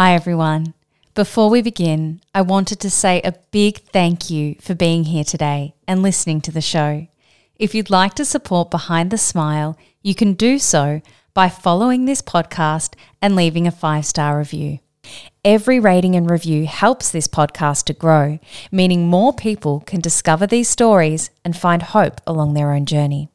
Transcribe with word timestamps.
Hi, 0.00 0.14
everyone. 0.14 0.74
Before 1.14 1.50
we 1.50 1.60
begin, 1.60 2.20
I 2.32 2.42
wanted 2.42 2.78
to 2.78 2.88
say 2.88 3.20
a 3.20 3.34
big 3.50 3.78
thank 3.78 4.30
you 4.30 4.54
for 4.60 4.76
being 4.76 5.02
here 5.02 5.24
today 5.24 5.74
and 5.88 6.04
listening 6.04 6.40
to 6.42 6.52
the 6.52 6.60
show. 6.60 7.08
If 7.56 7.74
you'd 7.74 7.90
like 7.90 8.14
to 8.14 8.24
support 8.24 8.70
Behind 8.70 9.10
the 9.10 9.18
Smile, 9.18 9.76
you 10.00 10.14
can 10.14 10.34
do 10.34 10.60
so 10.60 11.02
by 11.34 11.48
following 11.48 12.04
this 12.04 12.22
podcast 12.22 12.94
and 13.20 13.34
leaving 13.34 13.66
a 13.66 13.72
five 13.72 14.06
star 14.06 14.38
review. 14.38 14.78
Every 15.44 15.80
rating 15.80 16.14
and 16.14 16.30
review 16.30 16.66
helps 16.66 17.10
this 17.10 17.26
podcast 17.26 17.86
to 17.86 17.92
grow, 17.92 18.38
meaning 18.70 19.08
more 19.08 19.32
people 19.32 19.80
can 19.80 20.00
discover 20.00 20.46
these 20.46 20.68
stories 20.68 21.30
and 21.44 21.56
find 21.56 21.82
hope 21.82 22.20
along 22.24 22.54
their 22.54 22.72
own 22.72 22.86
journey. 22.86 23.30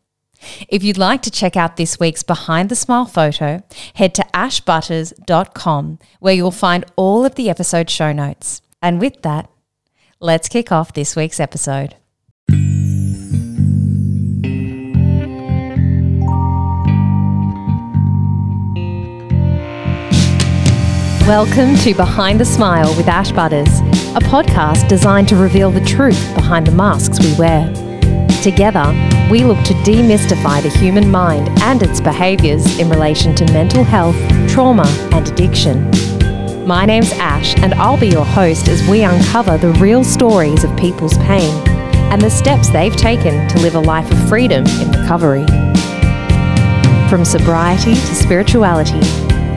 If 0.68 0.84
you'd 0.84 0.98
like 0.98 1.21
to 1.23 1.32
check 1.32 1.55
out 1.55 1.78
this 1.78 2.00
week's 2.00 2.23
Behind 2.23 2.70
the 2.70 2.75
Smile 2.75 3.05
photo, 3.05 3.64
head 3.96 4.14
to 4.16 4.25
ashbutters.com 4.34 6.00
where 6.20 6.34
you'll 6.34 6.52
find 6.52 6.86
all 6.96 7.25
of 7.25 7.36
the 7.36 7.50
episode 7.50 7.89
show 7.89 8.12
notes. 8.12 8.61
And 8.82 9.00
with 9.00 9.21
that, 9.21 9.50
let's 10.20 10.50
kick 10.50 10.71
off 10.71 10.93
this 10.93 11.15
week's 11.15 11.39
episode. 11.39 11.96
Welcome 21.25 21.78
to 21.78 21.93
Behind 21.96 22.37
the 22.37 22.46
Smile 22.46 22.93
with 22.98 23.07
Ash 23.07 23.32
Butters, 23.32 23.79
a 24.14 24.20
podcast 24.20 24.89
designed 24.89 25.29
to 25.29 25.37
reveal 25.37 25.71
the 25.71 25.84
truth 25.86 26.36
behind 26.36 26.68
the 26.68 26.71
masks 26.73 27.18
we 27.20 27.34
wear. 27.37 27.82
Together, 28.43 28.93
we 29.32 29.46
look 29.46 29.64
to 29.64 29.74
demystify 29.86 30.61
the 30.61 30.68
human 30.68 31.10
mind 31.10 31.47
and 31.61 31.82
its 31.82 32.02
behaviours 32.02 32.78
in 32.78 32.89
relation 32.89 33.34
to 33.34 33.45
mental 33.53 33.86
health, 33.86 34.17
trauma, 34.50 34.86
and 35.14 35.30
addiction. 35.30 35.89
My 36.67 36.86
name's 36.86 37.14
Ash, 37.14 37.58
and 37.59 37.73
I'll 37.75 37.98
be 37.98 38.09
your 38.09 38.25
host 38.25 38.67
as 38.67 38.86
we 38.89 39.03
uncover 39.03 39.58
the 39.58 39.72
real 39.80 40.03
stories 40.03 40.66
of 40.66 40.76
people's 40.76 41.17
pain 41.20 41.54
and 42.12 42.22
the 42.22 42.30
steps 42.30 42.70
they've 42.70 42.94
taken 42.98 43.48
to 43.48 43.59
live 43.62 43.76
a 43.76 43.80
life 43.80 44.12
of 44.12 44.28
freedom 44.28 44.66
in 44.66 44.92
recovery. 44.92 45.45
From 47.10 47.23
sobriety 47.23 47.94
to 47.94 48.14
spirituality, 48.14 49.00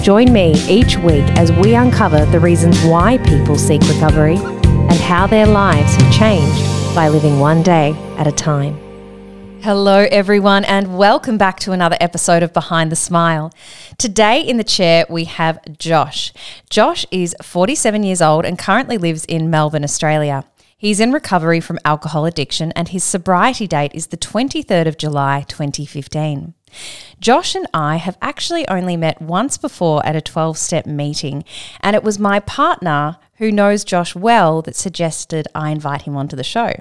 join 0.00 0.32
me 0.32 0.52
each 0.68 0.96
week 0.98 1.24
as 1.36 1.50
we 1.50 1.74
uncover 1.74 2.24
the 2.26 2.38
reasons 2.38 2.80
why 2.84 3.18
people 3.18 3.58
seek 3.58 3.82
recovery 3.88 4.36
and 4.36 5.00
how 5.00 5.26
their 5.26 5.46
lives 5.46 5.92
have 5.96 6.12
changed 6.14 6.94
by 6.94 7.08
living 7.08 7.38
one 7.38 7.62
day 7.62 7.94
at 8.16 8.26
a 8.26 8.32
time. 8.32 8.85
Hello, 9.62 10.06
everyone, 10.10 10.64
and 10.64 10.96
welcome 10.96 11.38
back 11.38 11.58
to 11.60 11.72
another 11.72 11.96
episode 12.00 12.42
of 12.42 12.52
Behind 12.52 12.92
the 12.92 12.96
Smile. 12.96 13.52
Today 13.98 14.40
in 14.40 14.58
the 14.58 14.64
chair, 14.64 15.04
we 15.08 15.24
have 15.24 15.58
Josh. 15.78 16.32
Josh 16.70 17.04
is 17.10 17.34
47 17.42 18.02
years 18.02 18.22
old 18.22 18.44
and 18.44 18.58
currently 18.58 18.98
lives 18.98 19.24
in 19.24 19.50
Melbourne, 19.50 19.82
Australia. 19.82 20.44
He's 20.76 21.00
in 21.00 21.10
recovery 21.10 21.60
from 21.60 21.78
alcohol 21.84 22.26
addiction, 22.26 22.70
and 22.72 22.88
his 22.88 23.02
sobriety 23.02 23.66
date 23.66 23.92
is 23.94 24.08
the 24.08 24.16
23rd 24.18 24.86
of 24.86 24.98
July 24.98 25.44
2015. 25.48 26.54
Josh 27.18 27.54
and 27.54 27.66
I 27.72 27.96
have 27.96 28.18
actually 28.20 28.68
only 28.68 28.96
met 28.96 29.22
once 29.22 29.56
before 29.56 30.04
at 30.04 30.14
a 30.14 30.20
12 30.20 30.58
step 30.58 30.86
meeting, 30.86 31.44
and 31.80 31.96
it 31.96 32.04
was 32.04 32.18
my 32.18 32.40
partner 32.40 33.16
who 33.38 33.50
knows 33.50 33.84
Josh 33.84 34.14
well 34.14 34.62
that 34.62 34.76
suggested 34.76 35.48
I 35.54 35.70
invite 35.70 36.02
him 36.02 36.16
onto 36.16 36.36
the 36.36 36.44
show. 36.44 36.74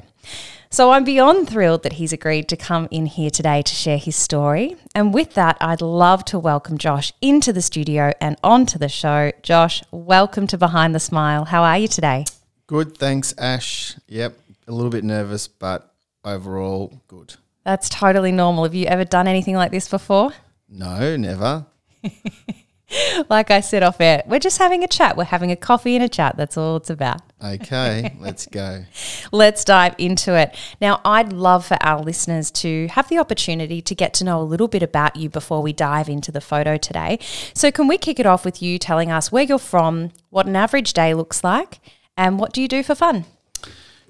So 0.76 0.92
I'm 0.92 1.06
beyond 1.06 1.50
thrilled 1.50 1.84
that 1.84 1.94
he's 1.94 2.12
agreed 2.12 2.50
to 2.50 2.58
come 2.58 2.90
in 2.92 3.06
here 3.06 3.30
today 3.30 3.62
to 3.62 3.74
share 3.74 3.98
his 3.98 4.18
story. 4.18 4.76
And 4.94 5.14
with 5.14 5.34
that, 5.36 5.56
I'd 5.62 5.80
love 5.80 6.26
to 6.26 6.38
welcome 6.38 6.78
Josh 6.78 7.14
into 7.22 7.54
the 7.54 7.62
studio 7.62 8.12
and 8.20 8.36
onto 8.44 8.78
the 8.78 8.90
show. 8.90 9.32
Josh, 9.42 9.82
welcome 9.92 10.48
to 10.48 10.58
Behind 10.58 10.94
the 10.94 11.00
Smile. 11.00 11.46
How 11.46 11.64
are 11.64 11.78
you 11.78 11.88
today? 11.88 12.26
Good, 12.68 12.98
thanks, 12.98 13.34
Ash. 13.38 13.96
Yep, 14.10 14.38
a 14.68 14.72
little 14.74 14.90
bit 14.90 15.06
nervous, 15.06 15.48
but 15.48 15.94
overall 16.26 17.02
good. 17.08 17.36
That's 17.64 17.88
totally 17.88 18.34
normal. 18.34 18.66
Have 18.66 18.76
you 18.76 18.88
ever 18.88 19.06
done 19.06 19.30
anything 19.30 19.56
like 19.56 19.72
this 19.72 19.88
before? 19.88 20.34
No, 20.68 21.16
never. 21.16 21.68
like 23.30 23.52
I 23.52 23.60
said 23.62 23.84
off 23.84 24.00
air, 24.00 24.24
we're 24.26 24.40
just 24.40 24.58
having 24.58 24.84
a 24.84 24.88
chat. 24.88 25.18
We're 25.18 25.26
having 25.26 25.52
a 25.52 25.56
coffee 25.56 25.96
and 25.96 26.04
a 26.04 26.10
chat. 26.10 26.38
That's 26.38 26.58
all 26.58 26.78
it's 26.78 26.90
about. 26.90 27.22
Okay, 27.44 28.16
let's 28.20 28.48
go. 28.48 28.86
Let's 29.32 29.64
dive 29.64 29.96
into 29.98 30.36
it. 30.36 30.56
Now, 30.82 31.02
I'd 31.04 31.34
love 31.34 31.66
for 31.66 31.78
our 31.82 32.02
listeners 32.02 32.52
to 32.52 32.88
have 32.88 33.10
the 33.10 33.18
opportunity 33.18 33.82
to 33.82 33.96
get 33.96 34.14
to 34.16 34.24
know 34.24 34.42
a 34.42 34.44
little 34.44 34.68
bit 34.68 34.84
about 34.84 35.16
you 35.16 35.30
before 35.30 35.62
we 35.62 35.74
dive 35.74 36.10
into 36.10 36.32
the 36.32 36.42
photo 36.42 36.78
today. 36.78 37.20
So, 37.54 37.72
can 37.72 37.88
we 37.88 37.98
kick 37.98 38.20
it 38.20 38.26
off 38.26 38.46
with 38.46 38.62
you 38.62 38.80
telling 38.80 39.12
us 39.12 39.32
where 39.32 39.44
you're 39.44 39.60
from, 39.60 40.12
what 40.30 40.46
an 40.46 40.56
average 40.56 40.94
day 40.94 41.14
looks 41.14 41.44
like, 41.44 41.80
and 42.18 42.40
what 42.40 42.54
do 42.54 42.62
you 42.62 42.68
do 42.68 42.84
for 42.84 42.96
fun? 42.96 43.26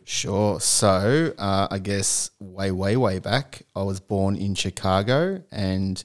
Sure. 0.08 0.60
So, 0.60 1.34
uh, 1.38 1.68
I 1.72 1.80
guess 1.80 2.30
way, 2.40 2.70
way, 2.70 2.96
way 2.96 3.18
back, 3.18 3.64
I 3.76 3.82
was 3.82 4.00
born 4.00 4.36
in 4.36 4.54
Chicago 4.54 5.42
and 5.52 6.04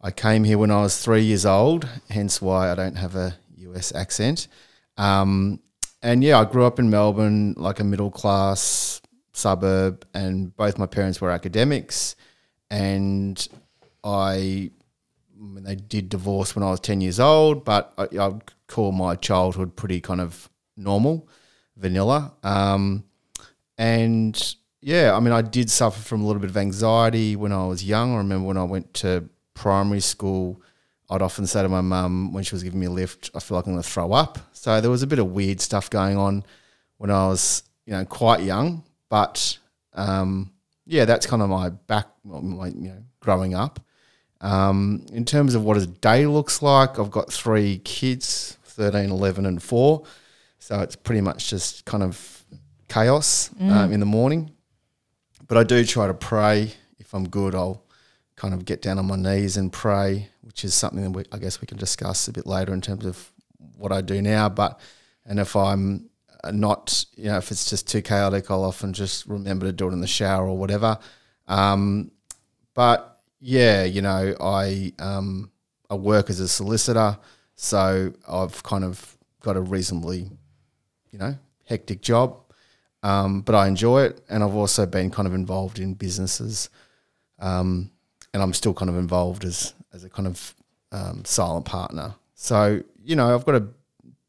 I 0.00 0.10
came 0.10 0.44
here 0.44 0.58
when 0.58 0.70
I 0.70 0.82
was 0.82 1.02
three 1.02 1.22
years 1.22 1.44
old, 1.44 1.88
hence 2.08 2.40
why 2.40 2.70
I 2.70 2.74
don't 2.74 2.96
have 2.96 3.16
a 3.16 3.36
US 3.56 3.92
accent. 3.94 4.46
Um, 4.96 5.60
and 6.02 6.22
yeah, 6.22 6.38
I 6.38 6.44
grew 6.44 6.64
up 6.64 6.78
in 6.78 6.90
Melbourne, 6.90 7.54
like 7.56 7.80
a 7.80 7.84
middle 7.84 8.10
class 8.10 9.00
suburb, 9.32 10.06
and 10.14 10.56
both 10.56 10.78
my 10.78 10.86
parents 10.86 11.20
were 11.20 11.30
academics. 11.30 12.14
And 12.70 13.46
I, 14.04 14.70
they 15.36 15.74
did 15.74 16.08
divorce 16.08 16.54
when 16.54 16.62
I 16.62 16.70
was 16.70 16.80
10 16.80 17.00
years 17.00 17.18
old, 17.18 17.64
but 17.64 17.92
I, 17.98 18.04
I'd 18.18 18.42
call 18.68 18.92
my 18.92 19.16
childhood 19.16 19.74
pretty 19.74 20.00
kind 20.00 20.20
of 20.20 20.48
normal, 20.76 21.28
vanilla. 21.76 22.34
Um, 22.44 23.04
and 23.76 24.54
yeah, 24.80 25.16
I 25.16 25.20
mean, 25.20 25.32
I 25.32 25.42
did 25.42 25.70
suffer 25.70 26.00
from 26.00 26.22
a 26.22 26.26
little 26.26 26.40
bit 26.40 26.50
of 26.50 26.56
anxiety 26.56 27.34
when 27.34 27.52
I 27.52 27.66
was 27.66 27.82
young. 27.82 28.14
I 28.14 28.18
remember 28.18 28.46
when 28.46 28.56
I 28.56 28.64
went 28.64 28.94
to 28.94 29.28
primary 29.58 30.00
school, 30.00 30.62
I'd 31.10 31.22
often 31.22 31.46
say 31.46 31.62
to 31.62 31.68
my 31.68 31.80
mum 31.80 32.32
when 32.32 32.44
she 32.44 32.54
was 32.54 32.62
giving 32.62 32.80
me 32.80 32.86
a 32.86 32.90
lift, 32.90 33.30
I 33.34 33.40
feel 33.40 33.56
like 33.56 33.66
I'm 33.66 33.72
going 33.72 33.82
to 33.82 33.88
throw 33.88 34.12
up. 34.12 34.38
So 34.52 34.80
there 34.80 34.90
was 34.90 35.02
a 35.02 35.06
bit 35.06 35.18
of 35.18 35.32
weird 35.32 35.60
stuff 35.60 35.90
going 35.90 36.16
on 36.16 36.44
when 36.98 37.10
I 37.10 37.26
was, 37.26 37.64
you 37.86 37.92
know, 37.92 38.04
quite 38.04 38.42
young. 38.42 38.84
But 39.08 39.58
um, 39.94 40.52
yeah, 40.86 41.04
that's 41.06 41.26
kind 41.26 41.42
of 41.42 41.48
my 41.48 41.70
back, 41.70 42.06
my, 42.24 42.68
you 42.68 42.90
know, 42.90 43.02
growing 43.20 43.54
up. 43.54 43.80
Um, 44.40 45.04
in 45.12 45.24
terms 45.24 45.54
of 45.54 45.64
what 45.64 45.76
a 45.76 45.86
day 45.86 46.26
looks 46.26 46.62
like, 46.62 46.98
I've 46.98 47.10
got 47.10 47.32
three 47.32 47.78
kids 47.78 48.56
13, 48.62 49.10
11, 49.10 49.44
and 49.46 49.62
four. 49.62 50.04
So 50.60 50.80
it's 50.80 50.94
pretty 50.94 51.20
much 51.20 51.50
just 51.50 51.84
kind 51.84 52.02
of 52.02 52.44
chaos 52.88 53.50
mm. 53.60 53.70
um, 53.70 53.92
in 53.92 54.00
the 54.00 54.06
morning. 54.06 54.52
But 55.48 55.58
I 55.58 55.64
do 55.64 55.84
try 55.84 56.06
to 56.06 56.14
pray. 56.14 56.72
If 56.98 57.14
I'm 57.14 57.28
good, 57.28 57.54
I'll 57.54 57.82
kind 58.38 58.54
of 58.54 58.64
get 58.64 58.80
down 58.80 58.98
on 58.98 59.06
my 59.06 59.16
knees 59.16 59.56
and 59.56 59.72
pray, 59.72 60.28
which 60.42 60.64
is 60.64 60.72
something 60.72 61.02
that 61.02 61.10
we, 61.10 61.24
I 61.32 61.38
guess 61.38 61.60
we 61.60 61.66
can 61.66 61.76
discuss 61.76 62.28
a 62.28 62.32
bit 62.32 62.46
later 62.46 62.72
in 62.72 62.80
terms 62.80 63.04
of 63.04 63.32
what 63.76 63.92
I 63.92 64.00
do 64.00 64.22
now. 64.22 64.48
But 64.48 64.80
and 65.26 65.40
if 65.40 65.56
I'm 65.56 66.08
not, 66.52 67.04
you 67.16 67.24
know, 67.24 67.36
if 67.36 67.50
it's 67.50 67.68
just 67.68 67.88
too 67.88 68.00
chaotic, 68.00 68.50
I'll 68.50 68.64
often 68.64 68.92
just 68.92 69.26
remember 69.26 69.66
to 69.66 69.72
do 69.72 69.88
it 69.88 69.92
in 69.92 70.00
the 70.00 70.06
shower 70.06 70.46
or 70.46 70.56
whatever. 70.56 70.98
Um, 71.48 72.12
but 72.74 73.20
yeah, 73.40 73.82
you 73.82 74.02
know, 74.02 74.34
I 74.40 74.92
um, 75.00 75.50
I 75.90 75.96
work 75.96 76.30
as 76.30 76.38
a 76.38 76.48
solicitor, 76.48 77.18
so 77.56 78.12
I've 78.28 78.62
kind 78.62 78.84
of 78.84 79.16
got 79.40 79.56
a 79.56 79.60
reasonably, 79.60 80.30
you 81.10 81.18
know, 81.18 81.36
hectic 81.64 82.02
job. 82.02 82.38
Um, 83.02 83.42
but 83.42 83.54
I 83.54 83.66
enjoy 83.66 84.04
it, 84.04 84.20
and 84.28 84.44
I've 84.44 84.54
also 84.54 84.86
been 84.86 85.10
kind 85.10 85.26
of 85.26 85.34
involved 85.34 85.80
in 85.80 85.94
businesses 85.94 86.70
um, 87.38 87.90
and 88.38 88.44
I'm 88.44 88.54
still 88.54 88.72
kind 88.72 88.88
of 88.88 88.96
involved 88.96 89.44
as 89.44 89.74
as 89.92 90.04
a 90.04 90.08
kind 90.08 90.28
of 90.28 90.54
um, 90.92 91.24
silent 91.24 91.64
partner. 91.64 92.14
So 92.34 92.82
you 93.02 93.16
know, 93.16 93.34
I've 93.34 93.44
got 93.44 93.56
a 93.56 93.66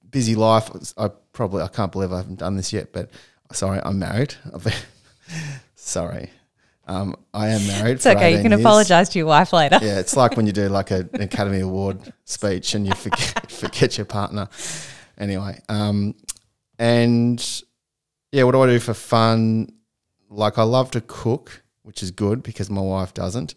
busy 0.09 0.33
life. 0.33 0.71
I 0.97 1.09
probably 1.31 1.61
I 1.61 1.67
can't 1.67 1.91
believe 1.91 2.11
I 2.11 2.17
haven't 2.17 2.39
done 2.39 2.55
this 2.55 2.73
yet, 2.73 2.91
but 2.91 3.11
sorry, 3.51 3.79
I'm 3.83 3.99
married. 3.99 4.33
sorry. 5.75 6.31
Um, 6.87 7.15
I 7.35 7.49
am 7.49 7.67
married. 7.67 7.97
It's 7.97 8.07
okay. 8.07 8.35
You 8.35 8.41
can 8.41 8.51
years. 8.51 8.61
apologize 8.61 9.09
to 9.09 9.19
your 9.19 9.27
wife 9.27 9.53
later. 9.53 9.77
Yeah, 9.79 9.99
it's 9.99 10.17
like 10.17 10.35
when 10.35 10.47
you 10.47 10.53
do 10.53 10.69
like 10.69 10.89
a, 10.89 11.07
an 11.13 11.21
Academy 11.29 11.59
Award 11.59 12.11
speech 12.23 12.73
and 12.73 12.87
you 12.87 12.93
forget 12.93 13.51
forget 13.51 13.95
your 13.95 14.05
partner. 14.05 14.49
Anyway, 15.19 15.61
um, 15.69 16.15
and 16.79 17.63
yeah, 18.31 18.41
what 18.41 18.53
do 18.53 18.61
I 18.63 18.65
do 18.65 18.79
for 18.79 18.95
fun? 18.95 19.71
Like 20.31 20.57
I 20.57 20.63
love 20.63 20.89
to 20.91 21.01
cook, 21.01 21.61
which 21.83 22.01
is 22.01 22.09
good 22.09 22.41
because 22.41 22.71
my 22.71 22.81
wife 22.81 23.13
doesn't 23.13 23.53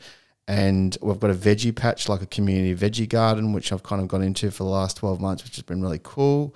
and 0.49 0.97
we've 1.01 1.21
got 1.21 1.31
a 1.31 1.35
veggie 1.35 1.75
patch, 1.75 2.09
like 2.09 2.23
a 2.23 2.27
community 2.27 2.75
veggie 2.75 3.09
garden, 3.09 3.53
which 3.53 3.73
I've 3.73 3.83
kind 3.83 4.03
of 4.03 4.09
gone 4.09 4.23
into 4.23 4.51
for 4.51 4.65
the 4.65 4.71
last 4.71 4.97
12 4.99 5.21
months, 5.21 5.45
which 5.45 5.57
has 5.57 5.63
been 5.63 5.83
really 5.83 6.01
cool. 6.03 6.55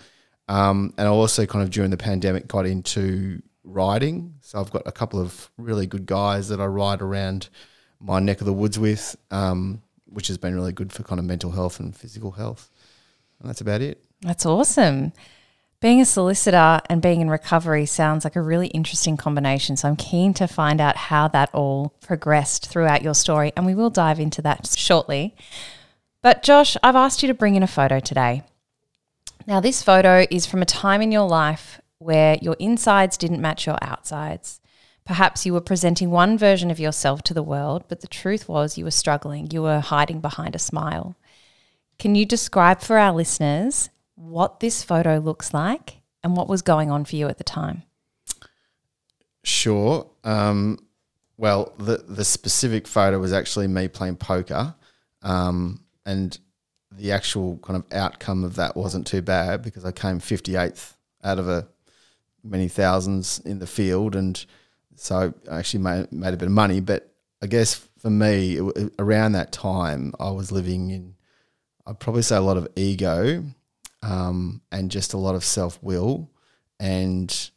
Um, 0.48 0.92
and 0.98 1.06
I 1.06 1.10
also 1.10 1.46
kind 1.46 1.62
of 1.62 1.70
during 1.70 1.90
the 1.90 1.96
pandemic 1.96 2.48
got 2.48 2.66
into 2.66 3.42
riding. 3.64 4.34
So 4.40 4.60
I've 4.60 4.70
got 4.70 4.82
a 4.86 4.92
couple 4.92 5.20
of 5.20 5.50
really 5.56 5.86
good 5.86 6.06
guys 6.06 6.48
that 6.48 6.60
I 6.60 6.66
ride 6.66 7.02
around 7.02 7.48
my 8.00 8.20
neck 8.20 8.40
of 8.40 8.46
the 8.46 8.52
woods 8.52 8.78
with, 8.78 9.16
um, 9.30 9.82
which 10.06 10.28
has 10.28 10.38
been 10.38 10.54
really 10.54 10.72
good 10.72 10.92
for 10.92 11.02
kind 11.02 11.18
of 11.18 11.24
mental 11.24 11.50
health 11.50 11.80
and 11.80 11.96
physical 11.96 12.32
health. 12.32 12.70
and 13.40 13.48
that's 13.48 13.60
about 13.60 13.80
it. 13.80 14.02
That's 14.22 14.46
awesome. 14.46 15.12
Being 15.80 16.00
a 16.00 16.06
solicitor 16.06 16.80
and 16.88 17.02
being 17.02 17.20
in 17.20 17.28
recovery 17.28 17.84
sounds 17.84 18.24
like 18.24 18.34
a 18.34 18.40
really 18.40 18.68
interesting 18.68 19.16
combination. 19.16 19.76
So 19.76 19.88
I'm 19.88 19.96
keen 19.96 20.32
to 20.34 20.46
find 20.46 20.80
out 20.80 20.96
how 20.96 21.28
that 21.28 21.54
all 21.54 21.92
progressed 22.00 22.68
throughout 22.68 23.02
your 23.02 23.14
story, 23.14 23.52
and 23.56 23.66
we 23.66 23.74
will 23.74 23.90
dive 23.90 24.18
into 24.18 24.40
that 24.42 24.66
shortly. 24.74 25.34
But 26.22 26.42
Josh, 26.42 26.76
I've 26.82 26.96
asked 26.96 27.22
you 27.22 27.26
to 27.28 27.34
bring 27.34 27.56
in 27.56 27.62
a 27.62 27.68
photo 27.68 28.00
today. 28.00 28.42
Now, 29.46 29.60
this 29.60 29.82
photo 29.82 30.26
is 30.30 30.46
from 30.46 30.62
a 30.62 30.66
time 30.66 31.02
in 31.02 31.12
your 31.12 31.28
life 31.28 31.80
where 31.98 32.38
your 32.40 32.56
insides 32.58 33.16
didn't 33.16 33.40
match 33.40 33.66
your 33.66 33.78
outsides. 33.82 34.60
Perhaps 35.04 35.46
you 35.46 35.52
were 35.52 35.60
presenting 35.60 36.10
one 36.10 36.36
version 36.36 36.70
of 36.70 36.80
yourself 36.80 37.22
to 37.22 37.34
the 37.34 37.42
world, 37.42 37.84
but 37.86 38.00
the 38.00 38.08
truth 38.08 38.48
was 38.48 38.76
you 38.76 38.84
were 38.84 38.90
struggling. 38.90 39.50
You 39.50 39.62
were 39.62 39.80
hiding 39.80 40.20
behind 40.20 40.56
a 40.56 40.58
smile. 40.58 41.16
Can 41.98 42.14
you 42.14 42.26
describe 42.26 42.80
for 42.80 42.98
our 42.98 43.12
listeners 43.12 43.90
what 44.16 44.60
this 44.60 44.82
photo 44.82 45.18
looks 45.18 45.54
like 45.54 46.00
and 46.22 46.36
what 46.36 46.48
was 46.48 46.62
going 46.62 46.90
on 46.90 47.04
for 47.04 47.16
you 47.16 47.28
at 47.28 47.38
the 47.38 47.44
time? 47.44 47.84
Sure. 49.44 50.10
Um, 50.24 50.78
well, 51.36 51.72
the 51.78 51.98
the 51.98 52.24
specific 52.24 52.88
photo 52.88 53.18
was 53.18 53.32
actually 53.32 53.68
me 53.68 53.86
playing 53.86 54.16
poker, 54.16 54.74
um, 55.22 55.84
and 56.04 56.36
the 56.90 57.12
actual 57.12 57.58
kind 57.58 57.76
of 57.76 57.84
outcome 57.92 58.42
of 58.42 58.56
that 58.56 58.76
wasn't 58.76 59.06
too 59.06 59.22
bad 59.22 59.62
because 59.62 59.84
I 59.84 59.92
came 59.92 60.18
58th 60.18 60.94
out 61.22 61.38
of 61.38 61.48
a 61.48 61.68
many 62.42 62.68
thousands 62.68 63.38
in 63.40 63.58
the 63.58 63.66
field, 63.66 64.16
and 64.16 64.44
so 64.94 65.34
I 65.50 65.58
actually 65.58 65.82
made, 65.82 66.10
made 66.10 66.34
a 66.34 66.38
bit 66.38 66.46
of 66.46 66.52
money. 66.52 66.80
But 66.80 67.12
I 67.42 67.46
guess 67.46 67.74
for 67.98 68.10
me, 68.10 68.56
it, 68.56 68.94
around 68.98 69.32
that 69.32 69.52
time, 69.52 70.12
I 70.18 70.30
was 70.30 70.50
living 70.50 70.90
in, 70.90 71.14
I'd 71.86 72.00
probably 72.00 72.22
say 72.22 72.36
a 72.36 72.40
lot 72.40 72.56
of 72.56 72.66
ego 72.76 73.44
um, 74.06 74.60
and 74.70 74.90
just 74.90 75.14
a 75.14 75.18
lot 75.18 75.34
of 75.34 75.44
self 75.44 75.82
will. 75.82 76.30
And 76.78 77.50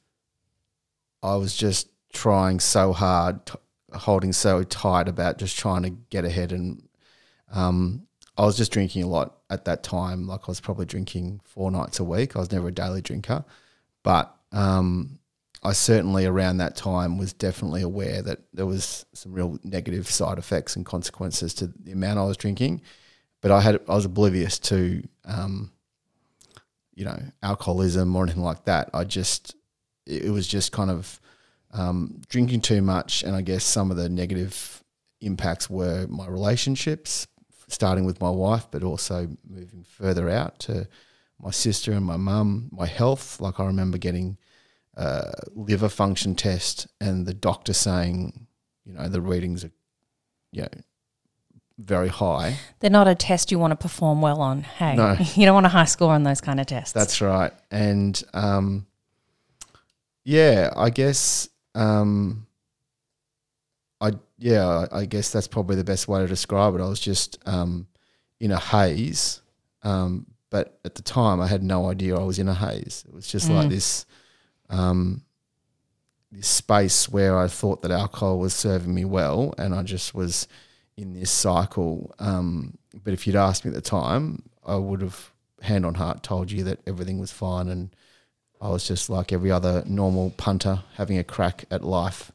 I 1.21 1.35
was 1.35 1.55
just 1.55 1.89
trying 2.11 2.59
so 2.59 2.91
hard, 2.91 3.45
t- 3.45 3.53
holding 3.93 4.33
so 4.33 4.63
tight 4.63 5.07
about 5.07 5.37
just 5.37 5.59
trying 5.59 5.83
to 5.83 5.91
get 5.91 6.25
ahead. 6.25 6.51
And 6.51 6.87
um, 7.51 8.07
I 8.35 8.45
was 8.45 8.57
just 8.57 8.71
drinking 8.71 9.03
a 9.03 9.07
lot 9.07 9.37
at 9.51 9.65
that 9.65 9.83
time. 9.83 10.25
Like 10.25 10.41
I 10.47 10.51
was 10.51 10.59
probably 10.59 10.87
drinking 10.87 11.41
four 11.43 11.69
nights 11.69 11.99
a 11.99 12.03
week. 12.03 12.35
I 12.35 12.39
was 12.39 12.51
never 12.51 12.69
a 12.69 12.73
daily 12.73 13.01
drinker. 13.01 13.45
But 14.01 14.35
um, 14.51 15.19
I 15.61 15.73
certainly 15.73 16.25
around 16.25 16.57
that 16.57 16.75
time 16.75 17.19
was 17.19 17.31
definitely 17.31 17.83
aware 17.83 18.23
that 18.23 18.39
there 18.53 18.65
was 18.65 19.05
some 19.13 19.33
real 19.33 19.59
negative 19.63 20.09
side 20.09 20.39
effects 20.39 20.75
and 20.75 20.85
consequences 20.85 21.53
to 21.55 21.67
the 21.67 21.91
amount 21.91 22.17
I 22.17 22.23
was 22.23 22.37
drinking. 22.37 22.81
But 23.41 23.51
I 23.51 23.61
had 23.61 23.79
I 23.87 23.93
was 23.93 24.05
oblivious 24.05 24.57
to 24.59 25.03
um, 25.25 25.71
you 26.99 27.05
know 27.05 27.17
alcoholism 27.41 28.13
or 28.13 28.23
anything 28.23 28.43
like 28.43 28.65
that. 28.65 28.89
I 28.93 29.05
just 29.05 29.55
it 30.05 30.31
was 30.31 30.47
just 30.47 30.73
kind 30.73 30.91
of 30.91 31.21
um, 31.71 32.21
drinking 32.27 32.61
too 32.61 32.81
much, 32.81 33.23
and 33.23 33.35
I 33.35 33.41
guess 33.41 33.63
some 33.63 33.89
of 33.89 33.95
the 33.95 34.09
negative 34.09 34.83
impacts 35.21 35.69
were 35.69 36.07
my 36.07 36.27
relationships, 36.27 37.25
starting 37.69 38.03
with 38.03 38.19
my 38.19 38.29
wife, 38.29 38.67
but 38.69 38.83
also 38.83 39.29
moving 39.47 39.83
further 39.83 40.29
out 40.29 40.59
to 40.59 40.89
my 41.39 41.51
sister 41.51 41.93
and 41.93 42.05
my 42.05 42.17
mum, 42.17 42.67
my 42.71 42.85
health. 42.85 43.39
Like 43.39 43.61
I 43.61 43.65
remember 43.65 43.97
getting 43.97 44.37
a 44.95 45.31
liver 45.55 45.89
function 45.89 46.35
test 46.35 46.87
and 46.99 47.25
the 47.25 47.33
doctor 47.33 47.71
saying, 47.71 48.47
you 48.83 48.93
know, 48.93 49.07
the 49.07 49.21
readings 49.21 49.63
are, 49.63 49.71
you 50.51 50.63
know, 50.63 50.69
very 51.79 52.09
high. 52.09 52.57
They're 52.79 52.89
not 52.89 53.07
a 53.07 53.15
test 53.15 53.51
you 53.51 53.59
want 53.59 53.71
to 53.71 53.75
perform 53.75 54.21
well 54.21 54.41
on. 54.41 54.63
Hey, 54.63 54.95
No. 54.95 55.15
you 55.35 55.45
don't 55.45 55.53
want 55.53 55.65
a 55.65 55.69
high 55.69 55.85
score 55.85 56.13
on 56.13 56.23
those 56.23 56.41
kind 56.41 56.59
of 56.59 56.67
tests. 56.67 56.93
That's 56.93 57.21
right. 57.21 57.53
And 57.71 58.21
um, 58.33 58.85
yeah, 60.23 60.71
I 60.75 60.89
guess 60.89 61.49
um, 61.75 62.45
I 64.01 64.11
yeah, 64.37 64.87
I, 64.91 64.99
I 64.99 65.05
guess 65.05 65.31
that's 65.31 65.47
probably 65.47 65.75
the 65.75 65.83
best 65.83 66.07
way 66.07 66.21
to 66.21 66.27
describe 66.27 66.75
it. 66.75 66.81
I 66.81 66.87
was 66.87 66.99
just 66.99 67.39
um, 67.45 67.87
in 68.39 68.51
a 68.51 68.59
haze, 68.59 69.41
um, 69.83 70.27
but 70.49 70.79
at 70.83 70.95
the 70.95 71.01
time 71.01 71.39
I 71.41 71.47
had 71.47 71.63
no 71.63 71.89
idea 71.89 72.17
I 72.17 72.23
was 72.23 72.39
in 72.39 72.47
a 72.47 72.53
haze. 72.53 73.05
It 73.07 73.13
was 73.13 73.27
just 73.27 73.49
like 73.49 73.69
this 73.69 74.05
um, 74.69 75.23
this 76.31 76.47
space 76.47 77.09
where 77.09 77.37
I 77.37 77.47
thought 77.47 77.81
that 77.81 77.91
alcohol 77.91 78.37
was 78.39 78.53
serving 78.53 78.93
me 78.93 79.05
well, 79.05 79.53
and 79.57 79.73
I 79.73 79.83
just 79.83 80.13
was 80.13 80.47
in 80.99 81.13
this 81.13 81.31
cycle. 81.31 82.13
Um, 82.19 82.77
but 83.03 83.13
if 83.13 83.25
you'd 83.25 83.35
asked 83.35 83.65
me 83.65 83.69
at 83.69 83.75
the 83.75 83.81
time, 83.81 84.43
I 84.65 84.75
would 84.75 85.01
have 85.01 85.31
hand 85.61 85.85
on 85.85 85.95
heart 85.95 86.23
told 86.23 86.51
you 86.51 86.63
that 86.65 86.79
everything 86.85 87.19
was 87.19 87.31
fine, 87.31 87.67
and 87.69 87.95
I 88.61 88.69
was 88.69 88.87
just 88.87 89.09
like 89.09 89.31
every 89.31 89.51
other 89.51 89.83
normal 89.85 90.31
punter, 90.31 90.83
having 90.95 91.17
a 91.17 91.23
crack 91.23 91.65
at 91.71 91.83
life 91.83 92.31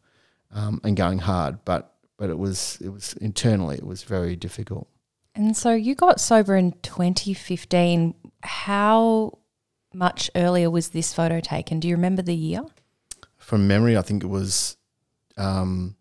um, 0.51 0.81
and 0.83 0.97
going 0.97 1.19
hard. 1.19 1.65
But 1.65 1.93
but 2.17 2.31
it 2.31 2.39
was 2.39 2.79
it 2.81 2.89
was 2.89 3.15
internally 3.15 3.77
it 3.77 3.87
was 3.87 4.03
very 4.03 4.37
difficult. 4.37 4.89
And 5.35 5.57
so 5.57 5.75
you 5.75 5.95
got 5.95 6.21
sober 6.21 6.57
in 6.57 6.73
2015. 6.83 8.15
How 8.43 9.39
much 9.93 10.31
earlier 10.37 10.71
was 10.71 10.91
this 10.91 11.13
photo 11.13 11.41
taken? 11.41 11.81
Do 11.81 11.89
you 11.89 11.97
remember 11.97 12.23
the 12.23 12.35
year? 12.35 12.63
From 13.37 13.67
memory, 13.67 13.97
I 13.97 14.03
think 14.03 14.23
it 14.23 14.29
was 14.29 14.77
um, 15.37 15.97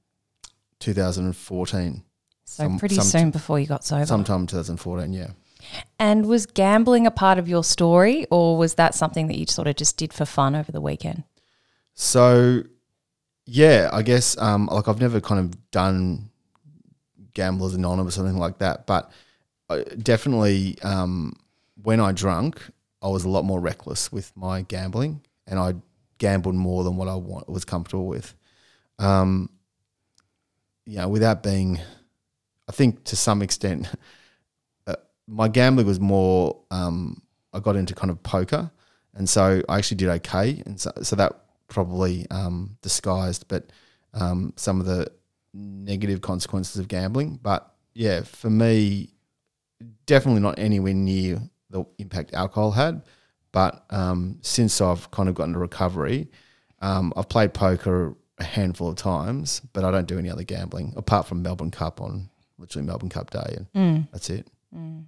2014. 0.80 2.04
So 2.54 2.66
Some- 2.66 2.78
pretty 2.78 2.96
some- 2.96 3.06
soon 3.06 3.32
before 3.32 3.60
you 3.60 3.66
got 3.66 3.84
sober. 3.84 4.06
Sometime 4.06 4.46
2014, 4.46 5.12
yeah. 5.12 5.32
And 5.98 6.28
was 6.28 6.46
gambling 6.46 7.08
a 7.08 7.12
part 7.12 7.40
of 7.40 7.48
your 7.48 7.64
story, 7.64 8.28
or 8.30 8.58
was 8.58 8.76
that 8.76 8.94
something 8.94 9.28
that 9.28 9.38
you 9.40 9.48
sort 9.48 9.68
of 9.68 9.76
just 9.76 9.98
did 9.98 10.14
for 10.14 10.26
fun 10.26 10.56
over 10.56 10.72
the 10.72 10.82
weekend? 10.82 11.24
So, 11.96 12.64
yeah, 13.46 13.90
I 13.92 14.04
guess 14.04 14.38
um, 14.38 14.68
like 14.72 14.88
I've 14.88 15.00
never 15.00 15.20
kind 15.20 15.40
of 15.40 15.72
done 15.72 16.30
Gamblers 17.34 17.74
Anonymous 17.74 18.16
or 18.16 18.18
something 18.18 18.38
like 18.38 18.60
that, 18.60 18.86
but 18.86 19.10
I 19.70 19.84
definitely 19.98 20.78
um, 20.84 21.34
when 21.82 22.00
I 22.00 22.12
drank, 22.12 22.62
I 23.02 23.08
was 23.08 23.24
a 23.24 23.30
lot 23.30 23.44
more 23.44 23.60
reckless 23.60 24.12
with 24.12 24.32
my 24.36 24.62
gambling, 24.62 25.22
and 25.48 25.58
I 25.58 25.74
gambled 26.20 26.56
more 26.56 26.84
than 26.84 26.98
what 26.98 27.08
I 27.08 27.16
want, 27.16 27.50
was 27.50 27.66
comfortable 27.66 28.06
with. 28.06 28.36
Um, 29.00 29.50
you 30.86 30.98
know, 30.98 31.08
without 31.08 31.42
being, 31.42 31.80
I 32.68 32.72
think 32.72 33.04
to 33.06 33.16
some 33.16 33.42
extent, 33.42 33.88
uh, 34.88 34.96
my 35.28 35.48
gambling 35.48 35.88
was 35.88 36.00
more. 36.00 36.60
Um, 36.72 37.22
I 37.54 37.60
got 37.60 37.76
into 37.76 37.94
kind 37.94 38.10
of 38.10 38.22
poker, 38.24 38.72
and 39.14 39.30
so 39.30 39.62
I 39.70 39.78
actually 39.78 39.98
did 39.98 40.10
okay, 40.10 40.62
and 40.66 40.80
so, 40.80 40.92
so 41.02 41.16
that 41.16 41.34
probably 41.68 42.28
um, 42.32 42.78
disguised, 42.82 43.48
but 43.48 43.72
um, 44.14 44.54
some 44.56 44.80
of 44.80 44.86
the 44.86 45.12
negative 45.54 46.22
consequences 46.22 46.78
of 46.78 46.88
gambling. 46.88 47.40
But 47.42 47.72
yeah, 47.94 48.22
for 48.22 48.50
me, 48.50 49.10
definitely 50.06 50.42
not 50.42 50.58
anywhere 50.58 50.94
near 50.94 51.42
the 51.70 51.86
impact 51.98 52.34
alcohol 52.34 52.72
had. 52.72 53.04
But 53.52 53.86
um, 53.92 54.40
since 54.42 54.82
I've 54.82 55.12
kind 55.12 55.30
of 55.30 55.36
gotten 55.36 55.54
to 55.54 55.60
recovery, 55.60 56.30
um, 56.82 57.14
I've 57.16 57.30
played 57.30 57.54
poker 57.54 58.16
a 58.40 58.44
handful 58.44 58.90
of 58.90 58.96
times, 58.96 59.62
but 59.74 59.84
I 59.84 59.92
don't 59.92 60.08
do 60.08 60.18
any 60.18 60.30
other 60.30 60.44
gambling 60.44 60.94
apart 60.96 61.28
from 61.28 61.44
Melbourne 61.44 61.72
Cup 61.72 62.02
on 62.02 62.30
literally 62.64 62.88
Melbourne 62.88 63.10
Cup 63.10 63.30
day, 63.30 63.58
and 63.58 63.68
mm. 63.74 64.12
that's 64.12 64.30
it. 64.30 64.48
Mm. 64.76 65.06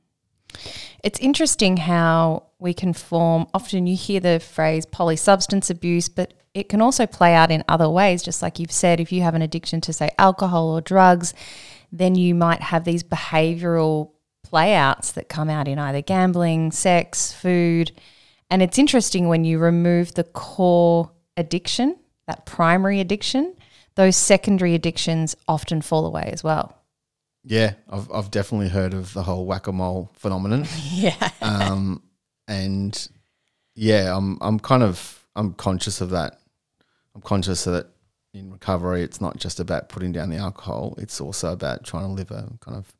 It's 1.04 1.20
interesting 1.20 1.78
how 1.78 2.44
we 2.60 2.74
can 2.74 2.94
form, 2.94 3.48
often 3.54 3.88
you 3.88 3.96
hear 3.96 4.20
the 4.20 4.40
phrase 4.40 4.86
polysubstance 4.86 5.70
abuse, 5.70 6.10
but 6.10 6.34
it 6.54 6.70
can 6.70 6.82
also 6.82 7.06
play 7.06 7.34
out 7.34 7.52
in 7.52 7.64
other 7.68 7.90
ways. 7.90 8.24
Just 8.24 8.42
like 8.42 8.60
you've 8.60 8.72
said, 8.72 9.00
if 9.00 9.12
you 9.12 9.22
have 9.22 9.36
an 9.36 9.42
addiction 9.42 9.82
to, 9.82 9.94
say, 9.94 10.10
alcohol 10.18 10.70
or 10.70 10.82
drugs, 10.82 11.34
then 11.92 12.16
you 12.16 12.36
might 12.36 12.62
have 12.62 12.84
these 12.84 13.04
behavioral 13.04 14.12
playouts 14.44 15.12
that 15.14 15.30
come 15.30 15.50
out 15.50 15.68
in 15.68 15.80
either 15.80 16.02
gambling, 16.02 16.72
sex, 16.72 17.34
food. 17.34 17.92
And 18.50 18.62
it's 18.62 18.78
interesting 18.78 19.28
when 19.28 19.44
you 19.44 19.60
remove 19.60 20.14
the 20.14 20.24
core 20.24 21.12
addiction, 21.36 21.98
that 22.28 22.46
primary 22.46 23.00
addiction, 23.00 23.56
those 23.96 24.16
secondary 24.16 24.76
addictions 24.76 25.36
often 25.48 25.82
fall 25.82 26.06
away 26.06 26.30
as 26.32 26.44
well. 26.44 26.78
Yeah, 27.48 27.74
I've 27.90 28.12
I've 28.12 28.32
definitely 28.32 28.70
heard 28.70 28.94
of 28.94 29.14
the 29.14 29.24
whole 29.24 29.46
whack 29.46 29.68
a 29.68 29.72
mole 29.72 30.10
phenomenon. 30.14 30.66
Yeah. 30.92 31.30
um, 31.42 32.02
and 32.48 33.08
yeah, 33.76 34.16
I'm 34.16 34.38
I'm 34.42 34.60
kind 34.60 34.82
of 34.84 35.26
I'm 35.36 35.54
conscious 35.54 36.02
of 36.02 36.10
that. 36.10 36.40
I'm 37.14 37.22
conscious 37.22 37.64
that 37.66 37.88
in 38.34 38.52
recovery, 38.52 39.04
it's 39.04 39.22
not 39.22 39.38
just 39.38 39.60
about 39.60 39.90
putting 39.90 40.12
down 40.12 40.30
the 40.30 40.38
alcohol; 40.38 40.96
it's 40.98 41.22
also 41.22 41.54
about 41.54 41.84
trying 41.84 42.04
to 42.06 42.12
live 42.12 42.32
a 42.32 42.50
kind 42.62 42.78
of 42.78 42.94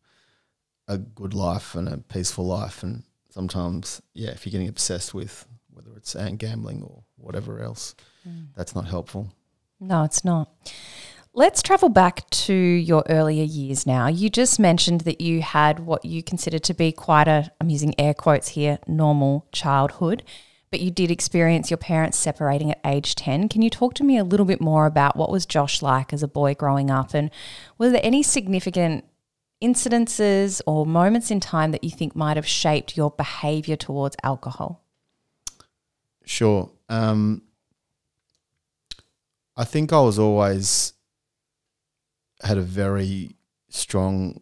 a 0.88 1.00
good 1.00 1.34
life 1.34 1.74
and 1.76 1.90
a 1.90 1.98
peaceful 1.98 2.46
life. 2.46 2.84
And 2.84 3.04
sometimes, 3.30 4.02
yeah, 4.14 4.30
if 4.30 4.46
you're 4.46 4.52
getting 4.52 4.68
obsessed 4.68 5.14
with 5.14 5.48
whether 5.74 5.90
it's 5.98 6.16
gambling 6.38 6.84
or 6.84 7.04
whatever 7.18 7.62
else, 7.62 7.96
that's 8.56 8.76
not 8.76 8.86
helpful. 8.88 9.32
No, 9.80 10.04
it's 10.04 10.24
not. 10.24 10.50
Let's 11.38 11.62
travel 11.62 11.90
back 11.90 12.30
to 12.30 12.54
your 12.54 13.04
earlier 13.10 13.44
years 13.44 13.86
now. 13.86 14.08
You 14.08 14.30
just 14.30 14.58
mentioned 14.58 15.02
that 15.02 15.20
you 15.20 15.42
had 15.42 15.82
what 15.82 16.06
you 16.06 16.24
consider 16.24 16.60
to 16.60 16.74
be 16.74 16.94
quite 16.94 17.28
a, 17.28 17.52
I'm 17.60 17.70
using 17.70 17.94
air 18.00 18.14
quotes 18.14 18.48
here, 18.48 18.80
normal 18.88 19.46
childhood, 19.52 20.24
but 20.72 20.80
you 20.80 20.92
did 20.92 21.12
experience 21.12 21.70
your 21.70 21.78
parents 21.78 22.18
separating 22.18 22.72
at 22.72 22.80
age 22.86 23.16
10. 23.16 23.50
Can 23.50 23.62
you 23.62 23.70
talk 23.70 23.96
to 23.96 24.04
me 24.06 24.18
a 24.18 24.24
little 24.24 24.46
bit 24.46 24.62
more 24.62 24.86
about 24.86 25.18
what 25.18 25.30
was 25.30 25.46
Josh 25.46 25.82
like 25.82 26.14
as 26.14 26.24
a 26.24 26.28
boy 26.30 26.54
growing 26.54 26.90
up 26.90 27.14
and 27.14 27.30
were 27.78 27.90
there 27.90 28.00
any 28.02 28.24
significant 28.24 29.04
incidences 29.62 30.62
or 30.66 30.86
moments 30.86 31.32
in 31.32 31.42
time 31.42 31.72
that 31.72 31.84
you 31.84 31.90
think 31.90 32.16
might 32.16 32.38
have 32.38 32.48
shaped 32.48 32.96
your 32.96 33.12
behavior 33.12 33.76
towards 33.76 34.16
alcohol? 34.24 34.86
Sure. 36.24 36.72
Um, 36.88 37.42
I 39.58 39.66
think 39.66 39.92
I 39.92 40.00
was 40.00 40.18
always 40.18 40.94
had 42.44 42.58
a 42.58 42.62
very 42.62 43.36
strong 43.70 44.42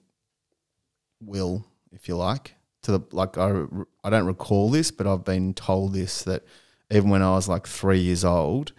will, 1.21 1.65
if 1.91 2.07
you 2.07 2.15
like, 2.15 2.55
to 2.83 2.91
the 2.91 3.01
like 3.11 3.37
I 3.37 3.63
I 4.03 4.09
don't 4.09 4.25
recall 4.25 4.69
this, 4.69 4.91
but 4.91 5.07
I've 5.07 5.23
been 5.23 5.53
told 5.53 5.93
this 5.93 6.23
that 6.23 6.43
even 6.91 7.09
when 7.09 7.21
I 7.21 7.31
was 7.31 7.47
like 7.47 7.65
three 7.67 7.99
years 7.99 8.23
old, 8.23 8.73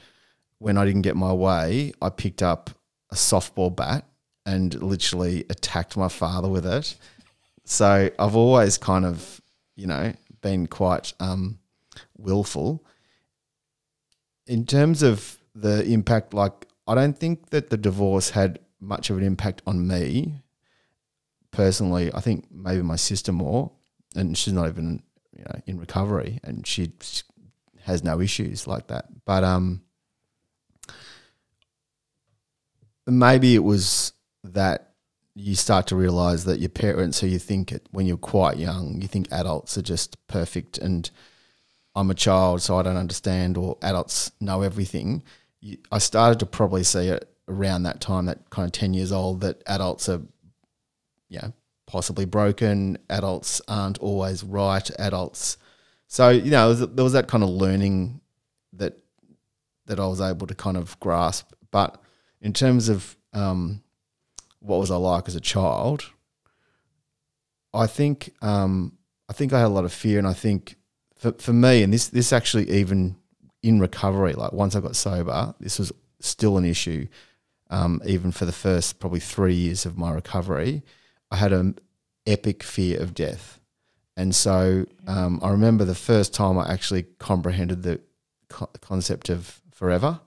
when 0.59 0.77
I 0.77 0.85
didn't 0.85 1.03
get 1.03 1.17
my 1.17 1.33
way, 1.33 1.93
I 2.01 2.11
picked 2.11 2.43
up 2.43 2.71
a 3.11 3.15
softball 3.15 3.75
bat 3.75 4.07
and 4.47 4.75
literally 4.83 5.45
attacked 5.51 5.97
my 5.97 6.09
father 6.09 6.49
with 6.49 6.67
it. 6.67 6.97
So 7.65 8.11
I've 8.19 8.37
always 8.37 8.77
kind 8.77 9.07
of, 9.07 9.41
you 9.75 9.87
know, 9.87 10.13
been 10.43 10.67
quite 10.67 11.15
um, 11.19 11.59
willful. 12.19 12.85
In 14.47 14.67
terms 14.67 15.03
of 15.03 15.39
the 15.55 15.83
impact, 15.85 16.35
like 16.35 16.67
I 16.87 16.95
don't 16.95 17.19
think 17.19 17.51
that 17.51 17.71
the 17.71 17.79
divorce 17.79 18.31
had 18.31 18.59
much 18.85 19.11
of 19.11 19.19
an 19.19 19.25
impact 19.25 19.63
on 19.67 19.87
me 19.87 20.43
personally. 21.51 22.13
I 22.13 22.21
think 22.21 22.47
maybe 22.51 22.83
my 22.83 22.97
sister 22.97 23.33
more, 23.33 23.73
and 24.15 24.37
she's 24.37 24.53
not 24.53 24.69
even 24.69 25.03
you 25.37 25.45
know 25.45 25.61
in 25.67 25.81
recovery, 25.81 26.41
and 26.45 26.67
she 26.67 26.93
has 27.83 28.05
no 28.05 28.21
issues 28.21 28.67
like 28.67 28.89
that. 28.89 29.07
But 29.25 29.45
um, 29.45 29.83
maybe 33.07 33.55
it 33.55 33.65
was 33.65 34.13
that 34.43 34.91
you 35.35 35.55
start 35.55 35.89
to 35.89 35.97
realize 35.97 36.45
that 36.45 36.61
your 36.61 36.69
parents, 36.69 37.21
who 37.21 37.27
you 37.27 37.39
think 37.39 37.73
it, 37.73 37.89
when 37.91 38.07
you're 38.07 38.17
quite 38.17 38.57
young, 38.57 39.01
you 39.01 39.09
think 39.09 39.27
adults 39.33 39.77
are 39.77 39.83
just 39.83 40.25
perfect, 40.27 40.79
and 40.79 41.11
I'm 41.95 42.11
a 42.11 42.15
child, 42.15 42.63
so 42.63 42.77
I 42.77 42.83
don't 42.83 42.97
understand, 42.97 43.57
or 43.57 43.79
adults 43.83 44.33
know 44.41 44.63
everything. 44.63 45.23
I 45.91 45.99
started 45.99 46.39
to 46.41 46.47
probably 46.47 46.85
see 46.85 47.09
it 47.09 47.34
around 47.49 47.83
that 47.85 48.01
time, 48.01 48.27
that 48.27 48.51
kind 48.51 48.67
of 48.67 48.73
10 48.73 48.95
years 48.95 49.13
old, 49.13 49.41
that 49.41 49.63
adults 49.67 50.09
are, 50.09 50.23
yeah, 51.29 51.49
possibly 51.87 52.25
broken. 52.25 52.99
Adults 53.11 53.61
aren't 53.69 53.99
always 53.99 54.43
right. 54.43 54.89
Adults. 54.99 55.59
So, 56.07 56.31
you 56.31 56.51
know, 56.51 56.73
there 56.73 57.05
was 57.05 57.13
that 57.13 57.29
kind 57.29 57.43
of 57.43 57.51
learning 57.51 58.21
that, 58.75 58.99
that 59.87 60.01
I 60.01 60.07
was 60.07 60.21
able 60.21 60.47
to 60.47 60.55
kind 60.55 60.77
of 60.77 60.99
grasp. 61.01 61.53
But 61.71 62.01
in 62.41 62.53
terms 62.53 62.89
of 62.89 63.17
um, 63.33 63.83
what 64.61 64.79
was 64.81 64.91
I 64.91 64.97
like 64.97 65.29
as 65.29 65.37
a 65.37 65.41
child, 65.41 66.11
I 67.73 67.87
think, 67.87 68.33
um, 68.41 68.97
I 69.29 69.33
think 69.33 69.53
I 69.53 69.61
had 69.61 69.67
a 69.67 69.69
lot 69.69 69.85
of 69.85 69.93
fear. 69.93 70.19
And 70.19 70.29
I 70.29 70.35
think 70.35 70.77
for, 71.17 71.33
for 71.33 71.53
me, 71.53 71.83
and 71.83 71.93
this, 71.93 72.09
this 72.09 72.33
actually 72.33 72.71
even 72.71 73.17
in 73.63 73.81
recovery, 73.81 74.35
like 74.35 74.53
once 74.53 74.77
I 74.77 74.81
got 74.81 74.95
sober, 74.95 75.55
this 75.59 75.79
was 75.79 75.93
still 76.21 76.57
an 76.59 76.65
issue 76.65 77.07
um, 77.71 78.01
even 78.07 78.33
for 78.33 78.45
the 78.45 78.53
first 78.53 79.01
probably 79.01 79.21
three 79.21 79.55
years 79.55 79.87
of 79.87 79.99
my 79.99 80.13
recovery, 80.13 80.83
I 81.31 81.37
had 81.37 81.53
an 81.53 81.79
epic 82.27 82.63
fear 82.63 83.01
of 83.01 83.15
death. 83.15 83.61
And 84.17 84.35
so 84.35 84.87
um, 85.07 85.41
I 85.43 85.51
remember 85.51 85.85
the 85.85 85.95
first 85.95 86.33
time 86.33 86.59
I 86.59 86.71
actually 86.73 87.05
comprehended 87.19 87.83
the 87.83 88.01
co- 88.49 88.71
concept 88.81 89.29
of 89.29 89.61
forever, 89.73 90.21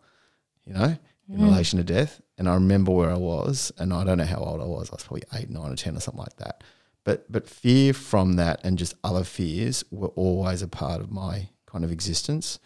you 0.65 0.73
know, 0.73 0.97
in 1.29 1.39
mm. 1.39 1.43
relation 1.43 1.77
to 1.77 1.83
death. 1.83 2.21
And 2.37 2.49
I 2.49 2.53
remember 2.53 2.91
where 2.91 3.09
I 3.09 3.17
was, 3.17 3.71
and 3.77 3.93
I 3.93 4.03
don't 4.03 4.17
know 4.17 4.25
how 4.25 4.39
old 4.39 4.61
I 4.61 4.65
was. 4.65 4.89
I 4.89 4.95
was 4.95 5.03
probably 5.03 5.23
eight, 5.33 5.49
nine, 5.49 5.71
or 5.71 5.75
ten, 5.75 5.95
or 5.95 5.99
something 5.99 6.19
like 6.21 6.35
that. 6.37 6.63
But 7.03 7.31
but 7.31 7.47
fear 7.47 7.93
from 7.93 8.35
that 8.35 8.59
and 8.63 8.77
just 8.77 8.93
other 9.03 9.23
fears 9.23 9.83
were 9.91 10.09
always 10.09 10.61
a 10.61 10.67
part 10.67 10.99
of 10.99 11.09
my 11.09 11.49
kind 11.65 11.85
of 11.85 11.91
existence. 11.91 12.59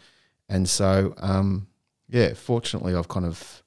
And 0.50 0.68
so, 0.68 1.14
um, 1.18 1.68
yeah, 2.10 2.34
fortunately, 2.34 2.96
I've 2.96 3.08
kind 3.08 3.26
of 3.26 3.61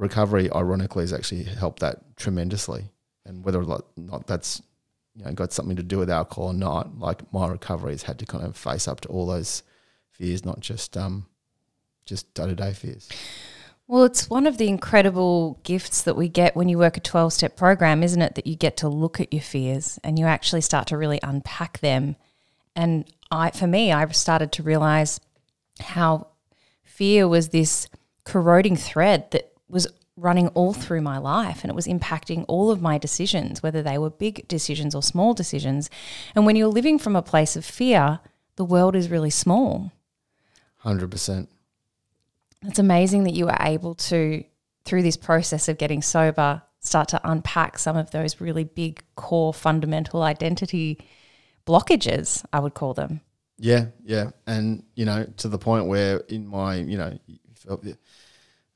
recovery, 0.00 0.50
ironically, 0.52 1.02
has 1.02 1.12
actually 1.12 1.44
helped 1.44 1.80
that 1.80 2.16
tremendously. 2.16 2.90
And 3.26 3.44
whether 3.44 3.62
or 3.62 3.84
not 3.96 4.26
that's 4.26 4.62
you 5.14 5.24
know 5.24 5.32
got 5.32 5.52
something 5.52 5.76
to 5.76 5.82
do 5.82 5.98
with 5.98 6.10
alcohol 6.10 6.46
or 6.46 6.54
not, 6.54 6.98
like 6.98 7.32
my 7.32 7.46
recovery 7.46 7.92
has 7.92 8.02
had 8.02 8.18
to 8.18 8.26
kind 8.26 8.44
of 8.44 8.56
face 8.56 8.88
up 8.88 9.00
to 9.02 9.08
all 9.08 9.26
those 9.26 9.62
fears, 10.10 10.44
not 10.44 10.60
just 10.60 10.96
um, 10.96 11.26
just 12.06 12.32
day 12.34 12.46
to 12.46 12.54
day 12.54 12.72
fears. 12.72 13.08
Well, 13.86 14.04
it's 14.04 14.30
one 14.30 14.46
of 14.46 14.56
the 14.56 14.68
incredible 14.68 15.58
gifts 15.64 16.02
that 16.02 16.16
we 16.16 16.28
get 16.28 16.54
when 16.54 16.68
you 16.68 16.78
work 16.78 16.96
a 16.96 17.00
12 17.00 17.32
step 17.32 17.56
program, 17.56 18.02
isn't 18.02 18.22
it? 18.22 18.36
That 18.36 18.46
you 18.46 18.54
get 18.54 18.76
to 18.78 18.88
look 18.88 19.20
at 19.20 19.32
your 19.32 19.42
fears 19.42 19.98
and 20.04 20.18
you 20.18 20.26
actually 20.26 20.60
start 20.60 20.86
to 20.88 20.96
really 20.96 21.18
unpack 21.22 21.80
them. 21.80 22.16
And 22.76 23.04
I, 23.32 23.50
for 23.50 23.66
me, 23.66 23.92
I 23.92 24.06
started 24.12 24.52
to 24.52 24.62
realize 24.62 25.20
how 25.80 26.28
fear 26.84 27.26
was 27.26 27.48
this 27.48 27.88
corroding 28.24 28.76
thread 28.76 29.28
that 29.32 29.49
was 29.70 29.86
running 30.16 30.48
all 30.48 30.72
through 30.72 31.00
my 31.00 31.18
life 31.18 31.62
and 31.62 31.70
it 31.70 31.74
was 31.74 31.86
impacting 31.86 32.44
all 32.46 32.70
of 32.70 32.82
my 32.82 32.98
decisions, 32.98 33.62
whether 33.62 33.82
they 33.82 33.96
were 33.98 34.10
big 34.10 34.46
decisions 34.48 34.94
or 34.94 35.02
small 35.02 35.32
decisions. 35.34 35.88
And 36.34 36.44
when 36.44 36.56
you're 36.56 36.68
living 36.68 36.98
from 36.98 37.16
a 37.16 37.22
place 37.22 37.56
of 37.56 37.64
fear, 37.64 38.20
the 38.56 38.64
world 38.64 38.94
is 38.94 39.10
really 39.10 39.30
small. 39.30 39.92
100%. 40.84 41.46
It's 42.62 42.78
amazing 42.78 43.24
that 43.24 43.32
you 43.32 43.46
were 43.46 43.56
able 43.60 43.94
to, 43.94 44.44
through 44.84 45.02
this 45.02 45.16
process 45.16 45.68
of 45.68 45.78
getting 45.78 46.02
sober, 46.02 46.62
start 46.80 47.08
to 47.08 47.20
unpack 47.24 47.78
some 47.78 47.96
of 47.96 48.10
those 48.10 48.40
really 48.40 48.64
big 48.64 49.02
core 49.14 49.54
fundamental 49.54 50.22
identity 50.22 50.98
blockages, 51.66 52.44
I 52.52 52.60
would 52.60 52.74
call 52.74 52.94
them. 52.94 53.20
Yeah, 53.58 53.86
yeah. 54.04 54.30
And, 54.46 54.82
you 54.94 55.04
know, 55.04 55.26
to 55.38 55.48
the 55.48 55.58
point 55.58 55.86
where 55.86 56.18
in 56.28 56.46
my, 56.46 56.76
you 56.76 56.96
know, 56.98 57.18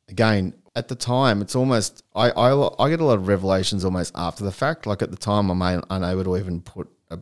again, 0.09 0.55
at 0.77 0.89
the 0.89 0.97
time, 0.97 1.41
it's 1.41 1.55
almost 1.55 2.03
I, 2.15 2.31
I 2.31 2.85
I 2.85 2.91
get 2.91 3.01
a 3.01 3.05
lot 3.05 3.19
of 3.19 3.29
revelations 3.29 3.85
almost 3.85 4.13
after 4.15 4.45
the 4.45 4.53
fact. 4.53 4.87
Like 4.87 5.03
at 5.03 5.11
the 5.11 5.17
time, 5.17 5.51
I'm 5.51 5.83
unable 5.91 6.25
to 6.25 6.37
even 6.37 6.61
put 6.61 6.89
a 7.11 7.19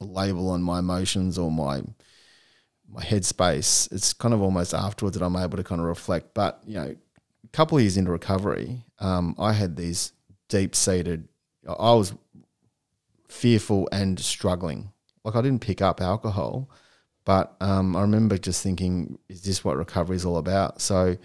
label 0.00 0.50
on 0.50 0.62
my 0.62 0.78
emotions 0.78 1.36
or 1.38 1.50
my 1.50 1.82
my 2.88 3.02
headspace. 3.02 3.90
It's 3.92 4.12
kind 4.12 4.34
of 4.34 4.42
almost 4.42 4.74
afterwards 4.74 5.18
that 5.18 5.24
I'm 5.24 5.36
able 5.36 5.56
to 5.56 5.64
kind 5.64 5.80
of 5.80 5.86
reflect. 5.86 6.34
But 6.34 6.60
you 6.64 6.74
know, 6.74 6.96
a 7.44 7.48
couple 7.52 7.76
of 7.78 7.82
years 7.82 7.96
into 7.96 8.12
recovery, 8.12 8.84
um, 9.00 9.34
I 9.38 9.52
had 9.52 9.76
these 9.76 10.12
deep 10.48 10.74
seated. 10.76 11.28
I 11.66 11.94
was 11.94 12.14
fearful 13.28 13.88
and 13.90 14.18
struggling. 14.18 14.92
Like 15.24 15.34
I 15.34 15.42
didn't 15.42 15.60
pick 15.60 15.82
up 15.82 16.00
alcohol, 16.00 16.70
but 17.24 17.56
um, 17.60 17.96
I 17.96 18.02
remember 18.02 18.38
just 18.38 18.62
thinking, 18.62 19.18
"Is 19.28 19.42
this 19.42 19.64
what 19.64 19.76
recovery 19.76 20.16
is 20.16 20.24
all 20.24 20.38
about?" 20.38 20.80
So 20.80 21.16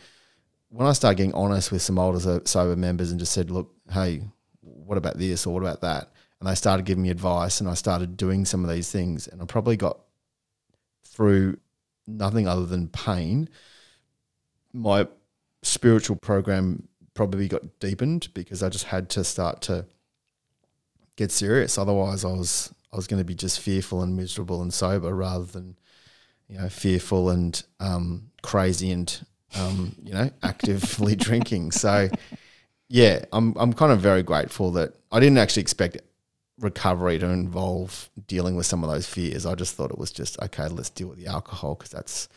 when 0.75 0.88
I 0.88 0.91
started 0.91 1.15
getting 1.15 1.34
honest 1.34 1.72
with 1.72 1.82
some 1.82 1.98
older 1.98 2.41
sober 2.44 2.75
members 2.75 3.10
and 3.10 3.17
just 3.17 3.32
said, 3.32 3.50
look, 3.50 3.74
hey, 3.89 4.24
what 4.60 4.98
about 4.98 5.17
this 5.17 5.46
or 5.48 5.53
what 5.53 5.63
about 5.63 5.79
that? 5.82 6.12
And 6.39 6.50
they 6.50 6.55
started 6.55 6.86
giving 6.86 7.03
me 7.03 7.10
advice 7.10 7.62
and 7.62 7.70
I 7.70 7.75
started 7.75 8.17
doing 8.17 8.44
some 8.44 8.65
of 8.65 8.70
these 8.70 8.91
things. 8.91 9.25
And 9.25 9.41
I 9.41 9.46
probably 9.46 9.77
got 9.77 10.00
through 11.05 11.60
nothing 12.08 12.46
other 12.46 12.65
than 12.65 12.89
pain. 12.89 13.48
My 14.74 15.08
spiritual 15.63 16.17
program 16.17 16.89
probably 17.13 17.48
got 17.48 17.79
deepened 17.79 18.27
because 18.34 18.62
I 18.62 18.67
just 18.67 18.84
had 18.86 19.10
to 19.12 19.24
start 19.24 19.62
to 19.62 19.86
get 21.15 21.32
serious. 21.32 21.77
Otherwise, 21.77 22.25
I 22.25 22.34
was 22.34 22.75
I 22.91 22.98
was 22.98 23.08
going 23.08 23.22
to 23.22 23.25
be 23.25 23.34
just 23.34 23.62
fearful 23.62 24.01
and 24.01 24.17
miserable 24.17 24.62
and 24.62 24.74
sober 24.74 25.15
rather 25.15 25.46
than 25.46 25.77
you 26.50 26.58
know 26.58 26.67
fearful 26.67 27.29
and 27.29 27.63
um, 27.79 28.32
crazy 28.41 28.91
and 28.91 29.25
um, 29.58 29.96
you 30.04 30.14
know, 30.14 30.30
actively 30.44 31.16
drinking. 31.16 31.72
So, 31.72 32.10
yeah, 32.90 33.25
I'm 33.32 33.56
I'm 33.58 33.74
kind 33.74 33.92
of 33.92 34.00
very 34.00 34.24
grateful 34.24 34.72
that 34.72 34.96
I 35.12 35.20
didn't 35.20 35.38
actually 35.38 35.62
expect 35.62 35.98
recovery 36.60 37.20
to 37.20 37.28
involve 37.28 38.10
dealing 38.28 38.56
with 38.56 38.66
some 38.66 38.84
of 38.84 38.90
those 38.90 39.08
fears. 39.08 39.46
I 39.46 39.56
just 39.56 39.75
thought 39.75 39.92
it 39.92 39.98
was 39.98 40.12
just 40.12 40.42
okay. 40.42 40.68
Let's 40.68 40.90
deal 40.90 41.08
with 41.08 41.20
the 41.20 41.28
alcohol 41.28 41.75
because 41.75 41.92
that's 41.92 42.30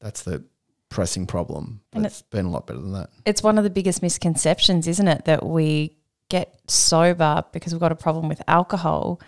that's 0.00 0.22
the 0.22 0.44
pressing 0.88 1.26
problem. 1.26 1.80
But 1.90 1.98
and 1.98 2.06
it's, 2.06 2.20
it's 2.20 2.28
been 2.28 2.46
a 2.46 2.50
lot 2.50 2.66
better 2.66 2.80
than 2.80 2.92
that. 2.92 3.10
It's 3.24 3.42
one 3.42 3.58
of 3.58 3.64
the 3.64 3.70
biggest 3.70 4.02
misconceptions, 4.02 4.86
isn't 4.86 5.08
it, 5.08 5.24
that 5.24 5.44
we 5.44 5.96
get 6.28 6.58
sober 6.66 7.44
because 7.52 7.72
we've 7.72 7.80
got 7.80 7.92
a 7.92 7.96
problem 7.96 8.28
with 8.28 8.42
alcohol, 8.48 9.20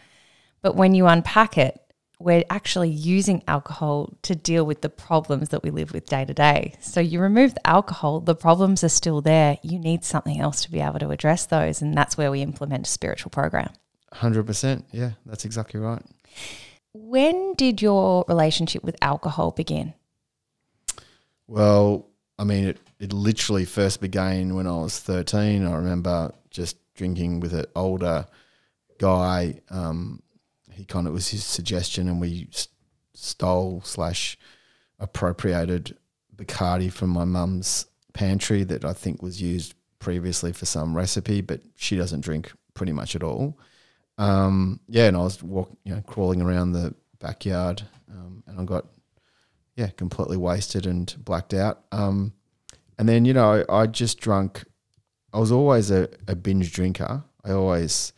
but 0.63 0.77
when 0.77 0.95
you 0.95 1.07
unpack 1.07 1.59
it, 1.59 1.81
we're 2.19 2.45
actually 2.49 2.91
using 2.91 3.43
alcohol 3.49 4.13
to 4.23 4.35
deal 4.35 4.65
with 4.65 4.81
the 4.81 4.89
problems 4.89 5.49
that 5.51 5.63
we 5.63 5.71
live 5.71 5.93
with 5.93 6.07
day 6.07 6.25
to 6.25 6.35
day. 6.35 6.75
So 6.81 7.01
you 7.01 7.21
remove 7.21 7.55
the 7.55 7.67
alcohol, 7.67 8.21
the 8.21 8.35
problems 8.35 8.85
are 8.85 8.89
still 8.89 9.21
there. 9.21 9.59
You 9.63 9.79
need 9.79 10.05
something 10.05 10.41
else 10.41 10.63
to 10.63 10.71
be 10.71 10.81
able 10.81 11.01
to 11.01 11.11
address 11.11 11.47
those. 11.47 11.83
And 11.83 11.95
that's 11.97 12.17
where 12.17 12.31
we 12.31 12.41
implement 12.41 12.87
a 12.87 12.91
spiritual 12.91 13.31
program. 13.31 13.71
100%. 14.13 14.85
Yeah, 14.93 15.13
that's 15.27 15.45
exactly 15.45 15.81
right. 15.81 16.03
When 16.93 17.55
did 17.55 17.83
your 17.83 18.25
relationship 18.29 18.85
with 18.85 18.97
alcohol 19.03 19.51
begin? 19.51 19.95
Well, 21.49 22.09
I 22.39 22.45
mean, 22.45 22.65
it, 22.69 22.79
it 23.01 23.13
literally 23.13 23.65
first 23.65 24.01
began 24.01 24.55
when 24.55 24.67
I 24.67 24.77
was 24.77 24.99
13. 25.01 25.67
I 25.67 25.75
remember 25.75 26.33
just 26.51 26.77
drinking 26.95 27.41
with 27.41 27.53
an 27.53 27.67
older 27.75 28.27
guy. 28.99 29.61
Um, 29.71 30.23
he 30.75 30.85
kind 30.85 31.07
of 31.07 31.13
was 31.13 31.29
his 31.29 31.45
suggestion, 31.45 32.09
and 32.09 32.21
we 32.21 32.49
stole 33.15 33.81
slash 33.85 34.37
appropriated 34.99 35.97
Bacardi 36.35 36.91
from 36.93 37.11
my 37.11 37.25
mum's 37.25 37.87
pantry 38.13 38.65
that 38.65 38.85
I 38.85 38.93
think 38.93 39.23
was 39.23 39.41
used 39.41 39.75
previously 39.99 40.53
for 40.53 40.67
some 40.67 40.97
recipe, 40.97 41.41
but 41.41 41.61
she 41.77 41.97
doesn't 41.97 42.21
drink 42.21 42.53
pretty 42.75 42.93
much 42.93 43.17
at 43.17 43.23
all. 43.23 43.59
Um, 44.19 44.81
yeah, 44.89 45.07
and 45.09 45.17
I 45.17 45.21
was 45.21 45.43
walk, 45.43 45.71
you 45.85 45.95
know, 45.95 46.03
crawling 46.03 46.43
around 46.43 46.73
the 46.73 46.95
backyard, 47.19 47.83
um, 48.11 48.43
and 48.47 48.61
I 48.61 48.65
got 48.65 48.87
yeah 49.77 49.89
completely 49.89 50.37
wasted 50.37 50.87
and 50.87 51.15
blacked 51.19 51.55
out. 51.55 51.85
Um, 51.91 52.33
and 52.99 53.09
then 53.09 53.25
you 53.25 53.33
know 53.33 53.65
I, 53.69 53.83
I 53.83 53.87
just 53.87 54.21
drunk. 54.21 54.65
I 55.33 55.39
was 55.39 55.51
always 55.51 55.91
a, 55.91 56.09
a 56.29 56.37
binge 56.37 56.73
drinker. 56.73 57.25
I 57.45 57.51
always 57.53 58.13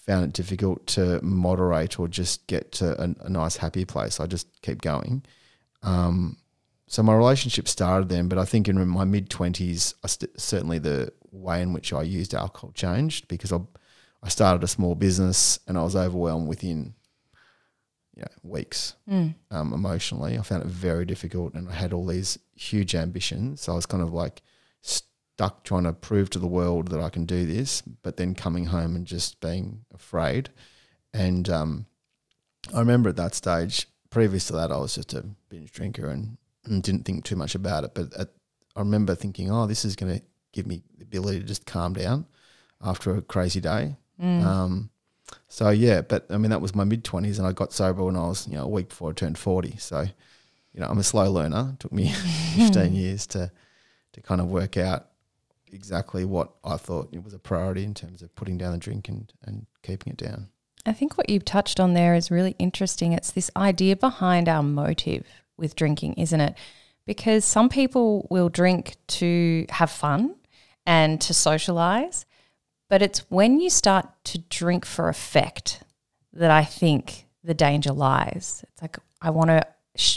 found 0.00 0.24
it 0.24 0.32
difficult 0.32 0.86
to 0.88 1.20
moderate 1.22 1.98
or 1.98 2.08
just 2.08 2.46
get 2.46 2.72
to 2.72 3.00
a, 3.00 3.14
a 3.26 3.28
nice 3.28 3.56
happy 3.56 3.84
place. 3.84 4.20
I 4.20 4.26
just 4.26 4.48
keep 4.62 4.80
going. 4.80 5.22
Um, 5.82 6.38
so 6.86 7.02
my 7.02 7.14
relationship 7.14 7.68
started 7.68 8.08
then, 8.08 8.28
but 8.28 8.38
I 8.38 8.44
think 8.44 8.68
in 8.68 8.88
my 8.88 9.04
mid 9.04 9.30
twenties, 9.30 9.94
st- 10.04 10.40
certainly 10.40 10.78
the 10.78 11.12
way 11.30 11.62
in 11.62 11.72
which 11.72 11.92
I 11.92 12.02
used 12.02 12.34
alcohol 12.34 12.72
changed 12.72 13.28
because 13.28 13.52
I, 13.52 13.60
I 14.22 14.28
started 14.28 14.64
a 14.64 14.68
small 14.68 14.94
business 14.94 15.60
and 15.68 15.78
I 15.78 15.82
was 15.82 15.94
overwhelmed 15.94 16.48
within 16.48 16.94
you 18.16 18.22
know, 18.22 18.28
weeks 18.42 18.94
mm. 19.08 19.34
um, 19.50 19.72
emotionally. 19.72 20.36
I 20.36 20.42
found 20.42 20.64
it 20.64 20.68
very 20.68 21.04
difficult, 21.04 21.54
and 21.54 21.68
I 21.68 21.72
had 21.72 21.92
all 21.92 22.06
these 22.06 22.38
huge 22.56 22.94
ambitions. 22.94 23.60
So 23.60 23.72
I 23.72 23.76
was 23.76 23.86
kind 23.86 24.02
of 24.02 24.12
like 24.12 24.42
stuck 25.40 25.64
trying 25.64 25.84
to 25.84 25.92
prove 25.94 26.28
to 26.28 26.38
the 26.38 26.46
world 26.46 26.88
that 26.88 27.00
I 27.00 27.08
can 27.08 27.24
do 27.24 27.46
this, 27.46 27.80
but 27.80 28.18
then 28.18 28.34
coming 28.34 28.66
home 28.66 28.94
and 28.94 29.06
just 29.06 29.40
being 29.40 29.86
afraid. 29.94 30.50
And 31.14 31.48
um, 31.48 31.86
I 32.74 32.80
remember 32.80 33.08
at 33.08 33.16
that 33.16 33.34
stage, 33.34 33.86
previous 34.10 34.48
to 34.48 34.52
that, 34.52 34.70
I 34.70 34.76
was 34.76 34.96
just 34.96 35.14
a 35.14 35.24
binge 35.48 35.72
drinker 35.72 36.10
and, 36.10 36.36
and 36.66 36.82
didn't 36.82 37.06
think 37.06 37.24
too 37.24 37.36
much 37.36 37.54
about 37.54 37.84
it. 37.84 37.94
But 37.94 38.12
at, 38.18 38.28
I 38.76 38.80
remember 38.80 39.14
thinking, 39.14 39.50
oh, 39.50 39.66
this 39.66 39.82
is 39.82 39.96
going 39.96 40.18
to 40.18 40.22
give 40.52 40.66
me 40.66 40.82
the 40.98 41.04
ability 41.04 41.40
to 41.40 41.46
just 41.46 41.64
calm 41.64 41.94
down 41.94 42.26
after 42.84 43.14
a 43.14 43.22
crazy 43.22 43.62
day. 43.62 43.96
Mm. 44.22 44.44
Um, 44.44 44.90
so 45.48 45.70
yeah, 45.70 46.02
but 46.02 46.26
I 46.28 46.36
mean 46.36 46.50
that 46.50 46.60
was 46.60 46.74
my 46.74 46.84
mid 46.84 47.02
twenties, 47.02 47.38
and 47.38 47.48
I 47.48 47.52
got 47.52 47.72
sober 47.72 48.04
when 48.04 48.16
I 48.16 48.26
was 48.26 48.46
you 48.46 48.56
know 48.56 48.64
a 48.64 48.68
week 48.68 48.90
before 48.90 49.10
I 49.10 49.12
turned 49.14 49.38
forty. 49.38 49.76
So 49.78 50.00
you 50.00 50.80
know 50.80 50.88
I'm 50.88 50.98
a 50.98 51.04
slow 51.04 51.30
learner. 51.30 51.70
It 51.72 51.80
took 51.80 51.92
me 51.92 52.08
fifteen 52.56 52.94
years 53.04 53.26
to 53.28 53.50
to 54.12 54.20
kind 54.20 54.40
of 54.40 54.48
work 54.48 54.76
out 54.76 55.09
exactly 55.72 56.24
what 56.24 56.52
I 56.64 56.76
thought 56.76 57.08
it 57.12 57.22
was 57.22 57.34
a 57.34 57.38
priority 57.38 57.84
in 57.84 57.94
terms 57.94 58.22
of 58.22 58.34
putting 58.34 58.58
down 58.58 58.72
the 58.72 58.78
drink 58.78 59.08
and, 59.08 59.32
and 59.44 59.66
keeping 59.82 60.12
it 60.12 60.16
down. 60.16 60.48
I 60.86 60.92
think 60.92 61.18
what 61.18 61.28
you've 61.28 61.44
touched 61.44 61.78
on 61.78 61.94
there 61.94 62.14
is 62.14 62.30
really 62.30 62.56
interesting. 62.58 63.12
It's 63.12 63.30
this 63.30 63.50
idea 63.56 63.96
behind 63.96 64.48
our 64.48 64.62
motive 64.62 65.26
with 65.56 65.76
drinking, 65.76 66.14
isn't 66.14 66.40
it? 66.40 66.54
Because 67.06 67.44
some 67.44 67.68
people 67.68 68.26
will 68.30 68.48
drink 68.48 68.96
to 69.08 69.66
have 69.68 69.90
fun 69.90 70.36
and 70.86 71.20
to 71.20 71.34
socialize, 71.34 72.24
but 72.88 73.02
it's 73.02 73.30
when 73.30 73.60
you 73.60 73.68
start 73.68 74.08
to 74.24 74.38
drink 74.38 74.84
for 74.86 75.08
effect 75.08 75.82
that 76.32 76.50
I 76.50 76.64
think 76.64 77.26
the 77.44 77.54
danger 77.54 77.92
lies. 77.92 78.64
It's 78.72 78.82
like 78.82 78.98
I 79.20 79.30
want 79.30 79.50
to 79.50 79.66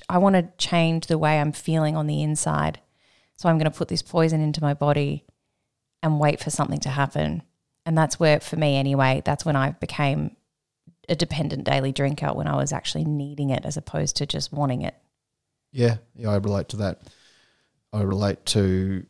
I 0.07 0.17
want 0.19 0.35
to 0.35 0.49
change 0.57 1.07
the 1.07 1.17
way 1.17 1.39
I'm 1.39 1.51
feeling 1.51 1.97
on 1.97 2.07
the 2.07 2.21
inside. 2.21 2.79
So 3.35 3.49
I'm 3.49 3.57
going 3.57 3.69
to 3.69 3.77
put 3.77 3.87
this 3.87 4.01
poison 4.01 4.39
into 4.39 4.61
my 4.61 4.73
body 4.73 5.25
and 6.03 6.19
wait 6.19 6.39
for 6.39 6.51
something 6.51 6.81
to 6.81 6.89
happen. 6.89 7.41
And 7.85 7.97
that's 7.97 8.19
where, 8.19 8.39
for 8.39 8.57
me 8.57 8.77
anyway, 8.77 9.23
that's 9.25 9.45
when 9.45 9.55
I 9.55 9.71
became 9.71 10.35
a 11.09 11.15
dependent 11.15 11.63
daily 11.63 11.91
drinker 11.91 12.33
when 12.33 12.47
I 12.47 12.55
was 12.55 12.71
actually 12.71 13.05
needing 13.05 13.49
it 13.49 13.65
as 13.65 13.77
opposed 13.77 14.17
to 14.17 14.25
just 14.25 14.53
wanting 14.53 14.83
it. 14.83 14.95
Yeah, 15.71 15.97
yeah, 16.15 16.29
I 16.29 16.35
relate 16.35 16.69
to 16.69 16.77
that. 16.77 17.01
I 17.91 18.01
relate 18.01 18.45
to 18.47 19.05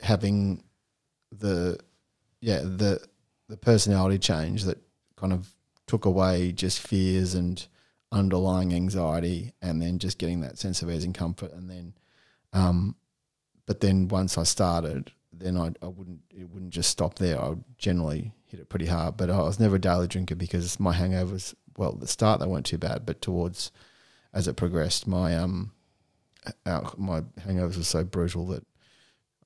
having 0.00 0.62
the 1.30 1.78
yeah 2.40 2.60
the 2.60 3.00
the 3.48 3.56
personality 3.56 4.18
change 4.18 4.64
that 4.64 4.78
kind 5.16 5.32
of 5.32 5.52
took 5.86 6.04
away 6.04 6.52
just 6.52 6.80
fears 6.80 7.34
and 7.34 7.66
underlying 8.12 8.74
anxiety, 8.74 9.52
and 9.60 9.80
then 9.80 9.98
just 9.98 10.18
getting 10.18 10.40
that 10.40 10.58
sense 10.58 10.82
of 10.82 10.90
ease 10.90 11.04
and 11.04 11.14
comfort, 11.14 11.52
and 11.52 11.68
then, 11.68 11.94
um, 12.52 12.96
but 13.66 13.80
then 13.80 14.08
once 14.08 14.38
I 14.38 14.44
started, 14.44 15.12
then 15.40 15.56
I, 15.56 15.72
I 15.82 15.88
wouldn't 15.88 16.20
it 16.30 16.48
wouldn't 16.50 16.72
just 16.72 16.90
stop 16.90 17.16
there. 17.16 17.40
I 17.40 17.50
would 17.50 17.64
generally 17.78 18.32
hit 18.46 18.60
it 18.60 18.68
pretty 18.68 18.86
hard. 18.86 19.16
But 19.16 19.30
I 19.30 19.38
was 19.38 19.60
never 19.60 19.76
a 19.76 19.80
daily 19.80 20.06
drinker 20.06 20.34
because 20.34 20.78
my 20.80 20.94
hangovers, 20.94 21.54
well, 21.76 21.92
at 21.92 22.00
the 22.00 22.06
start 22.06 22.40
they 22.40 22.46
weren't 22.46 22.66
too 22.66 22.78
bad, 22.78 23.06
but 23.06 23.20
towards 23.20 23.70
as 24.32 24.48
it 24.48 24.56
progressed, 24.56 25.06
my 25.06 25.36
um 25.36 25.72
my 26.96 27.22
hangovers 27.40 27.76
were 27.76 27.84
so 27.84 28.04
brutal 28.04 28.46
that 28.48 28.64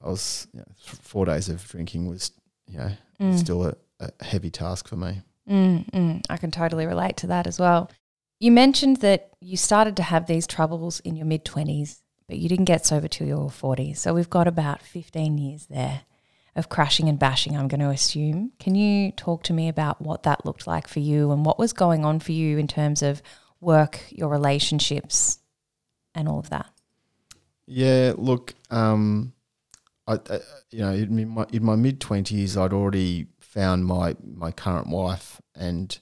I 0.03 0.09
was 0.09 0.47
you 0.53 0.61
know, 0.61 0.67
four 0.77 1.27
days 1.27 1.49
of 1.49 1.67
drinking 1.67 2.09
was 2.09 2.33
you 2.67 2.79
know 2.79 2.93
mm. 3.21 3.39
still 3.39 3.65
a, 3.65 3.77
a, 4.01 4.25
heavy 4.25 4.51
task 4.51 4.89
for 4.89 4.97
me. 4.97 5.23
Mm, 5.49 5.91
mm. 5.91 6.23
I 6.31 6.37
can 6.37 6.51
totally 6.51 6.87
relate 6.87 7.17
to 7.19 7.27
that 7.29 7.47
as 7.47 7.59
well. 7.59 7.91
You 8.39 8.53
mentioned 8.53 8.99
that 8.99 9.31
you 9.41 9.57
started 9.57 9.97
to 9.97 10.03
have 10.03 10.27
these 10.27 10.47
troubles 10.47 11.01
in 11.01 11.17
your 11.17 11.27
mid 11.27 11.45
twenties 11.45 12.02
but 12.33 12.39
you 12.39 12.49
didn't 12.49 12.65
get 12.65 12.87
sober 12.87 13.09
till 13.09 13.27
you 13.27 13.37
were 13.37 13.51
40. 13.51 13.93
So 13.93 14.15
we've 14.15 14.31
got 14.31 14.49
about 14.49 14.81
15 14.81 15.37
years 15.37 15.67
there 15.67 16.01
of 16.57 16.71
crashing 16.71 17.07
and 17.07 17.19
bashing, 17.19 17.55
I'm 17.55 17.69
going 17.69 17.83
to 17.83 17.91
assume. 17.91 18.53
Can 18.59 18.75
you 18.75 19.13
talk 19.13 19.43
to 19.43 19.53
me 19.53 19.69
about 19.69 20.01
what 20.01 20.23
that 20.23 20.47
looked 20.47 20.67
like 20.67 20.89
for 20.89 21.01
you 21.01 21.31
and 21.31 21.45
what 21.45 21.59
was 21.59 21.75
going 21.75 22.07
on 22.07 22.21
for 22.21 22.33
you 22.33 22.57
in 22.57 22.67
terms 22.67 23.03
of 23.03 23.21
work, 23.61 24.01
your 24.09 24.31
relationships, 24.31 25.41
and 26.15 26.27
all 26.27 26.39
of 26.39 26.49
that? 26.49 26.71
Yeah, 27.67 28.15
look, 28.17 28.55
um, 28.71 29.35
I, 30.07 30.19
you 30.71 30.79
know, 30.79 30.93
in 30.93 31.29
my, 31.29 31.45
in 31.53 31.63
my 31.63 31.77
mid 31.77 32.01
twenties, 32.01 32.57
I'd 32.57 32.73
already 32.73 33.27
found 33.41 33.85
my 33.85 34.17
my 34.25 34.53
current 34.53 34.87
wife, 34.87 35.39
and 35.55 35.99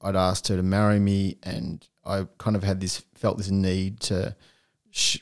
I'd 0.00 0.14
asked 0.14 0.46
her 0.46 0.56
to 0.56 0.62
marry 0.62 1.00
me, 1.00 1.38
and 1.42 1.84
I 2.04 2.28
kind 2.38 2.54
of 2.54 2.62
had 2.62 2.80
this 2.80 3.02
felt 3.16 3.38
this 3.38 3.50
need 3.50 3.98
to 4.02 4.36
sh- 4.90 5.18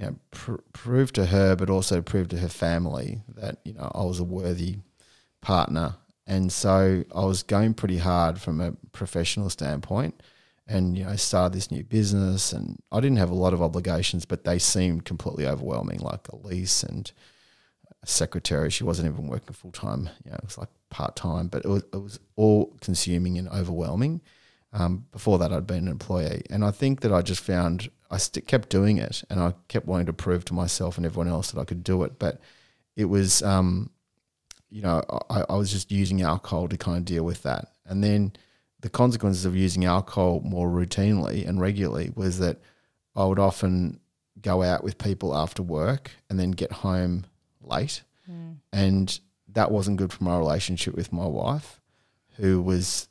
you 0.00 0.06
know, 0.06 0.16
pr- 0.30 0.62
prove 0.72 1.12
to 1.12 1.26
her, 1.26 1.54
but 1.54 1.68
also 1.68 2.00
prove 2.00 2.28
to 2.28 2.38
her 2.38 2.48
family 2.48 3.20
that 3.36 3.58
you 3.64 3.74
know 3.74 3.90
I 3.94 4.02
was 4.02 4.18
a 4.18 4.24
worthy 4.24 4.76
partner. 5.42 5.96
And 6.26 6.50
so 6.52 7.04
I 7.14 7.24
was 7.24 7.42
going 7.42 7.74
pretty 7.74 7.98
hard 7.98 8.40
from 8.40 8.60
a 8.60 8.72
professional 8.92 9.50
standpoint, 9.50 10.22
and 10.66 10.96
you 10.96 11.04
know 11.04 11.14
started 11.16 11.56
this 11.56 11.70
new 11.70 11.84
business. 11.84 12.52
And 12.52 12.78
I 12.90 13.00
didn't 13.00 13.18
have 13.18 13.30
a 13.30 13.34
lot 13.34 13.52
of 13.52 13.60
obligations, 13.60 14.24
but 14.24 14.44
they 14.44 14.58
seemed 14.58 15.04
completely 15.04 15.46
overwhelming, 15.46 16.00
like 16.00 16.28
a 16.28 16.36
lease 16.36 16.82
and 16.82 17.12
a 18.02 18.06
secretary. 18.06 18.70
She 18.70 18.84
wasn't 18.84 19.12
even 19.12 19.26
working 19.26 19.52
full 19.52 19.72
time. 19.72 20.08
You 20.24 20.30
know, 20.30 20.38
it 20.38 20.44
was 20.44 20.56
like 20.56 20.70
part 20.88 21.14
time, 21.14 21.48
but 21.48 21.64
it 21.66 21.68
was 21.68 21.82
it 21.92 22.02
was 22.02 22.18
all 22.36 22.74
consuming 22.80 23.36
and 23.36 23.48
overwhelming. 23.48 24.22
Um, 24.72 25.06
before 25.12 25.36
that, 25.40 25.52
I'd 25.52 25.66
been 25.66 25.88
an 25.88 25.88
employee, 25.88 26.42
and 26.48 26.64
I 26.64 26.70
think 26.70 27.00
that 27.00 27.12
I 27.12 27.20
just 27.20 27.42
found 27.42 27.90
I 28.10 28.18
st- 28.18 28.46
kept 28.46 28.68
doing 28.68 28.98
it, 28.98 29.22
and 29.30 29.40
I 29.40 29.54
kept 29.68 29.86
wanting 29.86 30.06
to 30.06 30.12
prove 30.12 30.44
to 30.46 30.54
myself 30.54 30.96
and 30.96 31.06
everyone 31.06 31.28
else 31.28 31.50
that 31.50 31.60
I 31.60 31.64
could 31.64 31.84
do 31.84 32.02
it. 32.02 32.18
But 32.18 32.40
it 32.96 33.04
was, 33.04 33.42
um, 33.42 33.90
you 34.68 34.82
know, 34.82 35.02
I, 35.28 35.44
I 35.48 35.56
was 35.56 35.70
just 35.70 35.92
using 35.92 36.22
alcohol 36.22 36.68
to 36.68 36.76
kind 36.76 36.98
of 36.98 37.04
deal 37.04 37.24
with 37.24 37.42
that, 37.44 37.72
and 37.86 38.02
then 38.02 38.32
the 38.80 38.90
consequences 38.90 39.44
of 39.44 39.56
using 39.56 39.84
alcohol 39.84 40.40
more 40.42 40.68
routinely 40.68 41.46
and 41.46 41.60
regularly 41.60 42.12
was 42.14 42.38
that 42.38 42.58
I 43.14 43.24
would 43.24 43.38
often 43.38 44.00
go 44.40 44.62
out 44.62 44.82
with 44.82 44.96
people 44.96 45.36
after 45.36 45.62
work 45.62 46.12
and 46.30 46.40
then 46.40 46.52
get 46.52 46.72
home 46.72 47.26
late, 47.60 48.02
mm. 48.30 48.56
and 48.72 49.20
that 49.52 49.70
wasn't 49.70 49.98
good 49.98 50.12
for 50.12 50.24
my 50.24 50.38
relationship 50.38 50.94
with 50.94 51.12
my 51.12 51.26
wife, 51.26 51.80
who 52.36 52.62
was 52.62 53.08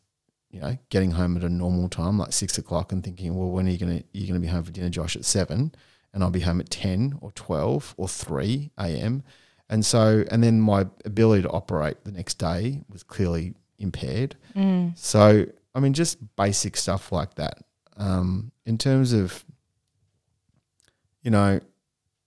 you 0.52 0.60
know, 0.60 0.78
getting 0.90 1.12
home 1.12 1.38
at 1.38 1.44
a 1.44 1.50
normal 1.50 1.90
time, 1.90 2.18
like 2.18 2.34
six 2.34 2.58
o'clock, 2.58 2.92
and 2.92 3.04
thinking, 3.04 3.36
well, 3.36 3.50
when 3.50 3.68
are 3.68 3.72
you 3.72 3.78
gonna 3.78 4.04
you 4.14 4.28
gonna 4.28 4.40
be 4.40 4.48
home 4.48 4.64
for 4.64 4.72
dinner, 4.72 4.90
Josh, 4.90 5.16
at 5.16 5.26
seven, 5.26 5.74
and 6.14 6.24
I'll 6.24 6.32
be 6.32 6.40
home 6.40 6.60
at 6.60 6.70
ten 6.70 7.18
or 7.22 7.32
twelve 7.34 7.94
or 7.98 8.08
three 8.08 8.72
a.m. 8.80 9.24
And 9.70 9.86
so, 9.86 10.24
and 10.32 10.44
then 10.44 10.60
my 10.60 10.88
ability 11.06 11.44
to 11.44 11.50
operate 11.50 12.04
the 12.04 12.12
next 12.12 12.40
day 12.40 12.82
was 12.90 13.04
clearly 13.04 13.54
impaired. 13.78 14.36
Mm. 14.56 14.98
So, 14.98 15.46
I 15.76 15.80
mean, 15.80 15.94
just 15.94 16.18
basic 16.36 16.76
stuff 16.76 17.12
like 17.12 17.36
that. 17.36 17.60
um, 18.00 18.52
in 18.66 18.78
terms 18.78 19.14
of, 19.14 19.44
you 21.22 21.30
know, 21.30 21.60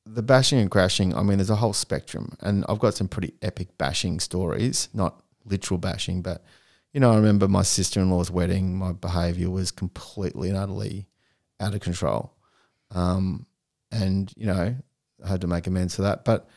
the 0.05 0.23
bashing 0.23 0.59
and 0.59 0.71
crashing, 0.71 1.15
I 1.15 1.23
mean, 1.23 1.39
there's 1.39 1.51
a 1.51 1.57
whole 1.57 1.73
spectrum, 1.73 2.37
and 2.41 2.65
I've 2.69 2.79
got 2.79 2.95
some 2.95 3.09
pretty 3.09 3.35
epic 3.43 3.77
bashing 3.79 4.21
stories, 4.21 4.89
not 4.93 5.23
literal 5.45 5.79
bashing, 5.79 6.23
but 6.23 6.45
you 6.93 7.01
know, 7.01 7.11
I 7.11 7.17
remember 7.17 7.49
my 7.49 7.63
sister 7.63 8.01
in 8.01 8.11
law's 8.11 8.31
wedding. 8.31 8.77
My 8.77 8.93
behaviour 8.93 9.51
was 9.51 9.71
completely 9.71 10.49
and 10.49 10.59
utterly 10.59 11.07
out 11.59 11.75
of 11.75 11.81
control, 11.81 12.35
um, 12.91 13.47
and 13.91 14.33
you 14.37 14.47
know, 14.47 14.77
I 15.25 15.29
had 15.29 15.41
to 15.41 15.47
make 15.47 15.67
amends 15.67 15.97
for 15.97 16.03
that. 16.03 16.25
But 16.25 16.49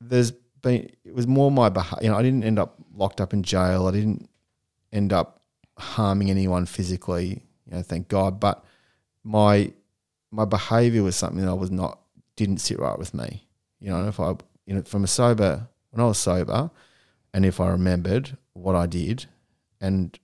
there's 0.00 0.30
been 0.30 0.90
it 1.04 1.14
was 1.14 1.26
more 1.26 1.50
my 1.50 1.68
behaviour. 1.68 2.04
You 2.04 2.10
know, 2.10 2.18
I 2.18 2.22
didn't 2.22 2.44
end 2.44 2.58
up 2.58 2.76
locked 2.94 3.20
up 3.20 3.32
in 3.32 3.42
jail. 3.42 3.86
I 3.86 3.92
didn't 3.92 4.28
end 4.92 5.12
up 5.12 5.42
harming 5.76 6.30
anyone 6.30 6.66
physically. 6.66 7.42
You 7.66 7.76
know, 7.76 7.82
thank 7.82 8.08
God. 8.08 8.38
But 8.40 8.64
my 9.24 9.72
my 10.30 10.44
behaviour 10.44 11.02
was 11.02 11.16
something 11.16 11.40
that 11.40 11.50
I 11.50 11.54
was 11.54 11.70
not 11.70 12.00
didn't 12.36 12.58
sit 12.58 12.78
right 12.78 12.98
with 12.98 13.14
me. 13.14 13.46
You 13.80 13.90
know, 13.90 14.06
if 14.08 14.20
I 14.20 14.34
you 14.66 14.74
know 14.74 14.82
from 14.82 15.04
a 15.04 15.08
sober 15.08 15.68
when 15.90 16.04
I 16.04 16.06
was 16.06 16.18
sober, 16.18 16.70
and 17.34 17.44
if 17.44 17.60
I 17.60 17.70
remembered 17.70 18.36
what 18.52 18.76
I 18.76 18.86
did, 18.86 19.26
and 19.80 20.18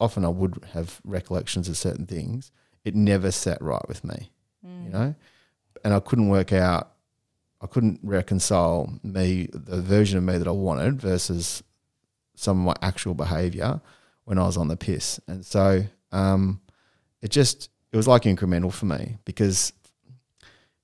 often 0.00 0.24
I 0.24 0.28
would 0.28 0.64
have 0.72 1.00
recollections 1.04 1.68
of 1.68 1.76
certain 1.76 2.06
things, 2.06 2.50
it 2.84 2.94
never 2.94 3.30
sat 3.30 3.60
right 3.62 3.86
with 3.88 4.04
me. 4.04 4.30
You 4.84 4.90
know, 4.90 5.14
and 5.84 5.94
I 5.94 6.00
couldn't 6.00 6.28
work 6.28 6.52
out. 6.52 6.92
I 7.60 7.66
couldn't 7.66 8.00
reconcile 8.02 8.92
me 9.02 9.48
the 9.52 9.80
version 9.80 10.18
of 10.18 10.24
me 10.24 10.38
that 10.38 10.48
I 10.48 10.52
wanted 10.52 11.00
versus 11.00 11.62
some 12.34 12.60
of 12.60 12.66
my 12.66 12.86
actual 12.86 13.14
behaviour 13.14 13.80
when 14.24 14.38
I 14.38 14.44
was 14.44 14.56
on 14.56 14.68
the 14.68 14.76
piss, 14.76 15.20
and 15.26 15.46
so 15.46 15.84
um, 16.12 16.60
it 17.22 17.30
just 17.30 17.70
it 17.92 17.96
was 17.96 18.08
like 18.08 18.22
incremental 18.22 18.72
for 18.72 18.86
me 18.86 19.16
because 19.24 19.72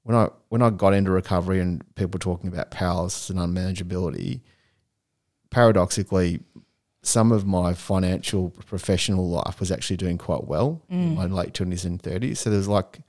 when 0.02 0.16
I 0.16 0.28
when 0.48 0.62
I 0.62 0.70
got 0.70 0.94
into 0.94 1.10
recovery 1.10 1.60
and 1.60 1.82
people 1.94 2.18
talking 2.18 2.48
about 2.48 2.70
powerlessness 2.70 3.30
and 3.30 3.38
unmanageability, 3.38 4.40
paradoxically, 5.50 6.40
some 7.02 7.32
of 7.32 7.46
my 7.46 7.74
financial 7.74 8.50
professional 8.50 9.28
life 9.28 9.58
was 9.58 9.72
actually 9.72 9.96
doing 9.96 10.18
quite 10.18 10.44
well 10.44 10.82
in 10.88 11.12
mm. 11.12 11.16
my 11.16 11.26
late 11.26 11.52
twenties 11.52 11.84
and 11.84 12.00
thirties. 12.00 12.40
So 12.40 12.50
there's 12.50 12.68
like 12.68 13.00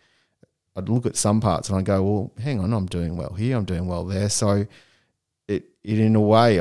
I'd 0.76 0.90
look 0.90 1.06
at 1.06 1.16
some 1.16 1.40
parts 1.40 1.70
and 1.70 1.78
I'd 1.78 1.86
go, 1.86 2.02
well, 2.02 2.32
hang 2.42 2.60
on, 2.60 2.74
I'm 2.74 2.88
doing 2.88 3.16
well 3.16 3.34
here, 3.34 3.56
I'm 3.56 3.66
doing 3.66 3.88
well 3.88 4.04
there. 4.04 4.30
So 4.30 4.66
it 5.48 5.66
it 5.84 6.00
in 6.00 6.16
a 6.16 6.22
way, 6.22 6.60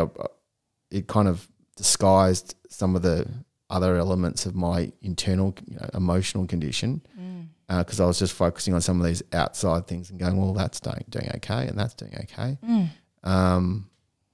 it 0.90 1.06
kind 1.06 1.28
of 1.28 1.48
disguised 1.76 2.54
some 2.68 2.94
of 2.94 3.02
the 3.02 3.26
other 3.70 3.96
elements 3.96 4.44
of 4.44 4.54
my 4.54 4.92
internal 5.00 5.54
you 5.66 5.76
know, 5.76 5.88
emotional 5.94 6.46
condition 6.46 7.00
mm. 7.18 7.46
uh, 7.70 7.78
because 7.82 8.00
I 8.00 8.04
was 8.04 8.18
just 8.18 8.34
focusing 8.34 8.74
on 8.74 8.82
some 8.82 9.00
of 9.00 9.06
these 9.06 9.22
outside 9.32 9.86
things 9.86 10.10
and 10.10 10.20
going, 10.20 10.36
well, 10.36 10.52
that's 10.52 10.78
doing, 10.78 11.04
doing 11.08 11.30
okay 11.36 11.66
and 11.66 11.78
that's 11.78 11.94
doing 11.94 12.14
okay. 12.14 12.58
Mm. 12.62 12.90
Um, 13.24 13.88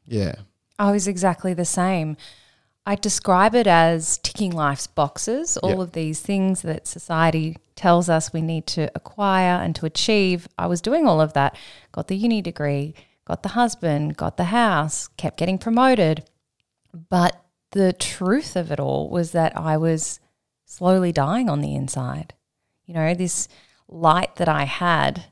yeah. 0.07 0.35
I 0.81 0.91
was 0.91 1.07
exactly 1.07 1.55
the 1.55 1.65
same. 1.65 2.17
I 2.89 2.95
describe 2.95 3.55
it 3.55 3.67
as 3.67 4.17
ticking 4.23 4.51
life's 4.51 4.87
boxes, 4.87 5.59
all 5.59 5.77
Yeah. 5.77 5.83
of 5.83 5.93
these 5.93 6.21
things 6.23 6.63
that 6.63 6.87
society 6.87 7.59
tells 7.77 8.09
us 8.09 8.33
we 8.33 8.41
need 8.41 8.67
to 8.69 8.91
acquire 8.95 9.63
and 9.63 9.77
to 9.77 9.85
achieve. 9.85 10.49
I 10.59 10.69
was 10.69 10.81
doing 10.81 11.07
all 11.07 11.21
of 11.21 11.35
that. 11.35 11.55
Got 11.93 12.09
the 12.09 12.17
uni 12.17 12.41
degree, 12.41 12.95
got 13.27 13.43
the 13.43 13.51
husband, 13.51 14.17
got 14.17 14.39
the 14.39 14.45
house, 14.45 15.09
kept 15.19 15.37
getting 15.37 15.59
promoted. 15.59 16.25
But 17.11 17.45
the 17.73 17.93
truth 17.93 18.57
of 18.57 18.73
it 18.73 18.81
all 18.81 19.11
was 19.11 19.33
that 19.33 19.55
I 19.55 19.77
was 19.77 20.19
slowly 20.65 21.13
dying 21.13 21.51
on 21.51 21.61
the 21.61 21.75
inside. 21.75 22.33
You 22.87 22.95
know, 22.95 23.13
this 23.13 23.49
light 23.87 24.37
that 24.37 24.49
I 24.49 24.65
had 24.65 25.27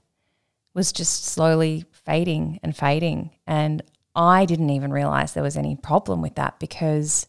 was 0.75 0.92
just 0.92 1.25
slowly 1.25 1.87
fading 1.90 2.61
and 2.62 2.77
fading. 2.77 3.31
And 3.47 3.81
I 4.14 4.45
didn't 4.45 4.69
even 4.69 4.92
realize 4.92 5.33
there 5.33 5.42
was 5.42 5.57
any 5.57 5.75
problem 5.75 6.21
with 6.21 6.35
that 6.35 6.59
because 6.59 7.27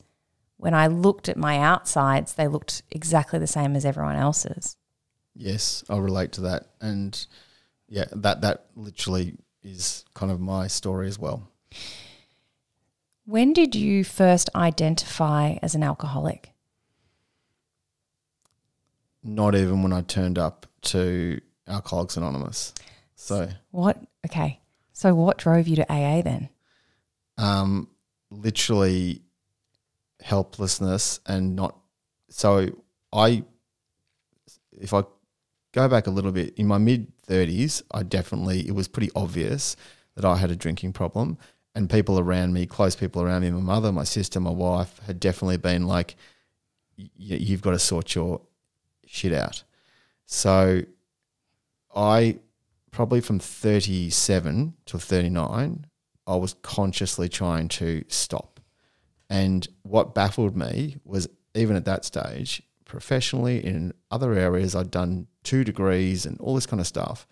when 0.57 0.73
I 0.73 0.87
looked 0.87 1.29
at 1.29 1.37
my 1.37 1.59
outsides, 1.59 2.33
they 2.33 2.47
looked 2.47 2.81
exactly 2.91 3.39
the 3.39 3.47
same 3.47 3.75
as 3.75 3.85
everyone 3.85 4.15
else's. 4.15 4.75
Yes, 5.35 5.83
I'll 5.89 6.01
relate 6.01 6.31
to 6.33 6.41
that. 6.41 6.67
And 6.81 7.25
yeah, 7.87 8.05
that 8.11 8.41
that 8.41 8.65
literally 8.75 9.37
is 9.63 10.03
kind 10.13 10.31
of 10.31 10.39
my 10.39 10.67
story 10.67 11.07
as 11.07 11.19
well. 11.19 11.49
When 13.25 13.53
did 13.53 13.75
you 13.75 14.03
first 14.03 14.49
identify 14.55 15.57
as 15.61 15.75
an 15.75 15.83
alcoholic? 15.83 16.53
Not 19.23 19.55
even 19.55 19.83
when 19.83 19.91
I 19.93 20.01
turned 20.01 20.37
up 20.37 20.65
to 20.83 21.41
Alcoholics 21.67 22.15
Anonymous. 22.17 22.73
So 23.15 23.49
What? 23.71 23.97
Okay. 24.25 24.61
So, 24.93 25.13
what 25.13 25.37
drove 25.37 25.67
you 25.67 25.75
to 25.75 25.91
AA 25.91 26.21
then? 26.21 26.49
um, 27.37 27.87
literally 28.31 29.21
helplessness 30.21 31.19
and 31.25 31.55
not 31.55 31.77
so 32.29 32.67
I 33.13 33.43
if 34.71 34.93
I 34.93 35.03
go 35.73 35.87
back 35.87 36.07
a 36.07 36.11
little 36.11 36.31
bit 36.31 36.53
in 36.57 36.67
my 36.67 36.77
mid 36.77 37.11
30s 37.27 37.83
I 37.91 38.03
definitely 38.03 38.67
it 38.67 38.75
was 38.75 38.87
pretty 38.87 39.11
obvious 39.15 39.75
that 40.15 40.25
I 40.25 40.37
had 40.37 40.51
a 40.51 40.55
drinking 40.55 40.93
problem 40.93 41.37
and 41.75 41.89
people 41.89 42.19
around 42.19 42.53
me 42.53 42.65
close 42.65 42.95
people 42.95 43.21
around 43.21 43.41
me 43.41 43.51
my 43.51 43.61
mother 43.61 43.91
my 43.91 44.03
sister 44.03 44.39
my 44.39 44.49
wife 44.51 44.99
had 45.05 45.19
definitely 45.19 45.57
been 45.57 45.85
like 45.87 46.15
"Y- 46.97 47.09
you've 47.15 47.61
got 47.61 47.71
to 47.71 47.79
sort 47.79 48.15
your 48.15 48.41
shit 49.05 49.33
out 49.33 49.63
so 50.25 50.81
I 51.95 52.39
probably 52.91 53.21
from 53.21 53.39
37 53.39 54.73
to 54.87 54.99
39 54.99 55.85
I 56.25 56.35
was 56.35 56.55
consciously 56.61 57.29
trying 57.29 57.69
to 57.69 58.03
stop. 58.09 58.56
And 59.29 59.67
what 59.83 60.15
baffled 60.15 60.55
me 60.55 60.97
was 61.03 61.27
even 61.53 61.75
at 61.75 61.85
that 61.85 62.05
stage, 62.05 62.61
professionally 62.85 63.63
in 63.65 63.93
other 64.09 64.33
areas, 64.33 64.75
I'd 64.75 64.91
done 64.91 65.27
two 65.43 65.63
degrees 65.63 66.25
and 66.25 66.39
all 66.39 66.55
this 66.55 66.65
kind 66.65 66.79
of 66.79 66.87
stuff. 66.87 67.27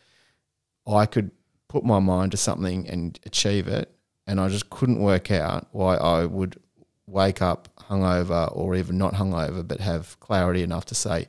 I 0.87 1.05
could 1.05 1.31
put 1.67 1.83
my 1.83 1.99
mind 1.99 2.31
to 2.31 2.37
something 2.37 2.87
and 2.87 3.19
achieve 3.25 3.67
it. 3.67 3.91
And 4.27 4.39
I 4.39 4.49
just 4.49 4.69
couldn't 4.69 4.99
work 4.99 5.29
out 5.31 5.67
why 5.71 5.95
I 5.95 6.25
would 6.25 6.59
wake 7.05 7.41
up 7.41 7.69
hungover 7.89 8.49
or 8.55 8.75
even 8.75 8.97
not 8.97 9.13
hungover, 9.13 9.65
but 9.67 9.79
have 9.79 10.19
clarity 10.19 10.63
enough 10.63 10.85
to 10.85 10.95
say, 10.95 11.27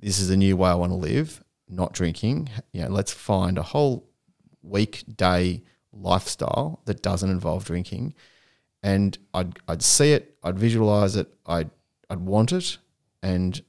this 0.00 0.18
is 0.18 0.30
a 0.30 0.36
new 0.36 0.56
way 0.56 0.70
I 0.70 0.74
want 0.74 0.92
to 0.92 0.96
live, 0.96 1.44
not 1.68 1.92
drinking. 1.92 2.48
You 2.72 2.82
know, 2.82 2.88
let's 2.88 3.12
find 3.12 3.58
a 3.58 3.62
whole 3.62 4.08
weekday 4.62 5.62
lifestyle 5.92 6.80
that 6.86 7.02
doesn't 7.02 7.30
involve 7.30 7.64
drinking. 7.64 8.14
And 8.84 9.16
I'd, 9.32 9.58
I'd 9.66 9.82
see 9.82 10.12
it, 10.12 10.36
I'd 10.42 10.58
visualize 10.58 11.16
it, 11.16 11.26
I'd, 11.46 11.70
I'd 12.10 12.20
want 12.20 12.52
it, 12.52 12.76
and 13.22 13.60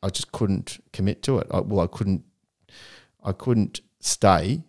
I 0.00 0.10
just 0.10 0.30
couldn't 0.30 0.78
commit 0.92 1.24
to 1.24 1.40
it. 1.40 1.48
I, 1.50 1.60
well, 1.60 1.80
I 1.80 1.88
couldn't, 1.88 2.22
I 3.22 3.32
couldn't 3.32 3.80
stay 3.98 4.62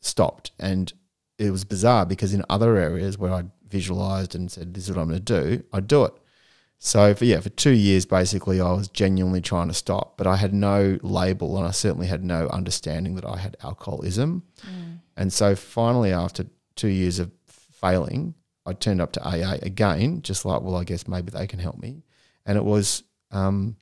stopped. 0.00 0.52
And 0.60 0.92
it 1.36 1.50
was 1.50 1.64
bizarre 1.64 2.06
because 2.06 2.32
in 2.32 2.44
other 2.48 2.76
areas 2.76 3.18
where 3.18 3.32
I 3.32 3.42
visualized 3.68 4.36
and 4.36 4.50
said, 4.50 4.72
this 4.72 4.84
is 4.84 4.94
what 4.94 5.02
I'm 5.02 5.08
going 5.08 5.24
to 5.24 5.40
do, 5.42 5.64
I'd 5.72 5.88
do 5.88 6.04
it. 6.04 6.14
So 6.78 7.12
for 7.14 7.26
yeah, 7.26 7.40
for 7.40 7.50
two 7.50 7.72
years 7.72 8.06
basically, 8.06 8.60
I 8.60 8.72
was 8.72 8.88
genuinely 8.88 9.42
trying 9.42 9.68
to 9.68 9.74
stop, 9.74 10.16
but 10.16 10.26
I 10.26 10.36
had 10.36 10.54
no 10.54 10.98
label, 11.02 11.58
and 11.58 11.66
I 11.66 11.72
certainly 11.72 12.06
had 12.06 12.24
no 12.24 12.46
understanding 12.48 13.16
that 13.16 13.26
I 13.26 13.36
had 13.36 13.56
alcoholism. 13.62 14.44
Mm. 14.62 15.00
And 15.16 15.32
so 15.32 15.54
finally, 15.54 16.10
after 16.10 16.46
two 16.76 16.88
years 16.88 17.18
of 17.18 17.32
failing, 17.46 18.34
I 18.66 18.72
turned 18.72 19.00
up 19.00 19.12
to 19.12 19.22
AA 19.26 19.58
again, 19.62 20.22
just 20.22 20.44
like, 20.44 20.62
well, 20.62 20.76
I 20.76 20.84
guess 20.84 21.08
maybe 21.08 21.30
they 21.30 21.46
can 21.46 21.58
help 21.58 21.78
me. 21.78 22.02
And 22.46 22.56
it 22.58 22.64
was, 22.64 23.02
um, 23.30 23.76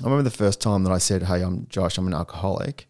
I 0.00 0.04
remember 0.04 0.24
the 0.24 0.36
first 0.36 0.60
time 0.60 0.84
that 0.84 0.92
I 0.92 0.98
said, 0.98 1.22
"Hey, 1.22 1.42
I'm 1.42 1.66
Josh. 1.68 1.96
I'm 1.96 2.06
an 2.06 2.14
alcoholic." 2.14 2.86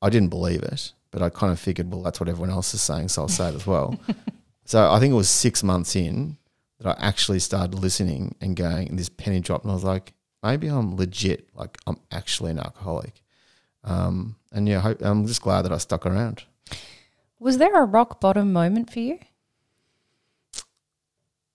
I 0.00 0.10
didn't 0.10 0.28
believe 0.28 0.62
it, 0.62 0.92
but 1.10 1.22
I 1.22 1.30
kind 1.30 1.50
of 1.50 1.58
figured, 1.58 1.90
well, 1.90 2.02
that's 2.02 2.20
what 2.20 2.28
everyone 2.28 2.50
else 2.50 2.74
is 2.74 2.82
saying, 2.82 3.08
so 3.08 3.22
I'll 3.22 3.28
say 3.28 3.48
it 3.48 3.54
as 3.54 3.66
well. 3.66 3.98
so 4.66 4.92
I 4.92 5.00
think 5.00 5.12
it 5.12 5.16
was 5.16 5.30
six 5.30 5.62
months 5.62 5.96
in 5.96 6.36
that 6.78 6.98
I 6.98 7.02
actually 7.02 7.38
started 7.38 7.74
listening 7.74 8.34
and 8.40 8.54
going, 8.54 8.88
and 8.90 8.98
this 8.98 9.08
penny 9.08 9.40
dropped, 9.40 9.64
and 9.64 9.70
I 9.70 9.74
was 9.74 9.82
like, 9.82 10.12
maybe 10.42 10.68
I'm 10.68 10.94
legit, 10.96 11.48
like 11.54 11.78
I'm 11.86 11.98
actually 12.10 12.50
an 12.50 12.58
alcoholic. 12.58 13.22
Um, 13.82 14.36
and 14.52 14.68
yeah, 14.68 14.94
I'm 15.00 15.26
just 15.26 15.40
glad 15.40 15.62
that 15.62 15.72
I 15.72 15.78
stuck 15.78 16.04
around. 16.04 16.44
Was 17.38 17.56
there 17.58 17.74
a 17.74 17.84
rock 17.84 18.20
bottom 18.20 18.52
moment 18.52 18.92
for 18.92 19.00
you? 19.00 19.18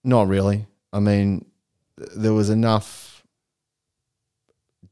Not 0.09 0.27
really. 0.27 0.65
I 0.91 0.99
mean, 0.99 1.45
there 1.95 2.33
was 2.33 2.49
enough 2.49 3.23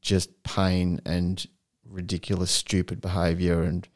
just 0.00 0.44
pain 0.44 1.00
and 1.04 1.44
ridiculous, 1.84 2.52
stupid 2.52 3.00
behaviour, 3.00 3.64
and 3.64 3.88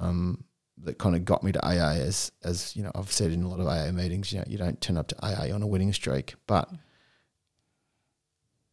um, 0.00 0.44
that 0.78 0.96
kind 0.96 1.14
of 1.14 1.26
got 1.26 1.42
me 1.44 1.52
to 1.52 1.62
AA. 1.62 1.96
As 1.96 2.32
as 2.42 2.74
you 2.74 2.82
know, 2.82 2.90
I've 2.94 3.12
said 3.12 3.30
in 3.30 3.42
a 3.42 3.48
lot 3.48 3.60
of 3.60 3.66
AA 3.66 3.92
meetings, 3.92 4.32
you 4.32 4.38
know, 4.38 4.46
you 4.48 4.56
don't 4.56 4.80
turn 4.80 4.96
up 4.96 5.08
to 5.08 5.16
AA 5.22 5.54
on 5.54 5.60
a 5.60 5.66
winning 5.66 5.92
streak, 5.92 6.36
but 6.46 6.70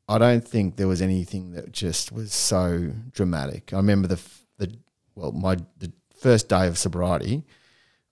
I 0.07 0.17
don't 0.17 0.47
think 0.47 0.77
there 0.77 0.87
was 0.87 1.01
anything 1.01 1.51
that 1.51 1.73
just 1.73 2.13
was 2.13 2.31
so 2.31 2.93
dramatic. 3.11 3.73
I 3.73 3.75
remember 3.75 4.07
the 4.07 4.21
the 4.59 4.77
well, 5.13 5.33
my 5.33 5.57
the 5.77 5.91
first 6.21 6.47
day 6.47 6.67
of 6.67 6.77
sobriety, 6.77 7.43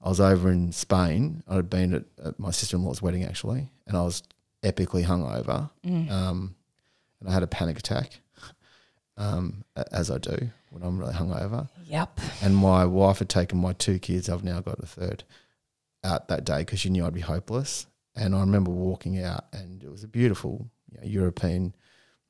I 0.01 0.10
was 0.10 0.19
over 0.19 0.51
in 0.51 0.71
Spain. 0.71 1.43
I 1.47 1.55
had 1.55 1.69
been 1.69 1.93
at, 1.93 2.03
at 2.23 2.39
my 2.39 2.51
sister 2.51 2.77
in 2.77 2.83
law's 2.83 3.01
wedding 3.01 3.23
actually, 3.23 3.69
and 3.88 3.97
I 3.97 4.03
was 4.03 4.23
epically 4.63 5.05
hungover. 5.05 5.69
Um, 6.12 6.55
and 7.19 7.29
I 7.29 7.33
had 7.33 7.43
a 7.43 7.47
panic 7.47 7.79
attack, 7.79 8.19
um, 9.17 9.63
as 9.91 10.12
I 10.12 10.17
do 10.19 10.49
when 10.69 10.83
I'm 10.83 10.99
really 10.99 11.13
hungover. 11.13 11.69
Yep. 11.88 12.19
And 12.41 12.55
my 12.55 12.86
wife 12.86 13.19
had 13.19 13.29
taken 13.29 13.57
my 13.57 13.73
two 13.73 13.99
kids. 13.99 14.29
I've 14.29 14.43
now 14.43 14.60
got 14.60 14.79
a 14.79 14.86
third 14.86 15.23
out 16.03 16.27
that 16.27 16.45
day 16.45 16.60
because 16.60 16.79
she 16.79 16.89
knew 16.89 17.05
I'd 17.05 17.13
be 17.13 17.21
hopeless. 17.21 17.88
And 18.15 18.36
I 18.36 18.39
remember 18.39 18.71
walking 18.71 19.21
out, 19.21 19.45
and 19.53 19.83
it 19.83 19.91
was 19.91 20.03
a 20.03 20.07
beautiful 20.07 20.69
you 20.91 20.99
know, 20.99 21.07
European 21.07 21.75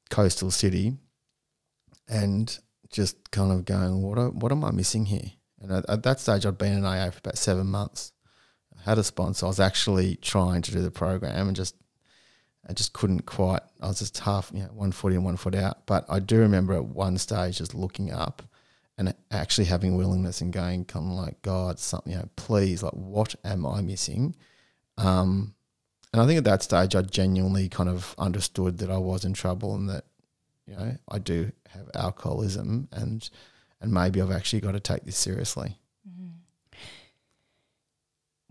coastal 0.09 0.51
city, 0.51 0.97
and 2.09 2.57
just 2.89 3.31
kind 3.31 3.51
of 3.51 3.63
going, 3.65 4.01
"What? 4.01 4.17
Are, 4.17 4.29
what 4.29 4.51
am 4.51 4.65
I 4.65 4.71
missing 4.71 5.05
here?" 5.05 5.31
And 5.61 5.71
at, 5.71 5.89
at 5.89 6.03
that 6.03 6.19
stage, 6.19 6.45
I'd 6.45 6.57
been 6.57 6.73
in 6.73 6.85
AA 6.85 7.09
for 7.09 7.19
about 7.19 7.37
seven 7.37 7.67
months. 7.67 8.11
I 8.77 8.89
had 8.89 8.97
a 8.97 9.03
sponsor. 9.03 9.45
I 9.45 9.49
was 9.49 9.59
actually 9.59 10.17
trying 10.17 10.61
to 10.63 10.71
do 10.71 10.81
the 10.81 10.91
program, 10.91 11.47
and 11.47 11.55
just 11.55 11.75
I 12.69 12.73
just 12.73 12.93
couldn't 12.93 13.25
quite. 13.25 13.61
I 13.81 13.87
was 13.87 13.99
just 13.99 14.19
half, 14.19 14.51
you 14.53 14.61
know, 14.61 14.69
one 14.73 14.91
foot 14.91 15.13
in, 15.13 15.23
one 15.23 15.37
foot 15.37 15.55
out. 15.55 15.85
But 15.85 16.05
I 16.09 16.19
do 16.19 16.39
remember 16.39 16.73
at 16.73 16.85
one 16.85 17.17
stage 17.17 17.57
just 17.57 17.73
looking 17.73 18.11
up 18.11 18.43
and 18.97 19.13
actually 19.31 19.65
having 19.65 19.95
willingness 19.95 20.41
and 20.41 20.51
going, 20.51 20.85
of 20.93 21.03
like, 21.03 21.41
God, 21.43 21.79
something, 21.79 22.13
you 22.13 22.19
know, 22.19 22.29
please, 22.35 22.81
like, 22.81 22.93
what 22.93 23.35
am 23.43 23.65
I 23.65 23.81
missing? 23.81 24.35
Um, 24.97 25.53
and 26.11 26.21
I 26.21 26.25
think 26.25 26.39
at 26.39 26.43
that 26.45 26.63
stage, 26.63 26.95
I 26.95 27.03
genuinely 27.03 27.69
kind 27.69 27.89
of 27.89 28.15
understood 28.17 28.79
that 28.79 28.89
I 28.89 28.97
was 28.97 29.23
in 29.23 29.33
trouble 29.33 29.75
and 29.75 29.87
that, 29.89 30.05
you 30.65 30.75
know, 30.75 30.97
I 31.09 31.19
do 31.19 31.51
have 31.69 31.89
alcoholism 31.93 32.87
and 32.91 33.29
and 33.81 33.91
maybe 33.91 34.21
I've 34.21 34.31
actually 34.31 34.61
got 34.61 34.73
to 34.73 34.79
take 34.79 35.03
this 35.03 35.17
seriously. 35.17 35.77
Mm-hmm. 36.07 36.29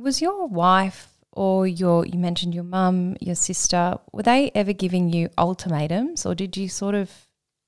Was 0.03 0.21
your 0.21 0.47
wife 0.47 1.09
or 1.33 1.67
your 1.67 2.07
you 2.07 2.19
mentioned 2.19 2.55
your 2.55 2.65
mum, 2.65 3.17
your 3.21 3.35
sister, 3.35 3.99
were 4.13 4.23
they 4.23 4.51
ever 4.55 4.73
giving 4.73 5.13
you 5.13 5.29
ultimatums 5.37 6.25
or 6.27 6.35
did 6.35 6.57
you 6.57 6.69
sort 6.69 6.95
of 6.95 7.11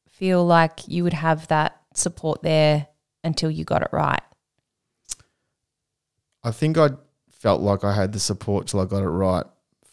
feel 0.08 0.44
like 0.44 0.88
you 0.88 1.04
would 1.04 1.12
have 1.12 1.46
that 1.48 1.80
support 1.94 2.42
there 2.42 2.88
until 3.24 3.50
you 3.50 3.64
got 3.64 3.82
it 3.82 3.88
right? 3.92 4.22
I 6.42 6.50
think 6.50 6.78
I 6.78 6.90
felt 7.30 7.60
like 7.60 7.84
I 7.84 7.94
had 7.94 8.12
the 8.12 8.20
support 8.20 8.68
till 8.68 8.80
I 8.80 8.84
got 8.84 9.02
it 9.02 9.08
right 9.08 9.44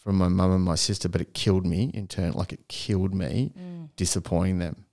from 0.03 0.17
my 0.17 0.27
mum 0.27 0.51
and 0.51 0.63
my 0.63 0.75
sister, 0.75 1.09
but 1.09 1.21
it 1.21 1.33
killed 1.33 1.65
me 1.65 1.91
in 1.93 2.07
turn. 2.07 2.33
Like 2.33 2.53
it 2.53 2.67
killed 2.67 3.13
me 3.13 3.51
mm. 3.57 3.89
disappointing 3.95 4.59
them 4.59 4.85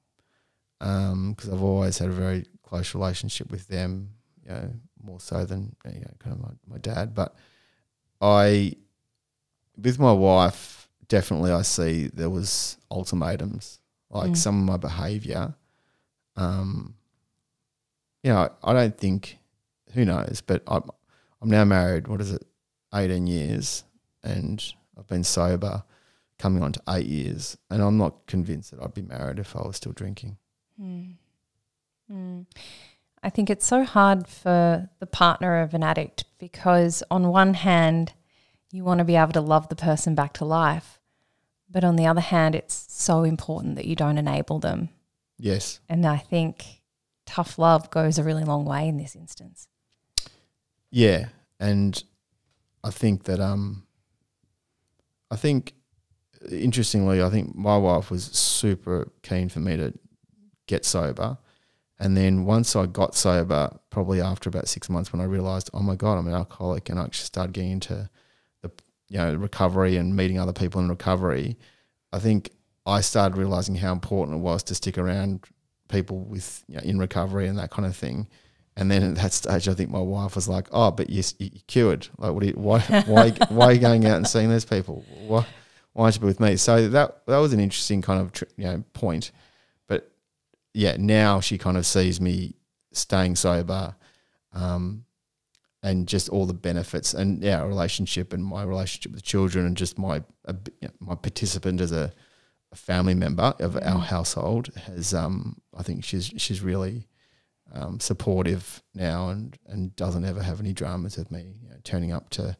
um, 0.80 1.32
because 1.32 1.50
I've 1.50 1.62
always 1.62 1.98
had 1.98 2.08
a 2.08 2.12
very 2.12 2.46
close 2.72 2.94
relationship 2.94 3.50
with 3.50 3.68
them, 3.68 4.08
you 4.42 4.50
know, 4.50 4.70
more 5.02 5.20
so 5.20 5.44
than 5.44 5.76
you 5.84 6.00
know, 6.00 6.10
kind 6.18 6.34
of 6.36 6.40
my, 6.40 6.48
my 6.66 6.78
dad. 6.78 7.14
But 7.14 7.34
I, 8.18 8.74
with 9.76 9.98
my 9.98 10.12
wife, 10.12 10.88
definitely 11.06 11.52
I 11.52 11.60
see 11.62 12.06
there 12.08 12.30
was 12.30 12.78
ultimatums, 12.90 13.78
like 14.08 14.30
Mm. 14.30 14.36
some 14.38 14.58
of 14.60 14.64
my 14.64 14.78
behaviour. 14.78 15.54
Um, 16.36 16.94
you 18.22 18.32
know, 18.32 18.48
I 18.64 18.72
don't 18.72 18.96
think, 18.96 19.36
who 19.92 20.06
knows, 20.06 20.40
but 20.46 20.62
I'm, 20.66 20.84
I'm 21.42 21.50
now 21.50 21.64
married, 21.66 22.08
what 22.08 22.22
is 22.22 22.30
it, 22.32 22.46
18 22.94 23.26
years, 23.26 23.84
and 24.22 24.64
I've 24.98 25.08
been 25.08 25.24
sober 25.24 25.82
coming 26.38 26.62
on 26.62 26.72
to 26.72 26.82
eight 26.88 27.06
years, 27.06 27.58
and 27.68 27.82
I'm 27.82 27.98
not 27.98 28.26
convinced 28.26 28.70
that 28.70 28.82
I'd 28.82 28.94
be 28.94 29.02
married 29.02 29.38
if 29.38 29.54
I 29.56 29.60
was 29.66 29.76
still 29.76 29.92
drinking. 29.92 30.38
Mm. 30.80 31.16
Mm. 32.12 32.46
I 33.22 33.30
think 33.30 33.50
it's 33.50 33.66
so 33.66 33.84
hard 33.84 34.26
for 34.26 34.90
the 34.98 35.06
partner 35.06 35.60
of 35.60 35.74
an 35.74 35.82
addict 35.82 36.24
because, 36.38 37.02
on 37.10 37.28
one 37.28 37.54
hand, 37.54 38.12
you 38.72 38.84
want 38.84 38.98
to 38.98 39.04
be 39.04 39.16
able 39.16 39.32
to 39.32 39.40
love 39.40 39.68
the 39.68 39.76
person 39.76 40.14
back 40.14 40.32
to 40.34 40.44
life. 40.44 40.98
But 41.70 41.84
on 41.84 41.96
the 41.96 42.06
other 42.06 42.20
hand, 42.20 42.54
it's 42.54 42.86
so 42.88 43.22
important 43.22 43.76
that 43.76 43.86
you 43.86 43.94
don't 43.94 44.18
enable 44.18 44.58
them. 44.58 44.90
Yes. 45.38 45.80
And 45.88 46.04
I 46.04 46.18
think 46.18 46.82
tough 47.26 47.58
love 47.58 47.90
goes 47.90 48.18
a 48.18 48.24
really 48.24 48.44
long 48.44 48.64
way 48.64 48.88
in 48.88 48.96
this 48.96 49.14
instance. 49.14 49.68
Yeah, 50.90 51.28
and 51.58 52.02
I 52.84 52.90
think 52.90 53.24
that 53.24 53.40
um, 53.40 53.86
I 55.30 55.36
think 55.36 55.74
interestingly, 56.50 57.22
I 57.22 57.30
think 57.30 57.54
my 57.54 57.78
wife 57.78 58.10
was 58.10 58.24
super 58.24 59.10
keen 59.22 59.48
for 59.48 59.60
me 59.60 59.76
to 59.76 59.94
get 60.66 60.84
sober, 60.84 61.38
and 62.02 62.16
then 62.16 62.44
once 62.44 62.74
I 62.74 62.86
got 62.86 63.14
sober, 63.14 63.70
probably 63.90 64.20
after 64.20 64.48
about 64.48 64.66
six 64.66 64.90
months, 64.90 65.12
when 65.12 65.22
I 65.22 65.24
realised, 65.24 65.70
oh 65.72 65.82
my 65.82 65.94
god, 65.94 66.18
I'm 66.18 66.26
an 66.26 66.34
alcoholic, 66.34 66.88
and 66.88 66.98
I 66.98 67.04
actually 67.04 67.26
started 67.26 67.52
getting 67.52 67.70
into 67.70 68.10
the 68.60 68.72
you 69.08 69.18
know 69.18 69.34
recovery 69.36 69.96
and 69.96 70.16
meeting 70.16 70.36
other 70.36 70.52
people 70.52 70.80
in 70.80 70.88
recovery, 70.88 71.56
I 72.12 72.18
think 72.18 72.50
I 72.84 73.02
started 73.02 73.38
realising 73.38 73.76
how 73.76 73.92
important 73.92 74.38
it 74.38 74.40
was 74.40 74.64
to 74.64 74.74
stick 74.74 74.98
around 74.98 75.44
people 75.86 76.18
with 76.18 76.64
you 76.66 76.74
know, 76.74 76.82
in 76.82 76.98
recovery 76.98 77.46
and 77.46 77.56
that 77.58 77.70
kind 77.70 77.86
of 77.86 77.94
thing. 77.94 78.26
And 78.76 78.90
then 78.90 79.04
at 79.04 79.14
that 79.14 79.32
stage, 79.32 79.68
I 79.68 79.74
think 79.74 79.90
my 79.90 80.00
wife 80.00 80.34
was 80.34 80.48
like, 80.48 80.66
"Oh, 80.72 80.90
but 80.90 81.08
you, 81.08 81.22
you 81.38 81.50
cured. 81.68 82.08
Like, 82.18 82.32
what? 82.32 82.42
Are 82.42 82.46
you, 82.46 82.52
why? 82.54 82.80
Why? 83.06 83.30
why 83.48 83.66
are 83.66 83.72
you 83.74 83.80
going 83.80 84.04
out 84.06 84.16
and 84.16 84.26
seeing 84.26 84.48
those 84.48 84.64
people? 84.64 85.04
Why? 85.28 85.46
Why 85.92 86.06
aren't 86.06 86.20
you 86.20 86.26
with 86.26 86.40
me?" 86.40 86.56
So 86.56 86.88
that 86.88 87.24
that 87.26 87.38
was 87.38 87.52
an 87.52 87.60
interesting 87.60 88.02
kind 88.02 88.20
of 88.20 88.48
you 88.56 88.64
know 88.64 88.82
point. 88.92 89.30
Yeah, 90.74 90.96
now 90.98 91.40
she 91.40 91.58
kind 91.58 91.76
of 91.76 91.84
sees 91.86 92.20
me 92.20 92.54
staying 92.92 93.36
sober, 93.36 93.94
um, 94.52 95.04
and 95.82 96.06
just 96.06 96.28
all 96.28 96.46
the 96.46 96.54
benefits, 96.54 97.12
and 97.14 97.42
yeah, 97.42 97.60
our 97.60 97.68
relationship 97.68 98.32
and 98.32 98.44
my 98.44 98.62
relationship 98.62 99.12
with 99.12 99.22
children, 99.22 99.66
and 99.66 99.76
just 99.76 99.98
my 99.98 100.22
a, 100.44 100.52
bit- 100.52 100.74
you 100.80 100.88
know, 100.88 100.94
my 101.00 101.14
participant 101.14 101.80
as 101.80 101.92
a, 101.92 102.12
a 102.70 102.76
family 102.76 103.14
member 103.14 103.54
of 103.58 103.76
our 103.76 103.98
household 103.98 104.70
has, 104.86 105.12
um, 105.12 105.60
I 105.76 105.82
think 105.82 106.04
she's 106.04 106.32
she's 106.36 106.60
really 106.62 107.08
um, 107.72 108.00
supportive 108.00 108.82
now 108.94 109.30
and, 109.30 109.58
and 109.66 109.96
doesn't 109.96 110.24
ever 110.24 110.42
have 110.42 110.60
any 110.60 110.72
dramas 110.72 111.16
with 111.16 111.30
me 111.30 111.54
you 111.62 111.70
know, 111.70 111.76
turning 111.84 112.12
up 112.12 112.28
to 112.30 112.56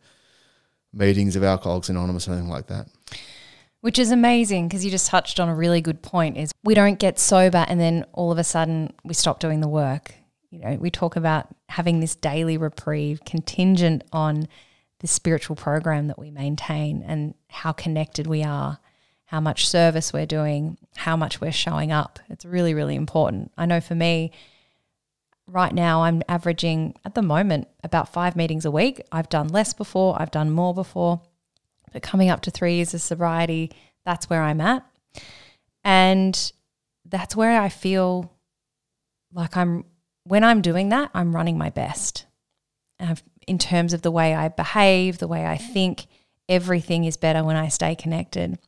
meetings 0.92 1.36
of 1.36 1.44
Alcoholics 1.44 1.88
Anonymous 1.88 2.26
or 2.28 2.32
anything 2.32 2.50
like 2.50 2.66
that. 2.68 2.88
Which 3.82 3.98
is 3.98 4.12
amazing 4.12 4.68
because 4.68 4.84
you 4.84 4.92
just 4.92 5.08
touched 5.08 5.40
on 5.40 5.48
a 5.48 5.54
really 5.56 5.80
good 5.80 6.02
point 6.02 6.36
is 6.36 6.52
we 6.62 6.72
don't 6.72 7.00
get 7.00 7.18
sober 7.18 7.66
and 7.66 7.80
then 7.80 8.06
all 8.12 8.30
of 8.30 8.38
a 8.38 8.44
sudden 8.44 8.92
we 9.02 9.12
stop 9.12 9.40
doing 9.40 9.60
the 9.60 9.66
work. 9.66 10.14
You 10.50 10.60
know, 10.60 10.76
we 10.80 10.88
talk 10.88 11.16
about 11.16 11.48
having 11.68 11.98
this 11.98 12.14
daily 12.14 12.56
reprieve 12.56 13.24
contingent 13.24 14.04
on 14.12 14.46
the 15.00 15.08
spiritual 15.08 15.56
program 15.56 16.06
that 16.06 16.18
we 16.18 16.30
maintain 16.30 17.02
and 17.04 17.34
how 17.48 17.72
connected 17.72 18.28
we 18.28 18.44
are, 18.44 18.78
how 19.24 19.40
much 19.40 19.66
service 19.66 20.12
we're 20.12 20.26
doing, 20.26 20.78
how 20.94 21.16
much 21.16 21.40
we're 21.40 21.50
showing 21.50 21.90
up. 21.90 22.20
It's 22.30 22.44
really, 22.44 22.74
really 22.74 22.94
important. 22.94 23.50
I 23.58 23.66
know 23.66 23.80
for 23.80 23.96
me, 23.96 24.30
right 25.48 25.74
now 25.74 26.04
I'm 26.04 26.22
averaging 26.28 26.94
at 27.04 27.16
the 27.16 27.22
moment 27.22 27.66
about 27.82 28.12
five 28.12 28.36
meetings 28.36 28.64
a 28.64 28.70
week. 28.70 29.02
I've 29.10 29.28
done 29.28 29.48
less 29.48 29.74
before, 29.74 30.22
I've 30.22 30.30
done 30.30 30.52
more 30.52 30.72
before 30.72 31.20
but 31.92 32.02
coming 32.02 32.30
up 32.30 32.40
to 32.42 32.50
three 32.50 32.76
years 32.76 32.94
of 32.94 33.00
sobriety, 33.00 33.72
that's 34.04 34.28
where 34.28 34.42
I'm 34.42 34.60
at. 34.60 34.84
And 35.84 36.52
that's 37.04 37.36
where 37.36 37.60
I 37.60 37.68
feel 37.68 38.32
like 39.32 39.56
I'm, 39.56 39.84
when 40.24 40.44
I'm 40.44 40.62
doing 40.62 40.90
that, 40.90 41.10
I'm 41.14 41.34
running 41.34 41.58
my 41.58 41.70
best. 41.70 42.26
I've, 43.00 43.22
in 43.46 43.58
terms 43.58 43.92
of 43.92 44.02
the 44.02 44.10
way 44.10 44.34
I 44.34 44.48
behave, 44.48 45.18
the 45.18 45.28
way 45.28 45.44
I 45.46 45.56
think, 45.56 46.06
everything 46.48 47.04
is 47.04 47.16
better 47.16 47.42
when 47.42 47.56
I 47.56 47.68
stay 47.68 47.94
connected. 47.94 48.58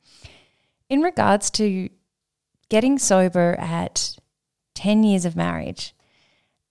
In 0.88 1.00
regards 1.02 1.50
to 1.52 1.88
getting 2.68 2.98
sober 2.98 3.56
at 3.58 4.16
10 4.74 5.04
years 5.04 5.24
of 5.24 5.36
marriage, 5.36 5.94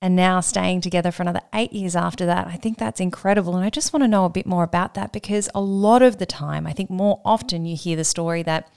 and 0.04 0.18
now 0.18 0.42
staying 0.42 0.82
together 0.82 1.14
for 1.14 1.24
another 1.24 1.40
eight 1.54 1.72
years 1.72 1.96
after 1.96 2.26
that. 2.26 2.46
I 2.46 2.58
think 2.58 2.78
that's 2.78 3.00
incredible. 3.00 3.56
And 3.56 3.64
I 3.64 3.70
just 3.70 3.94
want 3.94 4.04
to 4.04 4.08
know 4.10 4.26
a 4.26 4.30
bit 4.30 4.46
more 4.46 4.66
about 4.66 4.96
that 4.96 5.14
because 5.14 5.48
a 5.56 5.62
lot 5.62 6.02
of 6.02 6.18
the 6.18 6.26
time, 6.26 6.68
I 6.68 6.74
think 6.74 6.90
more 6.90 7.22
often 7.24 7.64
you 7.64 7.78
hear 7.78 7.96
the 7.96 8.04
story 8.04 8.44
that 8.44 8.70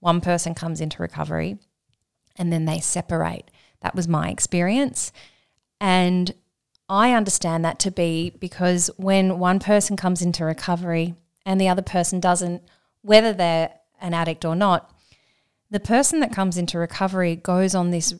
one 0.00 0.20
person 0.20 0.54
comes 0.54 0.82
into 0.82 1.00
recovery 1.00 1.58
and 2.36 2.52
then 2.52 2.66
they 2.66 2.78
separate. 2.80 3.50
That 3.80 3.94
was 3.94 4.06
my 4.06 4.28
experience. 4.28 5.12
And 5.80 6.34
I 6.90 7.14
understand 7.14 7.64
that 7.64 7.78
to 7.78 7.90
be 7.90 8.34
because 8.38 8.90
when 8.98 9.38
one 9.38 9.60
person 9.60 9.96
comes 9.96 10.20
into 10.20 10.44
recovery 10.44 11.14
and 11.46 11.58
the 11.58 11.70
other 11.70 11.80
person 11.80 12.20
doesn't, 12.20 12.62
whether 13.00 13.32
they're 13.32 13.72
an 13.98 14.12
addict 14.12 14.44
or 14.44 14.54
not, 14.54 14.94
the 15.70 15.80
person 15.80 16.20
that 16.20 16.34
comes 16.34 16.58
into 16.58 16.78
recovery 16.78 17.34
goes 17.34 17.74
on 17.74 17.92
this 17.92 18.12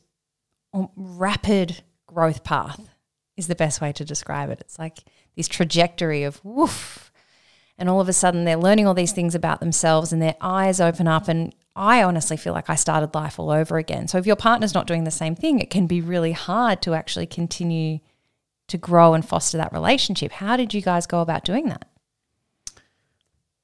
um, 0.73 0.89
rapid 0.97 1.83
growth 2.17 2.43
path 2.45 2.89
is 3.37 3.47
the 3.47 3.55
best 3.55 3.83
way 3.83 3.93
to 3.93 4.03
describe 4.03 4.49
it. 4.49 4.59
It's 4.63 4.79
like 4.79 5.01
this 5.37 5.49
trajectory 5.49 6.23
of 6.23 6.43
woof. 6.43 7.13
and 7.79 7.91
all 7.91 8.01
of 8.01 8.09
a 8.09 8.13
sudden 8.15 8.45
they're 8.45 8.57
learning 8.57 8.87
all 8.87 8.95
these 8.95 9.13
things 9.13 9.35
about 9.35 9.61
themselves 9.61 10.15
and 10.15 10.23
their 10.23 10.37
eyes 10.41 10.81
open 10.81 11.07
up 11.07 11.29
and 11.29 11.55
I 11.79 12.03
honestly 12.03 12.39
feel 12.39 12.55
like 12.55 12.71
I 12.71 12.75
started 12.75 13.15
life 13.15 13.39
all 13.39 13.51
over 13.51 13.77
again. 13.77 14.09
So 14.09 14.17
if 14.17 14.27
your 14.27 14.35
partner's 14.35 14.73
not 14.73 14.87
doing 14.87 15.05
the 15.05 15.11
same 15.11 15.37
thing, 15.37 15.59
it 15.59 15.69
can 15.69 15.87
be 15.87 16.01
really 16.01 16.33
hard 16.33 16.81
to 16.83 16.95
actually 16.95 17.27
continue 17.27 17.99
to 18.69 18.79
grow 18.79 19.13
and 19.13 19.23
foster 19.23 19.59
that 19.59 19.75
relationship. 19.75 20.33
How 20.33 20.57
did 20.57 20.73
you 20.73 20.81
guys 20.81 21.07
go 21.07 21.21
about 21.21 21.45
doing 21.45 21.69
that? 21.69 21.85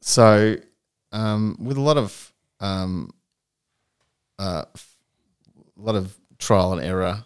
So, 0.03 0.57
um, 1.11 1.57
with 1.59 1.79
a 1.79 1.81
lot 1.81 1.97
of 1.97 2.35
um, 2.61 3.15
uh, 4.39 4.65
a 4.75 5.81
lot 5.81 5.95
of 5.95 6.15
trial 6.39 6.75
and 6.75 6.83
error 6.83 7.25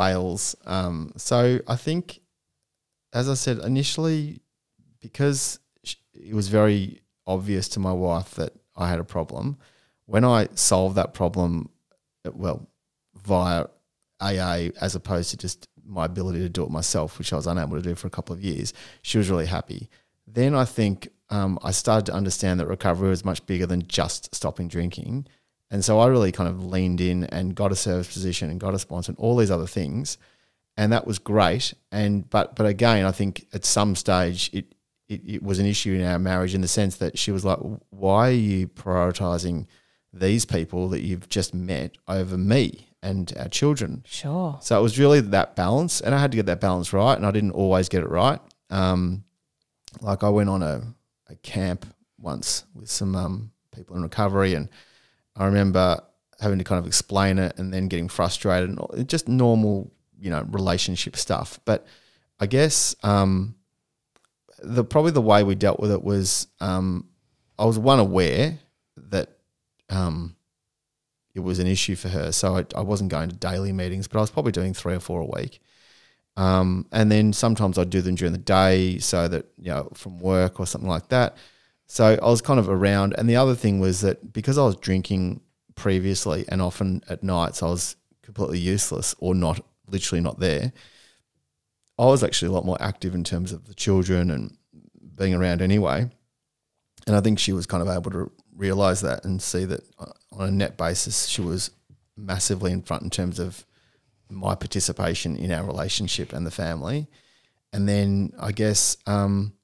fails. 0.00 0.56
Um, 0.64 1.12
so 1.16 1.60
I 1.68 1.76
think, 1.76 2.20
as 3.12 3.28
I 3.28 3.34
said 3.34 3.58
initially, 3.58 4.40
because 5.00 5.58
it 6.14 6.34
was 6.34 6.48
very 6.48 7.02
obvious 7.26 7.68
to 7.70 7.80
my 7.80 7.92
wife 7.92 8.34
that 8.36 8.52
I 8.76 8.88
had 8.88 8.98
a 8.98 9.04
problem. 9.04 9.58
When 10.06 10.24
I 10.24 10.48
solved 10.54 10.96
that 10.96 11.12
problem, 11.12 11.68
well, 12.32 12.66
via 13.14 13.66
AA 14.20 14.70
as 14.80 14.94
opposed 14.94 15.30
to 15.30 15.36
just 15.36 15.68
my 15.84 16.06
ability 16.06 16.40
to 16.40 16.48
do 16.48 16.64
it 16.64 16.70
myself, 16.70 17.18
which 17.18 17.32
I 17.32 17.36
was 17.36 17.46
unable 17.46 17.76
to 17.76 17.82
do 17.82 17.94
for 17.94 18.06
a 18.06 18.10
couple 18.10 18.34
of 18.34 18.42
years, 18.42 18.72
she 19.02 19.18
was 19.18 19.28
really 19.28 19.46
happy. 19.46 19.88
Then 20.26 20.54
I 20.54 20.64
think 20.64 21.08
um, 21.28 21.58
I 21.62 21.72
started 21.72 22.06
to 22.06 22.14
understand 22.14 22.58
that 22.60 22.66
recovery 22.66 23.10
was 23.10 23.24
much 23.24 23.44
bigger 23.46 23.66
than 23.66 23.86
just 23.86 24.34
stopping 24.34 24.68
drinking. 24.68 25.26
And 25.70 25.84
so 25.84 26.00
I 26.00 26.08
really 26.08 26.32
kind 26.32 26.48
of 26.48 26.64
leaned 26.64 27.00
in 27.00 27.24
and 27.24 27.54
got 27.54 27.72
a 27.72 27.76
service 27.76 28.12
position 28.12 28.50
and 28.50 28.58
got 28.58 28.74
a 28.74 28.78
sponsor 28.78 29.12
and 29.12 29.18
all 29.18 29.36
these 29.36 29.50
other 29.50 29.66
things. 29.66 30.18
And 30.76 30.92
that 30.92 31.06
was 31.06 31.18
great. 31.18 31.74
And 31.92 32.28
but 32.28 32.56
but 32.56 32.66
again, 32.66 33.04
I 33.04 33.12
think 33.12 33.46
at 33.52 33.64
some 33.64 33.94
stage 33.94 34.50
it, 34.52 34.74
it, 35.08 35.22
it 35.26 35.42
was 35.42 35.58
an 35.58 35.66
issue 35.66 35.94
in 35.94 36.04
our 36.04 36.18
marriage 36.18 36.54
in 36.54 36.60
the 36.60 36.68
sense 36.68 36.96
that 36.96 37.18
she 37.18 37.30
was 37.30 37.44
like, 37.44 37.58
Why 37.90 38.28
are 38.28 38.32
you 38.32 38.68
prioritizing 38.68 39.66
these 40.12 40.44
people 40.44 40.88
that 40.88 41.02
you've 41.02 41.28
just 41.28 41.54
met 41.54 41.96
over 42.08 42.36
me 42.36 42.88
and 43.02 43.32
our 43.38 43.48
children? 43.48 44.02
Sure. 44.06 44.58
So 44.60 44.78
it 44.78 44.82
was 44.82 44.98
really 44.98 45.20
that 45.20 45.54
balance. 45.54 46.00
And 46.00 46.14
I 46.14 46.18
had 46.18 46.32
to 46.32 46.36
get 46.36 46.46
that 46.46 46.60
balance 46.60 46.92
right. 46.92 47.14
And 47.14 47.26
I 47.26 47.30
didn't 47.30 47.52
always 47.52 47.88
get 47.88 48.02
it 48.02 48.08
right. 48.08 48.40
Um, 48.70 49.24
like 50.00 50.24
I 50.24 50.28
went 50.28 50.48
on 50.48 50.62
a, 50.62 50.82
a 51.28 51.36
camp 51.36 51.86
once 52.18 52.64
with 52.74 52.90
some 52.90 53.14
um, 53.14 53.52
people 53.74 53.96
in 53.96 54.02
recovery 54.02 54.54
and 54.54 54.68
I 55.40 55.46
remember 55.46 56.02
having 56.38 56.58
to 56.58 56.64
kind 56.64 56.78
of 56.78 56.86
explain 56.86 57.38
it 57.38 57.58
and 57.58 57.72
then 57.72 57.88
getting 57.88 58.08
frustrated 58.08 58.70
and 58.70 59.08
just 59.08 59.26
normal, 59.26 59.90
you 60.20 60.28
know, 60.28 60.46
relationship 60.50 61.16
stuff. 61.16 61.58
But 61.64 61.86
I 62.38 62.46
guess 62.46 62.94
um, 63.02 63.54
the 64.62 64.84
probably 64.84 65.12
the 65.12 65.22
way 65.22 65.42
we 65.42 65.54
dealt 65.54 65.80
with 65.80 65.92
it 65.92 66.04
was 66.04 66.46
um, 66.60 67.08
I 67.58 67.64
was 67.64 67.78
one 67.78 67.98
aware 68.00 68.58
that 68.96 69.30
um, 69.88 70.36
it 71.34 71.40
was 71.40 71.58
an 71.58 71.66
issue 71.66 71.96
for 71.96 72.08
her, 72.08 72.32
so 72.32 72.56
I, 72.56 72.66
I, 72.76 72.82
wasn't 72.82 73.10
going 73.10 73.30
to 73.30 73.36
daily 73.36 73.72
meetings, 73.72 74.08
but 74.08 74.18
I 74.18 74.20
was 74.20 74.30
probably 74.30 74.52
doing 74.52 74.74
three 74.74 74.94
or 74.94 75.00
four 75.00 75.20
a 75.20 75.40
week. 75.40 75.60
Um, 76.36 76.86
and 76.92 77.10
then 77.10 77.32
sometimes 77.32 77.76
I'd 77.76 77.90
do 77.90 78.00
them 78.00 78.14
during 78.14 78.32
the 78.32 78.38
day, 78.38 78.98
so 78.98 79.26
that 79.26 79.46
you 79.58 79.70
know 79.70 79.90
from 79.94 80.18
work 80.18 80.60
or 80.60 80.66
something 80.66 80.88
like 80.88 81.08
that. 81.08 81.36
So 81.92 82.16
I 82.22 82.30
was 82.30 82.40
kind 82.40 82.60
of 82.60 82.68
around. 82.68 83.16
And 83.18 83.28
the 83.28 83.34
other 83.34 83.56
thing 83.56 83.80
was 83.80 84.00
that 84.02 84.32
because 84.32 84.56
I 84.56 84.64
was 84.64 84.76
drinking 84.76 85.40
previously 85.74 86.44
and 86.46 86.62
often 86.62 87.02
at 87.08 87.24
nights 87.24 87.64
I 87.64 87.66
was 87.66 87.96
completely 88.22 88.60
useless 88.60 89.12
or 89.18 89.34
not 89.34 89.60
literally 89.88 90.20
not 90.20 90.38
there. 90.38 90.72
I 91.98 92.04
was 92.04 92.22
actually 92.22 92.50
a 92.50 92.52
lot 92.52 92.64
more 92.64 92.80
active 92.80 93.12
in 93.12 93.24
terms 93.24 93.50
of 93.50 93.66
the 93.66 93.74
children 93.74 94.30
and 94.30 94.56
being 95.16 95.34
around 95.34 95.62
anyway. 95.62 96.08
And 97.08 97.16
I 97.16 97.20
think 97.20 97.40
she 97.40 97.52
was 97.52 97.66
kind 97.66 97.82
of 97.82 97.88
able 97.88 98.12
to 98.12 98.30
realize 98.54 99.00
that 99.00 99.24
and 99.24 99.42
see 99.42 99.64
that 99.64 99.82
uh, 99.98 100.12
on 100.30 100.46
a 100.48 100.52
net 100.52 100.76
basis, 100.76 101.26
she 101.26 101.40
was 101.40 101.72
massively 102.16 102.70
in 102.70 102.82
front 102.82 103.02
in 103.02 103.10
terms 103.10 103.40
of 103.40 103.66
my 104.28 104.54
participation 104.54 105.34
in 105.34 105.50
our 105.50 105.64
relationship 105.64 106.32
and 106.32 106.46
the 106.46 106.52
family. 106.52 107.08
And 107.72 107.88
then 107.88 108.32
I 108.38 108.52
guess 108.52 108.96
um, 109.08 109.54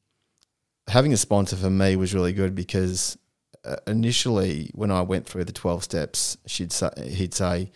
having 0.88 1.12
a 1.12 1.16
sponsor 1.16 1.56
for 1.56 1.70
me 1.70 1.96
was 1.96 2.14
really 2.14 2.32
good 2.32 2.54
because 2.54 3.18
uh, 3.64 3.76
initially 3.86 4.70
when 4.74 4.90
I 4.90 5.02
went 5.02 5.26
through 5.26 5.44
the 5.44 5.52
12 5.52 5.84
steps, 5.84 6.38
she'd 6.46 6.72
say, 6.72 6.90
he'd 7.08 7.34
say, 7.34 7.70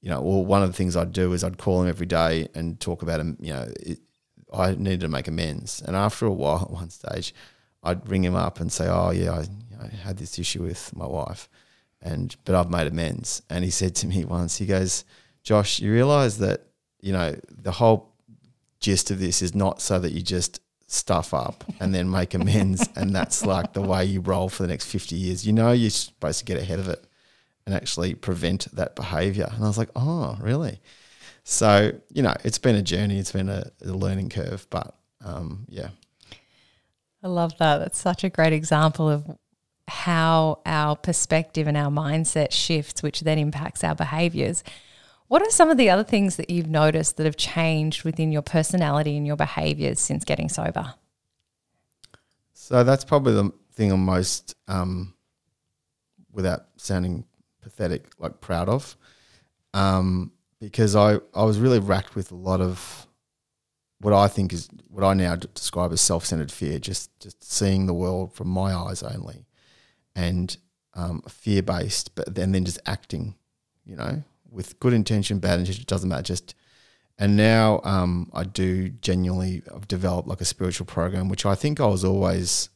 you 0.00 0.10
know, 0.10 0.20
well, 0.20 0.44
one 0.44 0.62
of 0.62 0.68
the 0.68 0.76
things 0.76 0.96
I'd 0.96 1.12
do 1.12 1.32
is 1.32 1.44
I'd 1.44 1.58
call 1.58 1.82
him 1.82 1.88
every 1.88 2.06
day 2.06 2.48
and 2.54 2.80
talk 2.80 3.02
about 3.02 3.20
him, 3.20 3.36
you 3.40 3.52
know, 3.52 3.68
it, 3.80 3.98
I 4.52 4.72
needed 4.74 5.00
to 5.00 5.08
make 5.08 5.28
amends. 5.28 5.82
And 5.82 5.96
after 5.96 6.26
a 6.26 6.32
while, 6.32 6.62
at 6.62 6.70
one 6.82 6.90
stage, 6.90 7.34
I'd 7.82 8.08
ring 8.08 8.24
him 8.24 8.34
up 8.34 8.60
and 8.60 8.72
say, 8.72 8.88
oh, 8.88 9.10
yeah, 9.10 9.32
I, 9.32 9.46
I 9.84 9.88
had 9.88 10.16
this 10.16 10.38
issue 10.38 10.62
with 10.62 10.94
my 10.96 11.06
wife, 11.06 11.48
and 12.00 12.34
but 12.44 12.54
I've 12.54 12.70
made 12.70 12.86
amends. 12.86 13.42
And 13.50 13.64
he 13.64 13.70
said 13.70 13.94
to 13.96 14.06
me 14.06 14.24
once, 14.24 14.56
he 14.56 14.66
goes, 14.66 15.04
Josh, 15.42 15.80
you 15.80 15.92
realize 15.92 16.38
that, 16.38 16.62
you 17.00 17.12
know, 17.12 17.36
the 17.48 17.72
whole 17.72 18.12
gist 18.80 19.10
of 19.10 19.20
this 19.20 19.42
is 19.42 19.54
not 19.54 19.80
so 19.80 19.98
that 19.98 20.12
you 20.12 20.22
just 20.22 20.60
stuff 20.86 21.34
up 21.34 21.64
and 21.80 21.94
then 21.94 22.10
make 22.10 22.34
amends 22.34 22.88
and 22.96 23.14
that's 23.14 23.44
like 23.44 23.72
the 23.72 23.82
way 23.82 24.04
you 24.04 24.20
roll 24.20 24.48
for 24.48 24.62
the 24.62 24.68
next 24.68 24.86
50 24.86 25.16
years. 25.16 25.46
You 25.46 25.52
know 25.52 25.72
you're 25.72 25.90
supposed 25.90 26.38
to 26.40 26.44
get 26.44 26.58
ahead 26.58 26.78
of 26.78 26.88
it 26.88 27.04
and 27.66 27.74
actually 27.74 28.14
prevent 28.14 28.72
that 28.76 28.94
behavior 28.94 29.48
and 29.52 29.64
i 29.64 29.66
was 29.66 29.78
like 29.78 29.90
oh 29.96 30.36
really? 30.40 30.80
So 31.44 31.92
you 32.12 32.22
know 32.22 32.34
it's 32.44 32.58
been 32.58 32.76
a 32.76 32.82
journey 32.82 33.18
it's 33.18 33.32
been 33.32 33.48
a, 33.48 33.70
a 33.84 33.88
learning 33.92 34.30
curve 34.30 34.66
but 34.70 34.94
um, 35.24 35.66
yeah. 35.68 35.88
I 37.22 37.28
love 37.28 37.56
that. 37.58 37.78
That's 37.78 37.98
such 37.98 38.22
a 38.22 38.30
great 38.30 38.52
example 38.52 39.08
of 39.08 39.26
how 39.88 40.60
our 40.66 40.96
perspective 40.96 41.66
and 41.66 41.76
our 41.76 41.90
mindset 41.90 42.52
shifts 42.52 43.02
which 43.02 43.20
then 43.20 43.38
impacts 43.38 43.84
our 43.84 43.94
behaviors 43.94 44.64
what 45.28 45.42
are 45.42 45.50
some 45.50 45.70
of 45.70 45.76
the 45.76 45.90
other 45.90 46.04
things 46.04 46.36
that 46.36 46.50
you've 46.50 46.68
noticed 46.68 47.16
that 47.16 47.24
have 47.24 47.36
changed 47.36 48.04
within 48.04 48.32
your 48.32 48.42
personality 48.42 49.16
and 49.16 49.26
your 49.26 49.36
behaviors 49.36 50.00
since 50.00 50.24
getting 50.24 50.48
sober? 50.48 50.94
So 52.52 52.84
that's 52.84 53.04
probably 53.04 53.34
the 53.34 53.52
thing 53.74 53.92
I'm 53.92 54.04
most, 54.04 54.54
um, 54.68 55.14
without 56.32 56.66
sounding 56.76 57.24
pathetic, 57.62 58.06
like 58.18 58.40
proud 58.40 58.68
of, 58.68 58.96
um, 59.74 60.32
because 60.60 60.96
I, 60.96 61.18
I 61.34 61.44
was 61.44 61.58
really 61.58 61.78
racked 61.78 62.14
with 62.14 62.30
a 62.32 62.36
lot 62.36 62.60
of 62.60 63.06
what 64.00 64.12
I 64.12 64.28
think 64.28 64.52
is 64.52 64.68
what 64.88 65.04
I 65.04 65.14
now 65.14 65.36
describe 65.36 65.92
as 65.92 66.00
self-centered 66.00 66.52
fear, 66.52 66.78
just 66.78 67.18
just 67.18 67.42
seeing 67.42 67.86
the 67.86 67.94
world 67.94 68.34
from 68.34 68.48
my 68.48 68.74
eyes 68.74 69.02
only, 69.02 69.46
and 70.14 70.56
um, 70.94 71.22
fear-based, 71.28 72.14
but 72.14 72.34
then 72.34 72.52
then 72.52 72.64
just 72.64 72.78
acting, 72.86 73.34
you 73.84 73.96
know, 73.96 74.22
with 74.50 74.78
good 74.80 74.92
intention, 74.92 75.38
bad 75.38 75.58
intention, 75.58 75.82
it 75.82 75.88
doesn't 75.88 76.08
matter. 76.08 76.22
Just 76.22 76.54
and 77.18 77.36
now 77.36 77.80
um, 77.84 78.30
I 78.34 78.44
do 78.44 78.90
genuinely. 78.90 79.62
I've 79.74 79.88
developed 79.88 80.28
like 80.28 80.40
a 80.40 80.44
spiritual 80.44 80.86
program, 80.86 81.28
which 81.28 81.46
I 81.46 81.54
think 81.54 81.80
I 81.80 81.86
was 81.86 82.04
always 82.04 82.68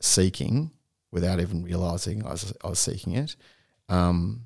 seeking 0.00 0.70
without 1.10 1.40
even 1.40 1.64
realizing 1.64 2.26
I 2.26 2.30
was 2.30 2.52
I 2.62 2.68
was 2.68 2.78
seeking 2.78 3.14
it. 3.14 3.36
Um, 3.88 4.42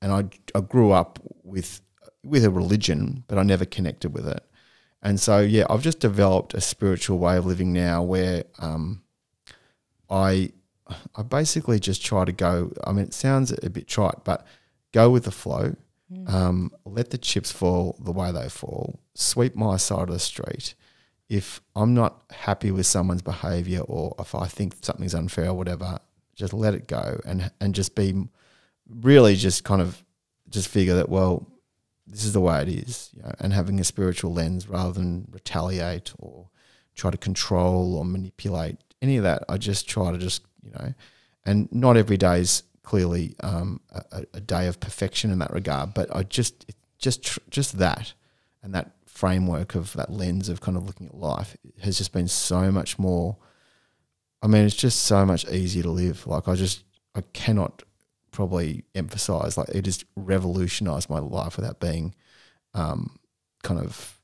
and 0.00 0.12
I 0.12 0.24
I 0.56 0.60
grew 0.60 0.92
up 0.92 1.18
with 1.42 1.80
with 2.22 2.44
a 2.44 2.50
religion, 2.50 3.24
but 3.26 3.38
I 3.38 3.42
never 3.42 3.64
connected 3.64 4.10
with 4.10 4.28
it. 4.28 4.44
And 5.02 5.20
so 5.20 5.40
yeah, 5.40 5.66
I've 5.68 5.82
just 5.82 6.00
developed 6.00 6.54
a 6.54 6.60
spiritual 6.60 7.18
way 7.18 7.36
of 7.36 7.46
living 7.46 7.72
now 7.72 8.02
where 8.02 8.44
um, 8.58 9.02
I 10.08 10.52
I 11.16 11.22
basically 11.22 11.80
just 11.80 12.04
try 12.04 12.24
to 12.24 12.32
go. 12.32 12.72
I 12.84 12.92
mean, 12.92 13.06
it 13.06 13.14
sounds 13.14 13.52
a 13.62 13.70
bit 13.70 13.88
trite, 13.88 14.24
but 14.24 14.46
go 14.94 15.10
with 15.10 15.24
the 15.24 15.30
flow. 15.32 15.74
Um, 16.28 16.70
let 16.84 17.10
the 17.10 17.18
chips 17.18 17.50
fall 17.50 17.96
the 18.00 18.12
way 18.12 18.30
they 18.30 18.48
fall. 18.48 19.00
Sweep 19.14 19.56
my 19.56 19.76
side 19.76 20.08
of 20.08 20.14
the 20.14 20.20
street. 20.20 20.74
If 21.28 21.60
I'm 21.74 21.92
not 21.92 22.22
happy 22.30 22.70
with 22.70 22.86
someone's 22.86 23.22
behaviour 23.22 23.80
or 23.80 24.14
if 24.20 24.34
I 24.34 24.46
think 24.46 24.74
something's 24.82 25.14
unfair 25.14 25.48
or 25.48 25.54
whatever, 25.54 25.98
just 26.36 26.52
let 26.52 26.74
it 26.74 26.86
go 26.86 27.20
and 27.24 27.50
and 27.60 27.74
just 27.74 27.96
be 27.96 28.28
really 28.88 29.34
just 29.34 29.64
kind 29.64 29.82
of 29.82 30.04
just 30.48 30.68
figure 30.68 30.94
that 30.94 31.08
well, 31.08 31.48
this 32.06 32.24
is 32.24 32.32
the 32.32 32.40
way 32.40 32.62
it 32.62 32.68
is, 32.68 33.10
you 33.14 33.22
know, 33.22 33.32
and 33.40 33.52
having 33.52 33.80
a 33.80 33.84
spiritual 33.84 34.32
lens 34.32 34.68
rather 34.68 34.92
than 34.92 35.26
retaliate 35.32 36.12
or 36.18 36.48
try 36.94 37.10
to 37.10 37.18
control 37.18 37.96
or 37.96 38.04
manipulate 38.04 38.76
any 39.02 39.16
of 39.16 39.24
that. 39.24 39.42
I 39.48 39.56
just 39.56 39.88
try 39.88 40.12
to 40.12 40.18
just 40.18 40.42
you 40.62 40.70
know, 40.70 40.94
and 41.44 41.68
not 41.72 41.96
every 41.96 42.18
day 42.18 42.40
is 42.40 42.62
clearly 42.84 43.34
um, 43.40 43.80
a, 43.90 44.24
a, 44.34 44.40
day 44.40 44.68
of 44.68 44.78
perfection 44.78 45.30
in 45.30 45.38
that 45.40 45.52
regard. 45.52 45.94
But 45.94 46.14
I 46.14 46.22
just 46.22 46.70
just 46.98 47.38
just 47.50 47.78
that 47.78 48.12
and 48.62 48.74
that 48.74 48.92
framework 49.06 49.74
of 49.74 49.92
that 49.94 50.10
lens 50.10 50.48
of 50.48 50.60
kind 50.60 50.76
of 50.76 50.86
looking 50.86 51.06
at 51.06 51.14
life 51.14 51.56
has 51.82 51.98
just 51.98 52.12
been 52.12 52.28
so 52.28 52.70
much 52.70 52.98
more. 52.98 53.36
I 54.42 54.46
mean, 54.46 54.64
it's 54.64 54.76
just 54.76 55.02
so 55.02 55.24
much 55.24 55.46
easier 55.48 55.82
to 55.84 55.90
live. 55.90 56.26
Like 56.26 56.46
I 56.46 56.54
just 56.54 56.84
I 57.14 57.22
cannot 57.32 57.82
probably 58.30 58.84
emphasize 58.94 59.56
like 59.56 59.68
it 59.70 59.86
has 59.86 60.04
revolutionized 60.16 61.08
my 61.08 61.20
life 61.20 61.56
without 61.56 61.80
being 61.80 62.14
um, 62.74 63.18
kind 63.62 63.80
of 63.80 64.20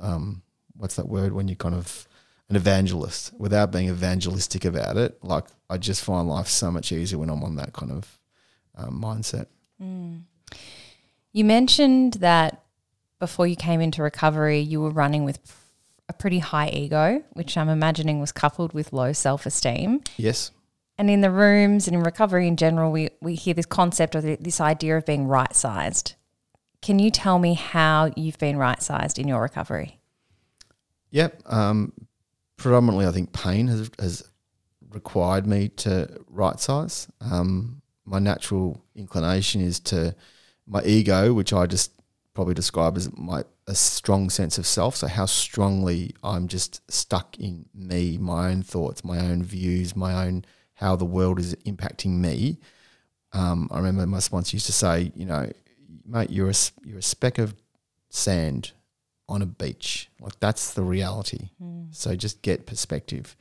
um, 0.00 0.42
what's 0.76 0.96
that 0.96 1.08
word 1.08 1.32
when 1.32 1.48
you 1.48 1.56
kind 1.56 1.74
of 1.74 2.06
an 2.48 2.56
evangelist 2.56 3.32
without 3.38 3.72
being 3.72 3.88
evangelistic 3.88 4.64
about 4.64 4.96
it. 4.96 5.22
Like 5.22 5.44
I 5.70 5.78
just 5.78 6.04
find 6.04 6.28
life 6.28 6.48
so 6.48 6.70
much 6.70 6.92
easier 6.92 7.18
when 7.18 7.30
I'm 7.30 7.42
on 7.42 7.56
that 7.56 7.72
kind 7.72 7.92
of 7.92 8.18
um, 8.76 9.00
mindset. 9.00 9.46
You 11.32 11.44
mentioned 11.44 12.14
that 12.14 12.62
before 13.18 13.46
you 13.46 13.56
came 13.56 13.80
into 13.80 14.02
recovery, 14.02 14.60
you 14.60 14.80
were 14.80 14.90
running 14.90 15.24
with 15.24 15.38
a 16.08 16.12
pretty 16.12 16.40
high 16.40 16.68
ego, 16.68 17.22
which 17.32 17.56
I'm 17.56 17.68
imagining 17.68 18.20
was 18.20 18.32
coupled 18.32 18.72
with 18.72 18.92
low 18.92 19.12
self 19.12 19.46
esteem. 19.46 20.02
Yes. 20.16 20.50
And 20.98 21.08
in 21.08 21.22
the 21.22 21.30
rooms 21.30 21.88
and 21.88 21.96
in 21.96 22.02
recovery 22.02 22.46
in 22.46 22.56
general, 22.56 22.92
we, 22.92 23.08
we 23.20 23.34
hear 23.34 23.54
this 23.54 23.66
concept 23.66 24.14
or 24.14 24.20
this 24.20 24.60
idea 24.60 24.96
of 24.96 25.06
being 25.06 25.26
right 25.26 25.54
sized. 25.54 26.14
Can 26.82 26.98
you 26.98 27.10
tell 27.10 27.38
me 27.38 27.54
how 27.54 28.12
you've 28.16 28.38
been 28.38 28.56
right 28.56 28.82
sized 28.82 29.18
in 29.18 29.26
your 29.26 29.40
recovery? 29.40 29.98
Yep. 31.10 31.42
Um, 31.46 31.92
predominantly, 32.62 33.06
I 33.06 33.12
think 33.12 33.32
pain 33.32 33.66
has 33.68 33.90
has 33.98 34.28
required 34.90 35.46
me 35.46 35.68
to 35.68 36.08
right 36.28 36.58
size. 36.60 37.08
Um, 37.20 37.82
my 38.04 38.18
natural 38.18 38.82
inclination 38.94 39.60
is 39.60 39.80
to 39.80 40.14
my 40.66 40.82
ego, 40.84 41.32
which 41.32 41.52
I 41.52 41.66
just 41.66 41.92
probably 42.34 42.54
describe 42.54 42.96
as 42.96 43.14
my 43.16 43.44
a 43.66 43.74
strong 43.74 44.30
sense 44.30 44.58
of 44.58 44.66
self. 44.66 44.96
So 44.96 45.06
how 45.06 45.26
strongly 45.26 46.14
I'm 46.22 46.48
just 46.48 46.80
stuck 46.90 47.38
in 47.38 47.66
me, 47.74 48.18
my 48.18 48.50
own 48.50 48.62
thoughts, 48.62 49.04
my 49.04 49.18
own 49.18 49.42
views, 49.42 49.94
my 49.94 50.26
own 50.26 50.44
how 50.74 50.96
the 50.96 51.04
world 51.04 51.38
is 51.38 51.54
impacting 51.66 52.18
me. 52.18 52.58
Um, 53.32 53.68
I 53.70 53.78
remember 53.78 54.06
my 54.06 54.18
sponsor 54.18 54.56
used 54.56 54.66
to 54.66 54.72
say, 54.72 55.12
you 55.14 55.26
know, 55.26 55.50
mate, 56.04 56.30
you're 56.30 56.50
a 56.50 56.54
you're 56.84 56.98
a 56.98 57.02
speck 57.02 57.38
of 57.38 57.54
sand 58.08 58.72
on 59.28 59.42
a 59.42 59.46
beach. 59.46 60.10
Like 60.20 60.38
that's 60.40 60.74
the 60.74 60.82
reality. 60.82 61.50
So 61.90 62.14
just 62.14 62.42
get 62.42 62.66
perspective. 62.66 63.36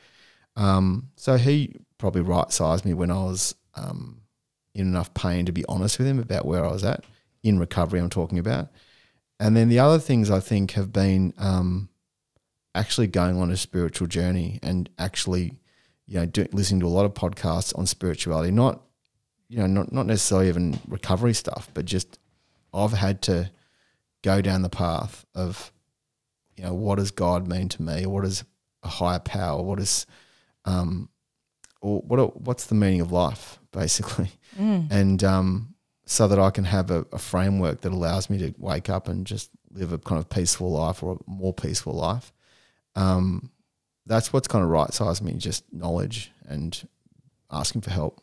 Um, 0.56 1.10
so 1.16 1.38
he 1.38 1.76
probably 1.98 2.22
right 2.22 2.52
sized 2.52 2.86
me 2.86 2.94
when 2.94 3.12
I 3.12 3.24
was 3.24 3.56
um, 3.76 4.22
in 4.74 4.88
enough 4.88 5.14
pain 5.14 5.46
to 5.46 5.52
be 5.52 5.66
honest 5.68 5.98
with 5.98 6.08
him 6.08 6.20
about 6.20 6.46
where 6.46 6.66
I 6.66 6.72
was 6.72 6.84
at 6.84 7.04
in 7.44 7.60
recovery. 7.60 8.00
I'm 8.00 8.10
talking 8.10 8.40
about, 8.40 8.70
and 9.40 9.56
then 9.56 9.70
the 9.70 9.80
other 9.80 10.00
things 10.00 10.30
I 10.30 10.40
think 10.40 10.72
have 10.72 10.94
been 10.94 11.34
um, 11.38 11.90
actually 12.76 13.08
going 13.08 13.38
on 13.40 13.52
a 13.52 13.58
spiritual 13.58 14.08
journey 14.08 14.60
and 14.62 14.90
actually, 15.00 15.58
you 16.06 16.20
know, 16.20 16.26
do, 16.26 16.46
listening 16.52 16.82
to 16.82 16.88
a 16.88 16.90
lot 16.90 17.06
of 17.06 17.14
podcasts 17.14 17.78
on 17.78 17.86
spirituality. 17.88 18.52
Not, 18.52 18.82
you 19.50 19.58
know, 19.58 19.68
not 19.68 19.92
not 19.92 20.06
necessarily 20.06 20.50
even 20.50 20.80
recovery 20.88 21.34
stuff, 21.34 21.70
but 21.74 21.86
just 21.86 22.20
I've 22.74 22.94
had 22.94 23.22
to 23.24 23.52
go 24.22 24.42
down 24.42 24.62
the 24.62 24.70
path 24.70 25.26
of, 25.36 25.72
you 26.56 26.64
know, 26.64 26.74
what 26.74 26.98
does 26.98 27.12
God 27.12 27.48
mean 27.48 27.70
to 27.70 27.82
me? 27.82 28.06
What 28.06 28.26
is 28.26 28.44
a 28.84 28.88
higher 28.88 29.20
power? 29.20 29.62
What 29.62 29.80
is, 29.80 30.06
um, 30.66 31.10
or 31.82 32.02
what 32.02 32.40
what's 32.42 32.66
the 32.66 32.76
meaning 32.76 33.02
of 33.02 33.12
life, 33.12 33.60
basically? 33.72 34.32
And 34.92 35.24
um, 35.24 35.76
so 36.06 36.28
that 36.28 36.40
I 36.40 36.50
can 36.52 36.66
have 36.66 36.92
a, 36.92 37.06
a 37.12 37.18
framework 37.18 37.82
that 37.82 37.92
allows 37.92 38.30
me 38.30 38.38
to 38.40 38.54
wake 38.58 38.90
up 38.90 39.08
and 39.08 39.26
just 39.26 39.50
live 39.72 39.94
a 39.94 39.98
kind 39.98 40.20
of 40.20 40.30
peaceful 40.30 40.72
life 40.72 41.02
or 41.02 41.14
a 41.14 41.18
more 41.30 41.54
peaceful 41.54 41.94
life. 41.94 42.34
Um, 42.96 43.52
that's 44.06 44.34
what's 44.34 44.48
kind 44.48 44.64
of 44.64 44.70
right 44.70 44.94
sized 44.94 45.24
me, 45.24 45.34
just 45.34 45.64
knowledge 45.72 46.32
and 46.46 46.88
asking 47.50 47.82
for 47.82 47.92
help. 47.92 48.22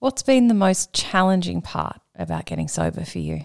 What's 0.00 0.22
been 0.22 0.48
the 0.48 0.54
most 0.54 0.92
challenging 0.92 1.62
part 1.62 2.00
about 2.16 2.44
getting 2.44 2.66
sober 2.66 3.04
for 3.04 3.20
you? 3.20 3.44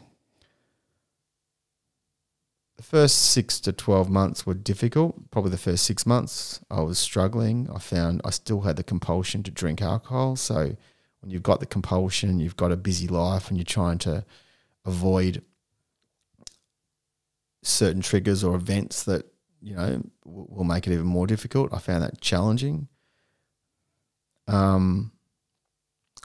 The 2.77 2.83
first 2.83 3.31
six 3.31 3.59
to 3.61 3.73
12 3.73 4.09
months 4.09 4.45
were 4.45 4.53
difficult. 4.53 5.31
Probably 5.31 5.49
the 5.49 5.57
first 5.57 5.83
six 5.83 6.05
months, 6.05 6.61
I 6.69 6.81
was 6.81 6.99
struggling. 6.99 7.67
I 7.73 7.79
found 7.79 8.21
I 8.23 8.29
still 8.29 8.61
had 8.61 8.75
the 8.75 8.83
compulsion 8.83 9.41
to 9.43 9.51
drink 9.51 9.81
alcohol. 9.81 10.35
So, 10.35 10.75
when 11.21 11.31
you've 11.31 11.43
got 11.43 11.59
the 11.59 11.65
compulsion, 11.65 12.39
you've 12.39 12.55
got 12.55 12.71
a 12.71 12.77
busy 12.77 13.07
life, 13.07 13.49
and 13.49 13.57
you're 13.57 13.65
trying 13.65 13.97
to 13.99 14.23
avoid 14.85 15.41
certain 17.63 18.01
triggers 18.01 18.43
or 18.43 18.55
events 18.55 19.03
that, 19.05 19.25
you 19.59 19.75
know, 19.75 20.03
will 20.23 20.63
make 20.63 20.85
it 20.85 20.93
even 20.93 21.07
more 21.07 21.25
difficult. 21.25 21.73
I 21.73 21.79
found 21.79 22.03
that 22.03 22.21
challenging. 22.21 22.87
Um, 24.47 25.11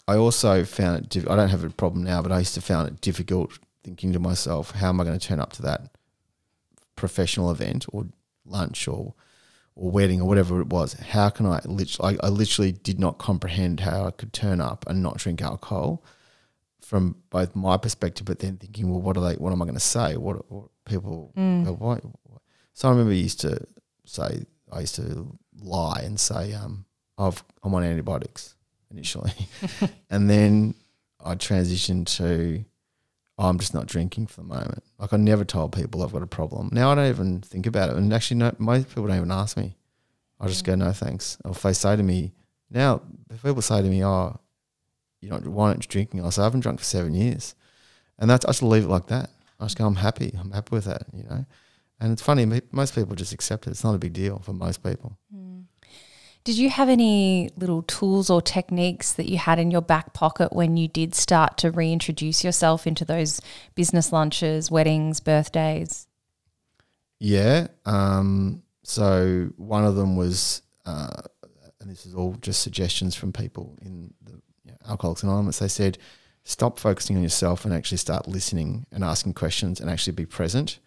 I 0.06 0.16
also 0.16 0.64
found 0.64 0.98
it, 0.98 1.08
diff- 1.08 1.30
I 1.30 1.36
don't 1.36 1.48
have 1.48 1.64
a 1.64 1.70
problem 1.70 2.04
now, 2.04 2.20
but 2.20 2.30
I 2.30 2.40
used 2.40 2.54
to 2.54 2.60
find 2.60 2.88
it 2.88 3.00
difficult 3.00 3.58
thinking 3.82 4.12
to 4.12 4.18
myself, 4.18 4.72
how 4.72 4.90
am 4.90 5.00
I 5.00 5.04
going 5.04 5.18
to 5.18 5.26
turn 5.26 5.40
up 5.40 5.52
to 5.54 5.62
that 5.62 5.96
professional 6.96 7.50
event 7.50 7.86
or 7.92 8.06
lunch 8.44 8.88
or 8.88 9.14
or 9.74 9.90
wedding 9.90 10.20
or 10.20 10.28
whatever 10.28 10.60
it 10.60 10.66
was, 10.66 10.92
how 10.94 11.30
can 11.30 11.46
I 11.46 11.60
literally, 11.64 12.18
I, 12.22 12.26
I 12.26 12.28
literally 12.28 12.72
did 12.72 12.98
not 13.00 13.18
comprehend 13.18 13.80
how 13.80 14.04
I 14.04 14.10
could 14.10 14.32
turn 14.32 14.60
up 14.60 14.84
and 14.86 15.02
not 15.02 15.16
drink 15.16 15.40
alcohol 15.40 16.04
from 16.82 17.16
both 17.30 17.56
my 17.56 17.78
perspective, 17.78 18.26
but 18.26 18.40
then 18.40 18.58
thinking, 18.58 18.90
well, 18.90 19.00
what 19.00 19.16
are 19.16 19.20
they, 19.26 19.34
what 19.36 19.50
am 19.52 19.62
I 19.62 19.64
going 19.64 19.74
to 19.74 19.80
say? 19.80 20.16
What, 20.18 20.50
what 20.52 20.68
people, 20.84 21.32
go, 21.64 21.72
why? 21.72 22.00
So 22.74 22.88
I 22.88 22.90
remember 22.90 23.12
I 23.12 23.16
used 23.16 23.40
to 23.40 23.66
say, 24.04 24.44
I 24.70 24.80
used 24.80 24.96
to 24.96 25.38
lie 25.58 26.02
and 26.04 26.20
say, 26.20 26.52
um, 26.52 26.84
I've, 27.16 27.42
I'm 27.62 27.74
on 27.74 27.82
antibiotics 27.82 28.56
initially. 28.90 29.32
and 30.10 30.28
then 30.28 30.74
I 31.24 31.34
transitioned 31.36 32.06
to, 32.18 32.62
I'm 33.38 33.58
just 33.58 33.72
not 33.72 33.86
drinking 33.86 34.26
for 34.26 34.42
the 34.42 34.48
moment. 34.48 34.82
Like 35.02 35.12
I 35.12 35.16
never 35.16 35.44
told 35.44 35.72
people 35.72 36.04
I've 36.04 36.12
got 36.12 36.22
a 36.22 36.28
problem. 36.28 36.68
Now 36.70 36.92
I 36.92 36.94
don't 36.94 37.08
even 37.08 37.40
think 37.40 37.66
about 37.66 37.90
it. 37.90 37.96
And 37.96 38.14
actually, 38.14 38.36
no, 38.36 38.54
most 38.58 38.86
people 38.88 39.08
don't 39.08 39.16
even 39.16 39.32
ask 39.32 39.56
me. 39.56 39.74
I 40.38 40.46
just 40.46 40.64
go, 40.64 40.76
no 40.76 40.92
thanks. 40.92 41.38
Or 41.44 41.50
if 41.50 41.60
they 41.60 41.72
say 41.72 41.96
to 41.96 42.02
me, 42.04 42.32
now 42.70 43.02
if 43.28 43.42
people 43.42 43.62
say 43.62 43.82
to 43.82 43.88
me, 43.88 44.04
oh, 44.04 44.38
you 45.20 45.30
know, 45.30 45.38
why 45.38 45.70
aren't 45.70 45.82
you 45.82 45.88
drinking? 45.88 46.24
I 46.24 46.30
say, 46.30 46.42
I 46.42 46.44
haven't 46.44 46.60
drunk 46.60 46.78
for 46.78 46.84
seven 46.84 47.14
years. 47.14 47.56
And 48.16 48.30
that's, 48.30 48.44
I 48.44 48.50
just 48.50 48.62
leave 48.62 48.84
it 48.84 48.88
like 48.88 49.08
that. 49.08 49.30
I 49.58 49.64
just 49.64 49.76
go, 49.76 49.86
I'm 49.86 49.96
happy. 49.96 50.34
I'm 50.38 50.52
happy 50.52 50.70
with 50.70 50.84
that, 50.84 51.02
you 51.12 51.24
know. 51.24 51.46
And 51.98 52.12
it's 52.12 52.22
funny, 52.22 52.46
most 52.70 52.94
people 52.94 53.16
just 53.16 53.32
accept 53.32 53.66
it. 53.66 53.70
It's 53.70 53.82
not 53.82 53.96
a 53.96 53.98
big 53.98 54.12
deal 54.12 54.38
for 54.38 54.52
most 54.52 54.84
people. 54.84 55.18
Mm. 55.34 55.51
Did 56.44 56.58
you 56.58 56.70
have 56.70 56.88
any 56.88 57.50
little 57.56 57.82
tools 57.82 58.28
or 58.28 58.42
techniques 58.42 59.12
that 59.12 59.28
you 59.28 59.38
had 59.38 59.60
in 59.60 59.70
your 59.70 59.80
back 59.80 60.12
pocket 60.12 60.52
when 60.52 60.76
you 60.76 60.88
did 60.88 61.14
start 61.14 61.56
to 61.58 61.70
reintroduce 61.70 62.42
yourself 62.42 62.84
into 62.86 63.04
those 63.04 63.40
business 63.76 64.12
lunches, 64.12 64.68
weddings, 64.68 65.20
birthdays? 65.20 66.08
Yeah. 67.20 67.68
Um, 67.86 68.64
so 68.82 69.50
one 69.56 69.84
of 69.84 69.94
them 69.94 70.16
was, 70.16 70.62
uh, 70.84 71.22
and 71.80 71.88
this 71.88 72.06
is 72.06 72.14
all 72.14 72.34
just 72.40 72.62
suggestions 72.62 73.14
from 73.14 73.32
people 73.32 73.78
in 73.80 74.12
the 74.24 74.32
you 74.64 74.72
know, 74.72 74.76
Alcoholics 74.88 75.22
Anonymous. 75.22 75.60
They 75.60 75.68
said, 75.68 75.98
stop 76.42 76.80
focusing 76.80 77.16
on 77.16 77.22
yourself 77.22 77.64
and 77.64 77.72
actually 77.72 77.98
start 77.98 78.26
listening 78.26 78.84
and 78.90 79.04
asking 79.04 79.34
questions 79.34 79.80
and 79.80 79.88
actually 79.88 80.14
be 80.14 80.26
present. 80.26 80.80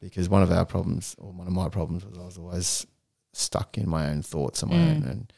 Because 0.00 0.28
one 0.28 0.42
of 0.42 0.50
our 0.50 0.64
problems, 0.64 1.14
or 1.18 1.30
one 1.32 1.46
of 1.46 1.52
my 1.52 1.68
problems, 1.68 2.06
was 2.06 2.18
I 2.18 2.22
was 2.22 2.38
always 2.38 2.86
stuck 3.32 3.78
in 3.78 3.88
my 3.88 4.08
own 4.08 4.22
thoughts 4.22 4.62
and 4.62 4.72
my 4.72 4.78
own, 4.78 5.02
and 5.04 5.32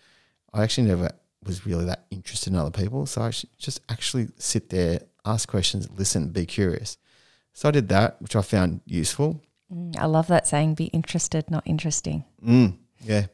I 0.53 0.63
actually 0.63 0.89
never 0.89 1.11
was 1.45 1.67
really 1.67 1.85
that 1.87 2.05
interested 2.11 2.53
in 2.53 2.59
other 2.59 2.71
people. 2.71 3.07
So 3.07 3.23
I 3.23 3.31
just 3.31 3.81
actually 3.89 4.29
sit 4.39 4.71
there, 4.71 5.01
ask 5.25 5.49
questions, 5.49 5.89
listen, 5.97 6.29
be 6.29 6.47
curious. 6.47 6.99
So 7.53 7.69
I 7.69 7.73
did 7.73 7.89
that, 7.89 8.21
which 8.23 8.37
I 8.37 8.43
found 8.43 8.81
useful. 8.87 9.43
Mm, 9.73 9.97
I 9.97 10.07
love 10.07 10.29
that 10.29 10.47
saying, 10.47 10.75
be 10.75 10.87
interested, 10.87 11.51
not 11.51 11.67
interesting. 11.67 12.25
Mm, 12.45 12.77
yeah. 13.05 13.27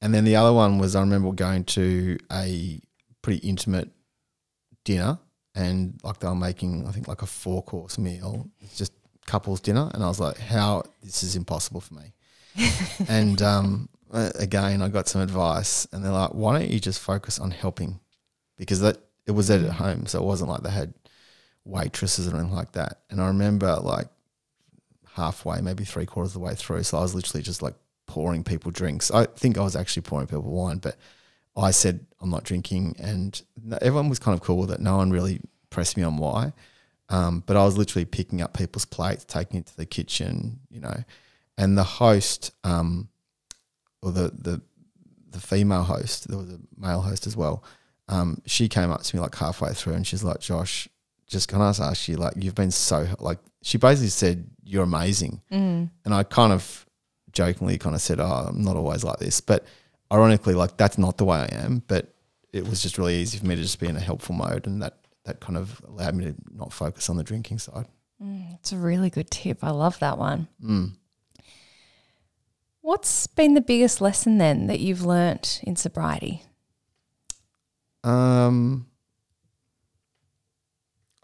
And 0.00 0.14
then 0.14 0.24
the 0.24 0.36
other 0.36 0.52
one 0.52 0.78
was 0.78 0.96
I 0.96 1.00
remember 1.00 1.32
going 1.32 1.64
to 1.64 2.18
a 2.32 2.80
pretty 3.22 3.46
intimate 3.46 3.90
dinner 4.84 5.18
and 5.54 5.98
like 6.02 6.20
they 6.20 6.28
were 6.28 6.34
making, 6.34 6.86
I 6.86 6.92
think 6.92 7.08
like 7.08 7.22
a 7.22 7.26
four 7.26 7.62
course 7.62 7.98
meal. 7.98 8.48
It's 8.60 8.76
just 8.76 8.92
couples 9.26 9.60
dinner. 9.60 9.90
And 9.94 10.02
I 10.02 10.08
was 10.08 10.20
like, 10.20 10.38
how 10.38 10.84
this 11.02 11.22
is 11.22 11.34
impossible 11.34 11.80
for 11.80 11.94
me. 11.94 12.12
and 13.08 13.40
um, 13.42 13.88
again, 14.12 14.82
I 14.82 14.88
got 14.88 15.08
some 15.08 15.20
advice 15.20 15.86
and 15.92 16.04
they're 16.04 16.12
like, 16.12 16.30
why 16.30 16.58
don't 16.58 16.70
you 16.70 16.80
just 16.80 17.00
focus 17.00 17.38
on 17.38 17.50
helping? 17.50 18.00
Because 18.56 18.80
that 18.80 18.98
it 19.26 19.32
was 19.32 19.50
at 19.50 19.62
home. 19.72 20.06
So 20.06 20.20
it 20.22 20.24
wasn't 20.24 20.50
like 20.50 20.62
they 20.62 20.70
had 20.70 20.94
waitresses 21.64 22.28
or 22.28 22.36
anything 22.36 22.54
like 22.54 22.72
that. 22.72 23.00
And 23.10 23.20
I 23.20 23.26
remember 23.26 23.76
like 23.76 24.08
halfway, 25.14 25.60
maybe 25.60 25.84
three 25.84 26.06
quarters 26.06 26.30
of 26.30 26.40
the 26.40 26.46
way 26.46 26.54
through. 26.54 26.84
So 26.84 26.98
I 26.98 27.02
was 27.02 27.14
literally 27.14 27.42
just 27.42 27.62
like 27.62 27.74
pouring 28.06 28.44
people 28.44 28.70
drinks. 28.70 29.10
I 29.10 29.26
think 29.26 29.58
I 29.58 29.62
was 29.62 29.76
actually 29.76 30.02
pouring 30.02 30.26
people 30.26 30.42
wine, 30.42 30.78
but 30.78 30.96
I 31.56 31.70
said 31.70 32.06
I'm 32.20 32.30
not 32.30 32.44
drinking, 32.44 32.96
and 32.98 33.40
everyone 33.80 34.08
was 34.08 34.18
kind 34.18 34.34
of 34.34 34.44
cool 34.44 34.58
with 34.58 34.70
it. 34.70 34.80
No 34.80 34.96
one 34.98 35.10
really 35.10 35.40
pressed 35.70 35.96
me 35.96 36.02
on 36.02 36.18
why. 36.18 36.52
Um, 37.08 37.42
but 37.46 37.56
I 37.56 37.64
was 37.64 37.78
literally 37.78 38.04
picking 38.04 38.42
up 38.42 38.56
people's 38.56 38.84
plates, 38.84 39.24
taking 39.24 39.60
it 39.60 39.66
to 39.66 39.76
the 39.76 39.86
kitchen, 39.86 40.60
you 40.70 40.80
know, 40.80 41.04
and 41.58 41.76
the 41.76 41.84
host, 41.84 42.52
um, 42.64 43.08
or 44.02 44.12
the 44.12 44.30
the 44.36 44.60
the 45.30 45.40
female 45.40 45.82
host, 45.82 46.28
there 46.28 46.38
was 46.38 46.50
a 46.50 46.58
male 46.76 47.00
host 47.02 47.26
as 47.26 47.36
well. 47.36 47.62
Um, 48.08 48.40
she 48.46 48.68
came 48.68 48.90
up 48.90 49.02
to 49.02 49.16
me 49.16 49.20
like 49.20 49.34
halfway 49.34 49.72
through, 49.72 49.94
and 49.94 50.06
she's 50.06 50.22
like, 50.24 50.40
"Josh, 50.40 50.88
just 51.26 51.48
can 51.48 51.60
I 51.60 51.70
just 51.70 51.80
ask 51.80 52.08
you, 52.08 52.16
like, 52.16 52.34
you've 52.36 52.54
been 52.54 52.70
so 52.70 53.06
like." 53.18 53.38
She 53.62 53.78
basically 53.78 54.08
said, 54.08 54.48
"You're 54.64 54.84
amazing," 54.84 55.40
and 56.04 56.14
I 56.14 56.22
kind 56.22 56.52
of 56.52 56.86
jokingly 57.32 57.78
kind 57.78 57.94
of 57.94 58.00
said, 58.00 58.20
"Oh, 58.20 58.46
I'm 58.48 58.62
not 58.62 58.76
always 58.76 59.02
like 59.04 59.18
this," 59.18 59.40
but 59.40 59.64
ironically, 60.12 60.54
like 60.54 60.76
that's 60.76 60.98
not 60.98 61.18
the 61.18 61.24
way 61.24 61.38
I 61.38 61.48
am. 61.64 61.82
But 61.88 62.14
it 62.52 62.66
was 62.68 62.82
just 62.82 62.96
really 62.96 63.16
easy 63.16 63.38
for 63.38 63.46
me 63.46 63.56
to 63.56 63.62
just 63.62 63.80
be 63.80 63.88
in 63.88 63.96
a 63.96 64.00
helpful 64.00 64.34
mode, 64.34 64.66
and 64.66 64.80
that 64.82 64.98
that 65.24 65.40
kind 65.40 65.58
of 65.58 65.82
allowed 65.88 66.14
me 66.14 66.26
to 66.26 66.34
not 66.54 66.72
focus 66.72 67.10
on 67.10 67.16
the 67.16 67.24
drinking 67.24 67.58
side. 67.58 67.86
It's 68.54 68.72
a 68.72 68.78
really 68.78 69.10
good 69.10 69.30
tip. 69.30 69.62
I 69.62 69.70
love 69.70 69.98
that 69.98 70.16
one. 70.18 70.48
Mm. 70.64 70.92
What's 72.86 73.26
been 73.26 73.54
the 73.54 73.60
biggest 73.60 74.00
lesson 74.00 74.38
then 74.38 74.68
that 74.68 74.78
you've 74.78 75.04
learnt 75.04 75.60
in 75.64 75.74
sobriety? 75.74 76.44
Um, 78.04 78.86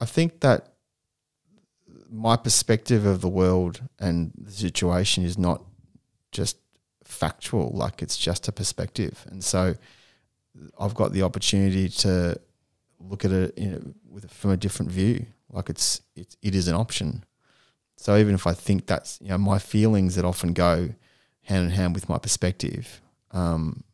I 0.01 0.05
think 0.07 0.41
that 0.41 0.73
my 2.11 2.35
perspective 2.35 3.07
of 3.07 3.21
the 3.21 3.29
world 3.29 3.81
and 4.01 4.33
the 4.37 4.51
situation 4.51 5.23
is 5.23 5.39
not 5.39 5.63
just 6.33 6.57
factual, 7.05 7.71
like 7.73 8.03
it's 8.03 8.17
just 8.17 8.49
a 8.49 8.53
perspective. 8.53 9.25
And 9.31 9.45
so 9.45 9.77
I've 10.81 10.97
got 10.97 11.13
the 11.13 11.23
opportunity 11.23 11.89
to 11.89 12.41
look 12.99 13.25
at 13.25 13.31
it 13.31 13.57
you 13.57 13.69
know, 13.69 13.95
with 14.11 14.29
from 14.33 14.51
a 14.51 14.57
different 14.57 14.91
view. 14.91 15.27
Like 15.49 15.71
it's 15.71 16.01
it, 16.17 16.35
it 16.43 16.57
is 16.57 16.67
an 16.67 16.75
option. 16.75 17.23
So 17.99 18.17
even 18.17 18.35
if 18.35 18.49
I 18.49 18.53
think 18.53 18.89
that's 18.89 19.21
you 19.23 19.29
know 19.29 19.39
my 19.39 19.61
feelings 19.61 20.17
that 20.17 20.25
often 20.25 20.55
go 20.55 20.89
hand 21.43 21.65
in 21.67 21.71
hand 21.71 21.95
with 21.95 22.09
my 22.09 22.19
perspective, 22.19 23.01
um, 23.31 23.85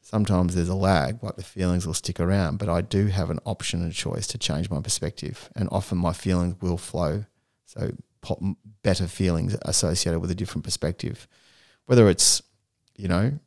sometimes 0.00 0.54
there's 0.54 0.68
a 0.68 0.74
lag, 0.74 1.22
like 1.22 1.36
the 1.36 1.42
feelings 1.42 1.86
will 1.86 1.94
stick 1.94 2.18
around, 2.18 2.58
but 2.58 2.68
I 2.68 2.80
do 2.80 3.06
have 3.06 3.30
an 3.30 3.38
option 3.44 3.82
and 3.82 3.92
choice 3.92 4.26
to 4.28 4.38
change 4.38 4.70
my 4.70 4.80
perspective. 4.80 5.50
And 5.54 5.68
often 5.70 5.98
my 5.98 6.12
feelings 6.12 6.56
will 6.60 6.76
flow. 6.76 7.24
So 7.66 7.92
better 8.82 9.06
feelings 9.06 9.56
associated 9.62 10.20
with 10.20 10.30
a 10.30 10.34
different 10.34 10.64
perspective, 10.64 11.28
whether 11.86 12.08
it's, 12.08 12.42
you 12.96 13.08
know, 13.08 13.38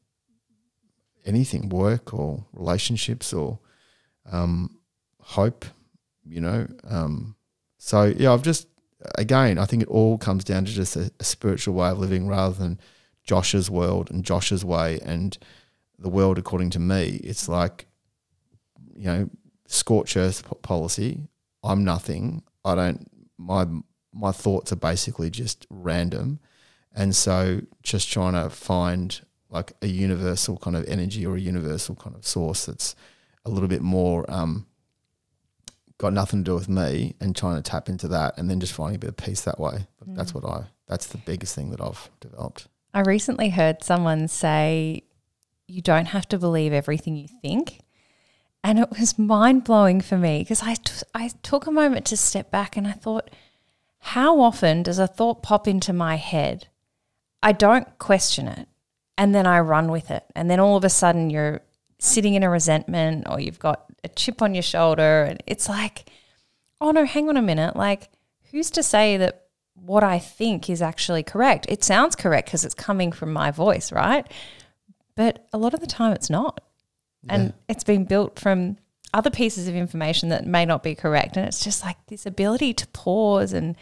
anything, 1.25 1.69
work 1.69 2.13
or 2.13 2.45
relationships 2.53 3.33
or 3.33 3.59
um, 4.31 4.77
hope, 5.19 5.65
you 6.25 6.41
know. 6.41 6.67
Um, 6.85 7.35
so, 7.77 8.05
yeah, 8.05 8.33
I've 8.33 8.41
just, 8.41 8.67
again, 9.15 9.57
I 9.57 9.65
think 9.65 9.83
it 9.83 9.89
all 9.89 10.17
comes 10.17 10.43
down 10.43 10.65
to 10.65 10.71
just 10.71 10.95
a, 10.95 11.11
a 11.19 11.23
spiritual 11.23 11.75
way 11.75 11.89
of 11.89 11.99
living 11.99 12.27
rather 12.27 12.55
than 12.55 12.79
Josh's 13.23 13.69
world 13.69 14.09
and 14.11 14.23
Josh's 14.23 14.65
way 14.65 14.99
and 15.03 15.37
the 15.97 16.09
world 16.09 16.37
according 16.37 16.69
to 16.71 16.79
me. 16.79 17.21
It's 17.23 17.47
like, 17.47 17.87
you 18.95 19.05
know, 19.05 19.29
scorch 19.67 20.17
earth 20.17 20.43
policy. 20.61 21.27
I'm 21.63 21.83
nothing. 21.83 22.43
I 22.65 22.75
don't. 22.75 23.09
My 23.37 23.65
my 24.13 24.31
thoughts 24.31 24.71
are 24.71 24.77
basically 24.77 25.29
just 25.29 25.65
random, 25.69 26.39
and 26.93 27.15
so 27.15 27.61
just 27.81 28.11
trying 28.11 28.33
to 28.33 28.49
find 28.49 29.21
like 29.49 29.73
a 29.81 29.87
universal 29.87 30.57
kind 30.57 30.75
of 30.75 30.85
energy 30.87 31.25
or 31.25 31.35
a 31.35 31.39
universal 31.39 31.95
kind 31.95 32.15
of 32.15 32.25
source 32.25 32.65
that's 32.65 32.95
a 33.45 33.49
little 33.49 33.67
bit 33.67 33.81
more 33.81 34.29
um, 34.29 34.65
got 35.97 36.11
nothing 36.11 36.43
to 36.43 36.51
do 36.51 36.55
with 36.55 36.69
me, 36.69 37.15
and 37.19 37.35
trying 37.35 37.55
to 37.55 37.61
tap 37.61 37.87
into 37.87 38.07
that, 38.09 38.37
and 38.37 38.49
then 38.49 38.59
just 38.59 38.73
finding 38.73 38.95
a 38.95 38.99
bit 38.99 39.09
of 39.09 39.17
peace 39.17 39.41
that 39.41 39.59
way. 39.59 39.87
But 39.99 40.15
That's 40.15 40.33
what 40.33 40.45
I. 40.45 40.65
That's 40.87 41.07
the 41.07 41.17
biggest 41.17 41.55
thing 41.55 41.71
that 41.71 41.81
I've 41.81 42.09
developed. 42.19 42.67
I 42.93 43.01
recently 43.01 43.49
heard 43.49 43.83
someone 43.83 44.27
say, 44.27 45.03
you 45.67 45.81
don't 45.81 46.07
have 46.07 46.27
to 46.29 46.37
believe 46.37 46.73
everything 46.73 47.15
you 47.15 47.27
think. 47.27 47.79
And 48.63 48.79
it 48.79 48.89
was 48.91 49.17
mind 49.17 49.63
blowing 49.63 49.99
for 49.99 50.17
me 50.17 50.39
because 50.39 50.61
I, 50.61 50.75
t- 50.75 51.05
I 51.13 51.29
took 51.41 51.67
a 51.67 51.71
moment 51.71 52.05
to 52.07 52.17
step 52.17 52.51
back 52.51 52.77
and 52.77 52.87
I 52.87 52.91
thought, 52.91 53.29
how 53.99 54.39
often 54.39 54.83
does 54.83 54.99
a 54.99 55.07
thought 55.07 55.41
pop 55.41 55.67
into 55.67 55.91
my 55.91 56.15
head? 56.15 56.67
I 57.41 57.51
don't 57.51 57.97
question 57.97 58.47
it 58.47 58.67
and 59.17 59.33
then 59.33 59.47
I 59.47 59.59
run 59.59 59.89
with 59.89 60.11
it. 60.11 60.23
And 60.35 60.49
then 60.49 60.59
all 60.59 60.77
of 60.77 60.83
a 60.83 60.89
sudden 60.89 61.29
you're 61.29 61.61
sitting 61.99 62.35
in 62.35 62.43
a 62.43 62.49
resentment 62.49 63.25
or 63.29 63.39
you've 63.39 63.59
got 63.59 63.85
a 64.03 64.09
chip 64.09 64.41
on 64.41 64.53
your 64.53 64.63
shoulder. 64.63 65.23
And 65.23 65.41
it's 65.47 65.67
like, 65.67 66.09
oh 66.79 66.91
no, 66.91 67.05
hang 67.05 67.29
on 67.29 67.37
a 67.37 67.41
minute. 67.41 67.75
Like, 67.75 68.09
who's 68.51 68.69
to 68.71 68.83
say 68.83 69.17
that 69.17 69.42
what 69.73 70.03
I 70.03 70.19
think 70.19 70.69
is 70.69 70.81
actually 70.81 71.23
correct? 71.23 71.65
It 71.69 71.83
sounds 71.83 72.15
correct 72.15 72.47
because 72.47 72.65
it's 72.65 72.73
coming 72.73 73.11
from 73.11 73.33
my 73.33 73.51
voice, 73.51 73.91
right? 73.91 74.25
But 75.15 75.47
a 75.53 75.57
lot 75.57 75.73
of 75.73 75.79
the 75.79 75.87
time 75.87 76.13
it's 76.13 76.29
not. 76.29 76.61
And 77.29 77.53
it's 77.69 77.85
been 77.85 78.03
built 78.03 78.37
from 78.37 78.77
other 79.13 79.29
pieces 79.29 79.67
of 79.67 79.75
information 79.75 80.29
that 80.29 80.45
may 80.45 80.65
not 80.65 80.83
be 80.83 80.95
correct. 80.95 81.37
And 81.37 81.47
it's 81.47 81.63
just 81.63 81.83
like 81.83 81.95
this 82.07 82.25
ability 82.25 82.73
to 82.73 82.87
pause 82.87 83.53
and 83.53 83.77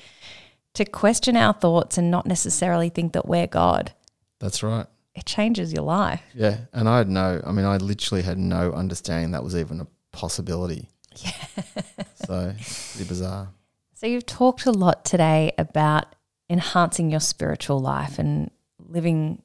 to 0.73 0.85
question 0.85 1.35
our 1.35 1.53
thoughts 1.53 1.97
and 1.97 2.11
not 2.11 2.25
necessarily 2.27 2.89
think 2.89 3.13
that 3.13 3.27
we're 3.27 3.47
God. 3.47 3.93
That's 4.39 4.61
right. 4.61 4.85
It 5.15 5.25
changes 5.25 5.73
your 5.73 5.83
life. 5.83 6.21
Yeah, 6.33 6.57
and 6.71 6.87
I 6.87 6.99
had 6.99 7.09
no. 7.09 7.41
I 7.45 7.51
mean, 7.51 7.65
I 7.65 7.77
literally 7.77 8.21
had 8.21 8.37
no 8.37 8.71
understanding 8.71 9.31
that 9.31 9.43
was 9.43 9.55
even 9.55 9.81
a 9.81 9.87
possibility. 10.11 10.89
Yeah. 11.17 11.31
so 12.25 12.53
pretty 12.93 13.09
bizarre. 13.09 13.49
So 14.01 14.07
you've 14.07 14.25
talked 14.25 14.65
a 14.65 14.71
lot 14.71 15.05
today 15.05 15.51
about 15.59 16.15
enhancing 16.49 17.11
your 17.11 17.19
spiritual 17.19 17.79
life 17.79 18.17
and 18.17 18.49
living 18.79 19.43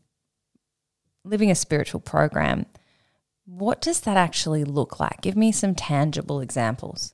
living 1.24 1.50
a 1.50 1.54
spiritual 1.54 2.00
program. 2.00 2.64
What 3.44 3.82
does 3.82 4.00
that 4.00 4.16
actually 4.16 4.64
look 4.64 4.98
like? 4.98 5.20
Give 5.20 5.36
me 5.36 5.52
some 5.52 5.74
tangible 5.74 6.40
examples. 6.40 7.12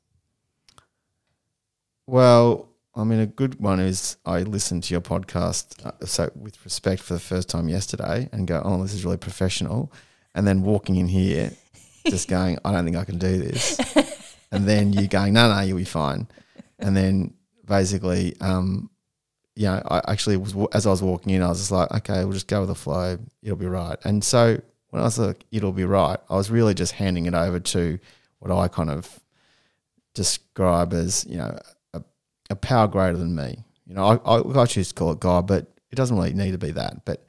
Well, 2.07 2.68
I 2.95 3.03
mean, 3.03 3.18
a 3.18 3.26
good 3.26 3.59
one 3.59 3.80
is 3.80 4.18
I 4.24 4.43
listened 4.43 4.84
to 4.84 4.95
your 4.95 5.01
podcast, 5.01 5.84
uh, 5.84 6.07
so 6.07 6.30
with 6.36 6.64
respect 6.64 7.03
for 7.03 7.14
the 7.14 7.20
first 7.20 7.49
time 7.49 7.68
yesterday, 7.68 8.28
and 8.30 8.47
go, 8.47 8.62
"Oh, 8.64 8.80
this 8.84 8.95
is 8.95 9.05
really 9.05 9.16
professional," 9.16 9.93
and 10.36 10.47
then 10.47 10.62
walking 10.62 10.95
in 10.95 11.09
here, 11.09 11.51
just 12.07 12.28
going, 12.36 12.61
"I 12.64 12.70
don't 12.70 12.84
think 12.84 12.97
I 12.97 13.05
can 13.05 13.18
do 13.18 13.36
this," 13.38 13.80
and 14.53 14.64
then 14.64 14.93
you 14.93 15.09
going, 15.09 15.32
"No, 15.32 15.53
no, 15.53 15.61
you'll 15.62 15.78
be 15.78 15.84
fine," 15.84 16.28
and 16.82 16.96
then 16.96 17.34
basically, 17.64 18.34
um, 18.40 18.90
you 19.54 19.66
know, 19.66 19.82
I 19.90 20.02
actually 20.08 20.36
was 20.36 20.54
as 20.72 20.86
I 20.86 20.90
was 20.90 21.02
walking 21.02 21.32
in, 21.34 21.42
I 21.42 21.48
was 21.48 21.58
just 21.58 21.70
like, 21.70 21.90
"Okay, 21.92 22.24
we'll 22.24 22.32
just 22.32 22.48
go 22.48 22.60
with 22.60 22.68
the 22.68 22.74
flow; 22.74 23.18
it'll 23.42 23.56
be 23.56 23.66
right." 23.66 23.98
And 24.04 24.22
so 24.22 24.60
when 24.90 25.02
I 25.02 25.04
was 25.04 25.18
like, 25.18 25.44
"It'll 25.50 25.72
be 25.72 25.84
right," 25.84 26.18
I 26.28 26.36
was 26.36 26.50
really 26.50 26.74
just 26.74 26.92
handing 26.92 27.26
it 27.26 27.34
over 27.34 27.60
to 27.60 27.98
what 28.38 28.50
I 28.50 28.68
kind 28.68 28.90
of 28.90 29.20
describe 30.14 30.92
as, 30.92 31.24
you 31.28 31.38
know, 31.38 31.58
a 32.52 32.56
power 32.56 32.86
greater 32.86 33.16
than 33.16 33.34
me. 33.34 33.64
You 33.86 33.94
know, 33.94 34.04
I, 34.04 34.36
I, 34.36 34.62
I 34.62 34.66
choose 34.66 34.88
to 34.88 34.94
call 34.94 35.12
it 35.12 35.20
God, 35.20 35.46
but 35.46 35.66
it 35.90 35.96
doesn't 35.96 36.16
really 36.16 36.34
need 36.34 36.52
to 36.52 36.58
be 36.58 36.70
that. 36.72 37.04
But 37.04 37.26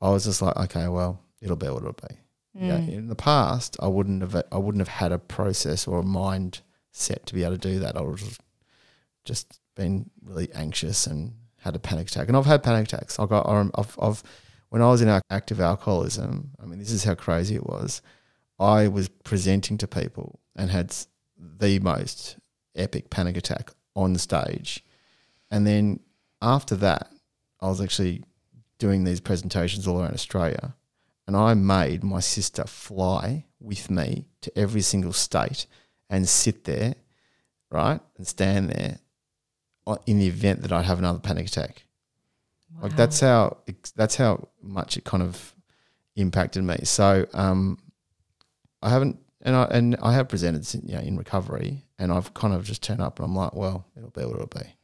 I 0.00 0.10
was 0.10 0.24
just 0.24 0.42
like, 0.42 0.56
okay, 0.56 0.88
well, 0.88 1.20
it'll 1.40 1.56
be 1.56 1.68
what 1.68 1.82
it'll 1.82 1.92
be. 1.92 2.16
Yeah. 2.54 2.78
In 2.78 3.08
the 3.08 3.14
past, 3.14 3.76
I 3.80 3.86
wouldn't 3.86 4.20
have 4.20 4.42
I 4.52 4.58
wouldn't 4.58 4.80
have 4.80 4.96
had 4.96 5.12
a 5.12 5.18
process 5.18 5.86
or 5.86 6.00
a 6.00 6.02
mind 6.02 6.60
set 6.90 7.24
to 7.26 7.34
be 7.34 7.44
able 7.44 7.56
to 7.56 7.58
do 7.58 7.78
that. 7.78 7.96
I 7.96 8.02
would 8.02 8.20
have 8.20 8.38
just 9.24 9.60
been 9.74 10.10
really 10.22 10.48
anxious 10.54 11.06
and 11.06 11.34
had 11.58 11.76
a 11.76 11.78
panic 11.78 12.08
attack. 12.08 12.28
And 12.28 12.36
I've 12.36 12.46
had 12.46 12.62
panic 12.62 12.84
attacks. 12.86 13.18
I 13.18 13.26
got 13.26 13.48
um, 13.48 13.70
I've, 13.74 13.96
I've 14.00 14.22
when 14.68 14.82
I 14.82 14.88
was 14.88 15.02
in 15.02 15.20
active 15.30 15.60
alcoholism. 15.60 16.50
I 16.62 16.66
mean, 16.66 16.78
this 16.78 16.90
is 16.90 17.04
how 17.04 17.14
crazy 17.14 17.54
it 17.54 17.66
was. 17.66 18.02
I 18.58 18.88
was 18.88 19.08
presenting 19.08 19.78
to 19.78 19.86
people 19.86 20.40
and 20.56 20.70
had 20.70 20.94
the 21.36 21.78
most 21.80 22.36
epic 22.74 23.10
panic 23.10 23.36
attack 23.36 23.70
on 23.94 24.16
stage. 24.16 24.84
And 25.50 25.66
then 25.66 26.00
after 26.40 26.74
that, 26.76 27.10
I 27.60 27.68
was 27.68 27.80
actually 27.80 28.24
doing 28.78 29.04
these 29.04 29.20
presentations 29.20 29.86
all 29.86 30.00
around 30.00 30.14
Australia. 30.14 30.74
And 31.26 31.36
I 31.36 31.54
made 31.54 32.02
my 32.02 32.20
sister 32.20 32.64
fly 32.64 33.44
with 33.60 33.90
me 33.90 34.26
to 34.40 34.58
every 34.58 34.80
single 34.80 35.12
state 35.12 35.66
and 36.10 36.28
sit 36.28 36.64
there, 36.64 36.94
right? 37.70 38.00
And 38.16 38.26
stand 38.26 38.70
there 38.70 38.98
in 40.06 40.18
the 40.18 40.26
event 40.26 40.62
that 40.62 40.72
I'd 40.72 40.84
have 40.84 40.98
another 40.98 41.18
panic 41.18 41.46
attack. 41.46 41.84
Wow. 42.74 42.84
Like 42.84 42.96
that's 42.96 43.20
how 43.20 43.58
that's 43.96 44.16
how 44.16 44.48
much 44.62 44.96
it 44.96 45.04
kind 45.04 45.22
of 45.22 45.54
impacted 46.16 46.64
me. 46.64 46.78
So 46.84 47.26
um, 47.32 47.78
I 48.82 48.90
haven't 48.90 49.18
and 49.42 49.56
I 49.56 49.64
and 49.64 49.96
I 50.02 50.12
have 50.14 50.28
presented 50.28 50.72
you 50.88 50.94
know, 50.94 51.00
in 51.00 51.16
recovery, 51.16 51.84
and 51.98 52.12
I've 52.12 52.32
kind 52.34 52.54
of 52.54 52.64
just 52.64 52.82
turned 52.82 53.00
up, 53.00 53.18
and 53.18 53.26
I'm 53.26 53.34
like, 53.34 53.54
well, 53.54 53.86
it'll 53.96 54.10
be 54.10 54.24
what 54.24 54.36
it'll 54.36 54.46
be. 54.46 54.74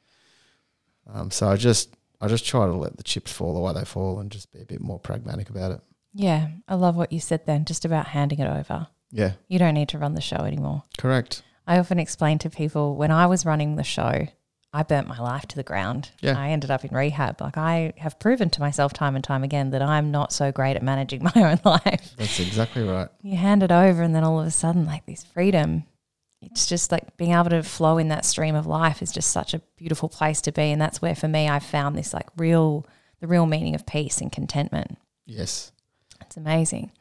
Um, 1.13 1.31
so 1.31 1.49
I 1.49 1.57
just 1.57 1.95
I 2.21 2.29
just 2.29 2.45
try 2.45 2.67
to 2.67 2.73
let 2.73 2.97
the 2.97 3.03
chips 3.03 3.33
fall 3.33 3.55
the 3.55 3.61
way 3.61 3.73
they 3.73 3.85
fall, 3.85 4.19
and 4.19 4.31
just 4.31 4.53
be 4.53 4.61
a 4.61 4.67
bit 4.67 4.81
more 4.81 4.99
pragmatic 4.99 5.49
about 5.49 5.73
it. 5.73 5.81
Yeah, 6.13 6.49
I 6.67 6.75
love 6.75 6.97
what 6.97 7.13
you 7.13 7.21
said 7.21 7.47
then, 7.47 7.65
just 7.65 7.85
about 7.85 8.09
handing 8.09 8.41
it 8.41 8.49
over. 8.49 8.89
Yeah, 9.11 9.33
you 9.47 9.59
don't 9.59 9.75
need 9.75 9.89
to 9.91 9.99
run 9.99 10.15
the 10.15 10.21
show 10.21 10.39
anymore. 10.39 10.83
Correct. 10.99 11.43
I 11.67 11.79
often 11.79 11.99
explain 11.99 12.39
to 12.39 12.51
people 12.51 12.97
when 12.97 13.11
I 13.11 13.27
was 13.27 13.45
running 13.45 13.77
the 13.77 13.85
show, 13.85 14.27
I 14.73 14.83
burnt 14.83 15.09
my 15.09 15.19
life 15.19 15.47
to 15.49 15.57
the 15.57 15.63
ground. 15.63 16.11
Yeah. 16.21 16.39
I 16.39 16.51
ended 16.51 16.71
up 16.71 16.85
in 16.85 16.95
rehab. 16.95 17.41
Like 17.41 17.57
I 17.57 17.95
have 17.97 18.19
proven 18.19 18.51
to 18.51 18.61
myself 18.61 18.93
time 18.93 19.15
and 19.15 19.25
time 19.25 19.43
again 19.43 19.71
that 19.71 19.81
I'm 19.81 20.11
not 20.11 20.33
so 20.33 20.53
great 20.53 20.77
at 20.77 20.83
managing 20.83 21.23
my 21.35 21.43
own 21.43 21.61
life. 21.65 22.15
That's 22.17 22.39
exactly 22.39 22.83
right. 22.83 23.09
You 23.23 23.37
hand 23.37 23.63
it 23.63 23.73
over 23.73 24.03
and 24.03 24.15
then 24.15 24.25
all 24.25 24.41
of 24.41 24.47
a 24.47 24.51
sudden 24.51 24.85
like 24.85 25.07
this 25.07 25.25
freedom. 25.25 25.85
It's 26.43 26.67
just 26.67 26.93
like 26.93 27.17
being 27.17 27.33
able 27.33 27.51
to 27.51 27.63
flow 27.63 27.99
in 27.99 28.09
that 28.09 28.25
stream 28.25 28.55
of 28.55 28.67
life 28.67 29.03
is 29.03 29.11
just 29.11 29.31
such 29.31 29.55
a 29.55 29.63
beautiful 29.77 30.09
place 30.09 30.41
to 30.43 30.53
be. 30.53 30.71
And 30.71 30.81
that's 30.81 31.01
where 31.03 31.15
for 31.15 31.29
me 31.29 31.49
I 31.49 31.59
found 31.59 31.97
this 31.97 32.13
like 32.13 32.29
real 32.37 32.87
the 33.21 33.27
real 33.27 33.47
meaning 33.47 33.75
of 33.75 33.87
peace 33.87 34.21
and 34.21 34.31
contentment. 34.31 34.99
Yes. 35.27 35.73
It's 36.21 36.37
amazing. 36.37 36.93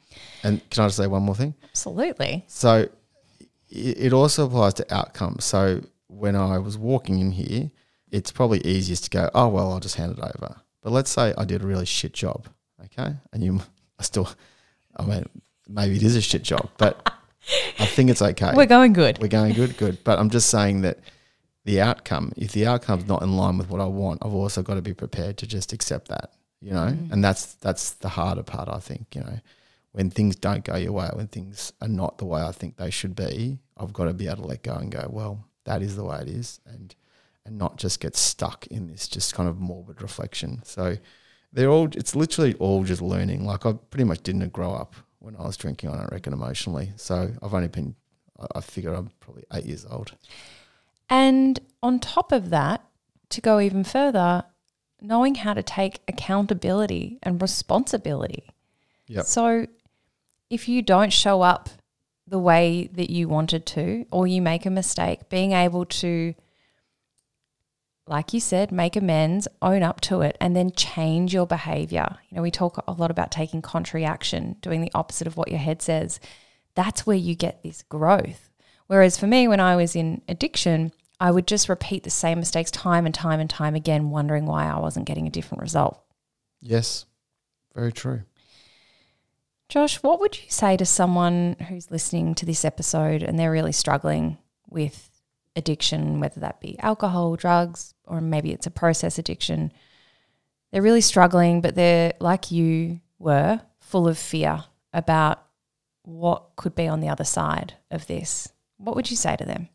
And 0.41 0.67
can 0.69 0.85
I 0.85 0.87
just 0.87 0.97
say 0.97 1.07
one 1.07 1.23
more 1.23 1.35
thing? 1.35 1.53
Absolutely. 1.65 2.45
So 2.47 2.87
it 3.69 3.97
it 3.99 4.13
also 4.13 4.45
applies 4.45 4.73
to 4.75 4.93
outcomes. 4.93 5.43
So 5.43 5.81
when 6.07 6.35
I 6.35 6.57
was 6.57 6.77
walking 6.77 7.19
in 7.19 7.31
here, 7.31 7.71
it's 8.11 8.31
probably 8.31 8.59
easiest 8.65 9.05
to 9.05 9.09
go, 9.09 9.29
oh, 9.35 9.47
well, 9.49 9.71
I'll 9.71 9.79
just 9.79 9.95
hand 9.95 10.17
it 10.17 10.23
over. 10.23 10.61
But 10.81 10.91
let's 10.91 11.11
say 11.11 11.33
I 11.37 11.45
did 11.45 11.63
a 11.63 11.67
really 11.67 11.85
shit 11.85 12.13
job, 12.13 12.47
okay? 12.85 13.15
And 13.33 13.43
you 13.43 13.61
I 13.99 14.03
still, 14.03 14.29
I 14.95 15.03
mean, 15.03 15.25
maybe 15.67 15.95
it 15.95 16.03
is 16.03 16.15
a 16.15 16.21
shit 16.21 16.43
job, 16.43 16.69
but 16.77 17.11
I 17.79 17.85
think 17.85 18.09
it's 18.09 18.21
okay. 18.21 18.53
We're 18.55 18.65
going 18.65 18.93
good. 18.93 19.19
We're 19.19 19.27
going 19.27 19.53
good, 19.53 19.75
good. 19.77 20.03
But 20.03 20.19
I'm 20.19 20.29
just 20.29 20.49
saying 20.49 20.81
that 20.81 20.99
the 21.65 21.81
outcome, 21.81 22.31
if 22.37 22.51
the 22.51 22.67
outcome's 22.67 23.07
not 23.07 23.23
in 23.23 23.35
line 23.35 23.57
with 23.57 23.69
what 23.69 23.81
I 23.81 23.85
want, 23.85 24.23
I've 24.23 24.33
also 24.33 24.61
got 24.61 24.75
to 24.75 24.81
be 24.81 24.93
prepared 24.93 25.37
to 25.37 25.47
just 25.47 25.73
accept 25.73 26.09
that, 26.09 26.31
you 26.61 26.71
know? 26.71 26.87
Mm. 26.87 27.11
And 27.11 27.23
that's 27.23 27.55
that's 27.55 27.91
the 27.91 28.09
harder 28.09 28.43
part, 28.43 28.69
I 28.69 28.79
think, 28.79 29.15
you 29.15 29.21
know. 29.21 29.39
When 29.93 30.11
things 30.11 30.35
don't 30.35 30.63
go 30.63 30.75
your 30.75 30.91
way, 30.91 31.09
when 31.13 31.27
things 31.27 31.73
are 31.81 31.87
not 31.87 32.19
the 32.19 32.25
way 32.25 32.41
I 32.41 32.51
think 32.51 32.77
they 32.77 32.91
should 32.91 33.15
be, 33.15 33.57
I've 33.77 33.93
got 33.93 34.05
to 34.05 34.13
be 34.13 34.27
able 34.27 34.43
to 34.43 34.47
let 34.47 34.61
go 34.61 34.75
and 34.75 34.91
go, 34.91 35.07
well, 35.09 35.43
that 35.67 35.81
is 35.81 35.95
the 35.95 36.03
way 36.03 36.19
it 36.21 36.29
is 36.29 36.59
and 36.65 36.95
and 37.45 37.57
not 37.57 37.77
just 37.77 37.99
get 37.99 38.15
stuck 38.15 38.67
in 38.67 38.87
this 38.87 39.07
just 39.07 39.33
kind 39.33 39.47
of 39.47 39.59
morbid 39.59 40.01
reflection. 40.01 40.61
So 40.63 40.97
they're 41.53 41.69
all 41.69 41.87
it's 41.93 42.15
literally 42.15 42.55
all 42.55 42.83
just 42.83 43.01
learning. 43.01 43.45
Like 43.45 43.65
I 43.65 43.73
pretty 43.73 44.05
much 44.05 44.23
didn't 44.23 44.51
grow 44.51 44.73
up 44.73 44.95
when 45.19 45.35
I 45.35 45.43
was 45.43 45.57
drinking, 45.57 45.89
I 45.89 45.97
don't 45.97 46.11
reckon 46.11 46.33
emotionally. 46.33 46.93
So 46.95 47.31
I've 47.41 47.53
only 47.53 47.67
been 47.67 47.95
I- 48.55 48.61
figure 48.61 48.93
I'm 48.93 49.11
probably 49.19 49.43
eight 49.53 49.65
years 49.65 49.85
old. 49.89 50.13
And 51.09 51.59
on 51.81 51.99
top 51.99 52.31
of 52.31 52.49
that, 52.49 52.83
to 53.29 53.41
go 53.41 53.59
even 53.59 53.83
further, 53.83 54.43
knowing 55.01 55.35
how 55.35 55.53
to 55.53 55.63
take 55.63 56.01
accountability 56.07 57.19
and 57.23 57.41
responsibility. 57.41 58.49
Yep. 59.07 59.25
So 59.25 59.67
if 60.49 60.67
you 60.67 60.81
don't 60.81 61.11
show 61.11 61.41
up 61.41 61.69
the 62.27 62.39
way 62.39 62.89
that 62.93 63.09
you 63.09 63.27
wanted 63.27 63.65
to, 63.65 64.05
or 64.11 64.27
you 64.27 64.41
make 64.41 64.65
a 64.65 64.69
mistake, 64.69 65.29
being 65.29 65.53
able 65.53 65.85
to, 65.85 66.35
like 68.05 68.33
you 68.33 68.39
said, 68.39 68.71
make 68.71 68.95
amends, 68.95 69.47
own 69.61 69.81
up 69.81 70.01
to 70.01 70.21
it, 70.21 70.37
and 70.41 70.55
then 70.55 70.71
change 70.71 71.33
your 71.33 71.47
behavior. 71.47 72.17
You 72.29 72.35
know, 72.35 72.41
we 72.41 72.51
talk 72.51 72.83
a 72.85 72.91
lot 72.91 73.11
about 73.11 73.31
taking 73.31 73.61
contrary 73.61 74.05
action, 74.05 74.57
doing 74.61 74.81
the 74.81 74.91
opposite 74.93 75.27
of 75.27 75.37
what 75.37 75.49
your 75.49 75.59
head 75.59 75.81
says. 75.81 76.19
That's 76.75 77.05
where 77.05 77.17
you 77.17 77.33
get 77.33 77.63
this 77.63 77.81
growth. 77.83 78.49
Whereas 78.87 79.17
for 79.17 79.27
me, 79.27 79.47
when 79.47 79.59
I 79.59 79.75
was 79.75 79.95
in 79.95 80.21
addiction, 80.27 80.91
I 81.19 81.31
would 81.31 81.47
just 81.47 81.69
repeat 81.69 82.03
the 82.03 82.09
same 82.09 82.39
mistakes 82.39 82.71
time 82.71 83.05
and 83.05 83.15
time 83.15 83.39
and 83.39 83.49
time 83.49 83.75
again, 83.75 84.09
wondering 84.09 84.45
why 84.45 84.65
I 84.65 84.79
wasn't 84.79 85.07
getting 85.07 85.27
a 85.27 85.31
different 85.31 85.61
result. 85.61 85.99
Yes. 86.61 87.05
Very 87.73 87.91
true. 87.91 88.23
Josh, 89.69 90.01
what 90.01 90.19
would 90.21 90.37
you 90.37 90.49
say 90.49 90.77
to 90.77 90.85
someone 90.85 91.57
who's 91.67 91.91
listening 91.91 92.35
to 92.35 92.45
this 92.45 92.63
episode 92.63 93.21
and 93.21 93.37
they're 93.37 93.51
really 93.51 93.73
struggling 93.73 94.37
with 94.69 95.09
addiction, 95.57 96.19
whether 96.21 96.39
that 96.39 96.61
be 96.61 96.79
alcohol, 96.79 97.35
drugs, 97.35 97.93
or 98.05 98.21
maybe 98.21 98.51
it's 98.53 98.67
a 98.67 98.71
process 98.71 99.19
addiction? 99.19 99.73
They're 100.71 100.81
really 100.81 101.01
struggling, 101.01 101.59
but 101.59 101.75
they're 101.75 102.13
like 102.19 102.49
you 102.49 103.01
were, 103.19 103.61
full 103.79 104.07
of 104.07 104.17
fear 104.17 104.63
about 104.93 105.43
what 106.03 106.55
could 106.55 106.75
be 106.75 106.87
on 106.87 107.01
the 107.01 107.09
other 107.09 107.23
side 107.25 107.73
of 107.91 108.07
this. 108.07 108.47
What 108.77 108.95
would 108.95 109.11
you 109.11 109.17
say 109.17 109.35
to 109.35 109.45
them? 109.45 109.67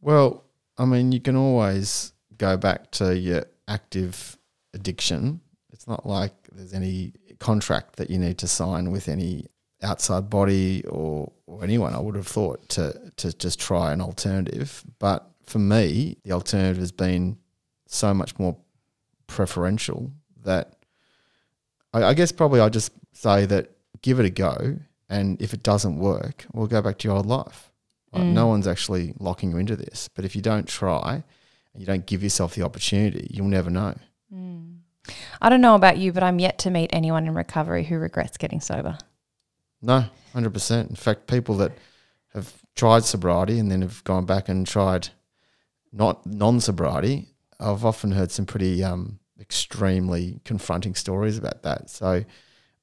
Well, 0.00 0.44
I 0.76 0.84
mean, 0.86 1.12
you 1.12 1.20
can 1.20 1.36
always 1.36 2.12
go 2.36 2.56
back 2.56 2.90
to 2.92 3.16
your 3.16 3.44
active 3.68 4.36
addiction. 4.72 5.40
It's 5.72 5.86
not 5.86 6.04
like 6.04 6.32
there's 6.52 6.74
any 6.74 7.12
contract 7.38 7.96
that 7.96 8.10
you 8.10 8.18
need 8.18 8.38
to 8.38 8.48
sign 8.48 8.90
with 8.90 9.08
any 9.08 9.46
outside 9.82 10.30
body 10.30 10.84
or, 10.86 11.30
or 11.46 11.62
anyone, 11.62 11.94
I 11.94 12.00
would 12.00 12.16
have 12.16 12.26
thought, 12.26 12.68
to, 12.70 13.12
to 13.16 13.32
just 13.32 13.60
try 13.60 13.92
an 13.92 14.00
alternative. 14.00 14.82
But 14.98 15.28
for 15.44 15.58
me, 15.58 16.16
the 16.24 16.32
alternative 16.32 16.78
has 16.78 16.92
been 16.92 17.38
so 17.86 18.14
much 18.14 18.38
more 18.38 18.56
preferential 19.26 20.10
that 20.44 20.74
I, 21.92 22.04
I 22.04 22.14
guess 22.14 22.32
probably 22.32 22.60
I'll 22.60 22.70
just 22.70 22.92
say 23.12 23.46
that 23.46 23.70
give 24.02 24.20
it 24.20 24.26
a 24.26 24.30
go. 24.30 24.76
And 25.08 25.40
if 25.40 25.52
it 25.52 25.62
doesn't 25.62 25.98
work, 25.98 26.46
we'll 26.52 26.66
go 26.66 26.82
back 26.82 26.98
to 26.98 27.08
your 27.08 27.16
old 27.16 27.26
life. 27.26 27.70
Like, 28.12 28.22
mm. 28.22 28.32
No 28.32 28.46
one's 28.46 28.66
actually 28.66 29.14
locking 29.18 29.50
you 29.50 29.58
into 29.58 29.76
this. 29.76 30.08
But 30.08 30.24
if 30.24 30.34
you 30.34 30.42
don't 30.42 30.66
try 30.66 31.22
and 31.72 31.80
you 31.80 31.86
don't 31.86 32.06
give 32.06 32.22
yourself 32.22 32.54
the 32.54 32.62
opportunity, 32.62 33.28
you'll 33.30 33.46
never 33.46 33.70
know. 33.70 33.94
Mm. 34.32 34.73
I 35.40 35.48
don't 35.48 35.60
know 35.60 35.74
about 35.74 35.98
you, 35.98 36.12
but 36.12 36.22
I'm 36.22 36.38
yet 36.38 36.58
to 36.60 36.70
meet 36.70 36.90
anyone 36.92 37.26
in 37.26 37.34
recovery 37.34 37.84
who 37.84 37.98
regrets 37.98 38.36
getting 38.36 38.60
sober. 38.60 38.98
No, 39.82 40.04
hundred 40.32 40.54
percent. 40.54 40.90
In 40.90 40.96
fact, 40.96 41.26
people 41.26 41.56
that 41.58 41.72
have 42.32 42.52
tried 42.74 43.04
sobriety 43.04 43.58
and 43.58 43.70
then 43.70 43.82
have 43.82 44.02
gone 44.04 44.24
back 44.24 44.48
and 44.48 44.66
tried 44.66 45.08
not 45.92 46.24
non-sobriety, 46.26 47.28
I've 47.60 47.84
often 47.84 48.12
heard 48.12 48.30
some 48.30 48.46
pretty 48.46 48.82
um, 48.82 49.18
extremely 49.38 50.40
confronting 50.44 50.94
stories 50.94 51.38
about 51.38 51.62
that. 51.62 51.90
So, 51.90 52.24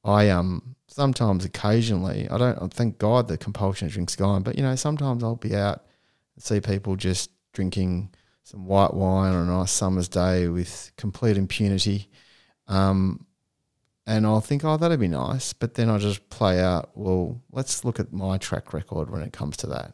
I 0.03 0.29
um 0.29 0.75
sometimes, 0.87 1.45
occasionally, 1.45 2.29
I 2.29 2.37
don't. 2.37 2.73
Thank 2.73 2.97
God 2.97 3.27
the 3.27 3.37
compulsion 3.37 3.87
drink's 3.87 4.15
gone, 4.15 4.43
but 4.43 4.57
you 4.57 4.63
know, 4.63 4.75
sometimes 4.75 5.23
I'll 5.23 5.35
be 5.35 5.55
out 5.55 5.85
and 6.35 6.43
see 6.43 6.59
people 6.59 6.95
just 6.95 7.31
drinking 7.53 8.11
some 8.51 8.65
white 8.65 8.93
wine 8.93 9.33
on 9.33 9.47
a 9.47 9.51
nice 9.51 9.71
summer's 9.71 10.09
day 10.09 10.49
with 10.49 10.91
complete 10.97 11.37
impunity. 11.37 12.09
Um, 12.67 13.25
and 14.05 14.25
I'll 14.25 14.41
think, 14.41 14.65
oh, 14.65 14.75
that'd 14.75 14.99
be 14.99 15.07
nice. 15.07 15.53
But 15.53 15.75
then 15.75 15.89
I 15.89 15.97
just 15.97 16.29
play 16.29 16.59
out, 16.59 16.91
well, 16.95 17.41
let's 17.53 17.85
look 17.85 17.97
at 17.97 18.11
my 18.11 18.37
track 18.37 18.73
record 18.73 19.09
when 19.09 19.21
it 19.21 19.31
comes 19.31 19.55
to 19.57 19.67
that. 19.67 19.93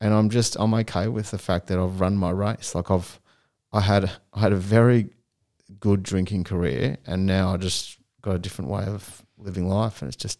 And 0.00 0.14
I'm 0.14 0.30
just, 0.30 0.56
I'm 0.60 0.74
okay 0.74 1.08
with 1.08 1.32
the 1.32 1.38
fact 1.38 1.66
that 1.66 1.78
I've 1.78 2.00
run 2.00 2.16
my 2.16 2.30
race. 2.30 2.72
Like 2.72 2.88
I've, 2.88 3.20
I 3.72 3.80
had, 3.80 4.12
I 4.32 4.40
had 4.40 4.52
a 4.52 4.56
very 4.56 5.08
good 5.80 6.04
drinking 6.04 6.44
career, 6.44 6.98
and 7.04 7.26
now 7.26 7.52
I 7.52 7.56
just 7.56 7.98
got 8.22 8.36
a 8.36 8.38
different 8.38 8.70
way 8.70 8.84
of 8.84 9.24
living 9.38 9.68
life. 9.68 10.02
And 10.02 10.08
it's 10.08 10.22
just, 10.22 10.38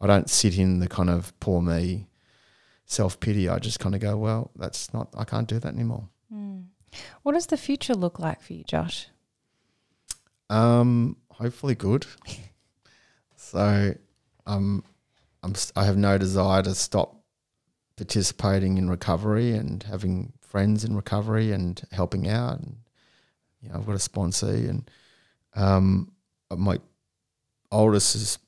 I 0.00 0.06
don't 0.06 0.30
sit 0.30 0.58
in 0.58 0.78
the 0.78 0.88
kind 0.88 1.10
of 1.10 1.38
poor 1.38 1.60
me 1.60 2.08
self 2.86 3.20
pity. 3.20 3.46
I 3.46 3.58
just 3.58 3.78
kind 3.78 3.94
of 3.94 4.00
go, 4.00 4.16
well, 4.16 4.52
that's 4.56 4.94
not, 4.94 5.08
I 5.18 5.24
can't 5.24 5.46
do 5.46 5.58
that 5.58 5.74
anymore. 5.74 6.08
What 7.22 7.32
does 7.32 7.46
the 7.46 7.56
future 7.56 7.94
look 7.94 8.18
like 8.18 8.42
for 8.42 8.52
you, 8.52 8.64
Josh? 8.64 9.08
Um, 10.50 11.16
hopefully 11.30 11.74
good. 11.74 12.06
so, 13.36 13.94
um, 14.46 14.84
I'm 15.42 15.54
I 15.76 15.84
have 15.84 15.96
no 15.96 16.16
desire 16.18 16.62
to 16.62 16.74
stop 16.74 17.20
participating 17.96 18.78
in 18.78 18.90
recovery 18.90 19.52
and 19.52 19.82
having 19.82 20.32
friends 20.40 20.84
in 20.84 20.96
recovery 20.96 21.52
and 21.52 21.80
helping 21.92 22.28
out. 22.28 22.60
And 22.60 22.76
you 23.60 23.68
know, 23.68 23.76
I've 23.76 23.86
got 23.86 23.92
a 23.92 23.96
sponsee, 23.96 24.68
and 24.68 24.90
um, 25.54 26.12
my 26.50 26.78
oldest 27.70 28.14
is 28.14 28.38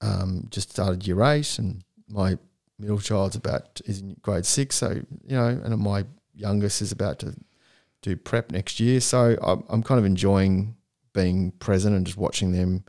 um, 0.00 0.46
just 0.50 0.70
started 0.70 1.06
year 1.06 1.22
eight, 1.22 1.58
and 1.58 1.82
my 2.08 2.38
middle 2.78 2.98
child's 2.98 3.36
about 3.36 3.80
is 3.86 4.00
in 4.00 4.16
grade 4.20 4.46
six. 4.46 4.76
So 4.76 4.90
you 4.90 5.36
know, 5.36 5.46
and 5.46 5.78
my 5.78 6.04
youngest 6.34 6.82
is 6.82 6.92
about 6.92 7.20
to 7.20 7.34
do 8.04 8.16
prep 8.16 8.52
next 8.52 8.78
year. 8.78 9.00
So 9.00 9.36
I'm, 9.42 9.64
I'm 9.68 9.82
kind 9.82 9.98
of 9.98 10.04
enjoying 10.04 10.76
being 11.12 11.52
present 11.52 11.96
and 11.96 12.06
just 12.06 12.18
watching 12.18 12.52
them, 12.52 12.84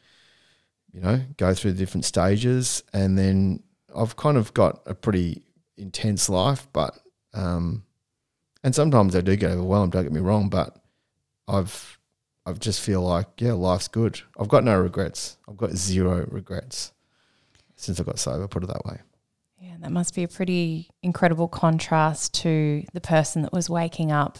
you 0.92 1.00
know, 1.00 1.22
go 1.38 1.54
through 1.54 1.72
the 1.72 1.78
different 1.78 2.06
stages. 2.06 2.84
And 2.94 3.18
then 3.18 3.64
I've 3.96 4.18
kind 4.18 4.38
of 4.38 4.54
got 4.54 4.82
a 4.86 4.94
pretty 4.94 5.44
intense 5.78 6.30
life, 6.30 6.68
but 6.74 7.00
um, 7.34 7.84
and 8.64 8.76
sometimes 8.76 9.16
I 9.16 9.22
do 9.22 9.36
get 9.36 9.52
overwhelmed. 9.52 9.94
Don't 9.94 10.04
get 10.04 10.12
me 10.12 10.20
wrong, 10.20 10.50
but 10.50 10.76
I've 11.48 12.00
I've 12.46 12.60
just 12.60 12.82
feel 12.82 13.02
like 13.02 13.28
yeah, 13.40 13.54
life's 13.54 13.88
good. 13.88 14.22
I've 14.38 14.50
got 14.50 14.64
no 14.64 14.80
regrets. 14.80 15.38
I've 15.48 15.58
got 15.58 15.72
zero 15.72 16.26
regrets 16.30 16.92
since 17.76 18.00
I 18.00 18.04
got 18.04 18.20
sober. 18.20 18.48
Put 18.48 18.64
it 18.64 18.68
that 18.68 18.86
way. 18.86 19.00
Yeah, 19.60 19.76
that 19.80 19.92
must 19.92 20.14
be 20.14 20.24
a 20.24 20.28
pretty 20.28 20.90
incredible 21.02 21.48
contrast 21.48 22.34
to 22.36 22.84
the 22.94 23.02
person 23.02 23.42
that 23.44 23.54
was 23.54 23.70
waking 23.70 24.12
up 24.12 24.40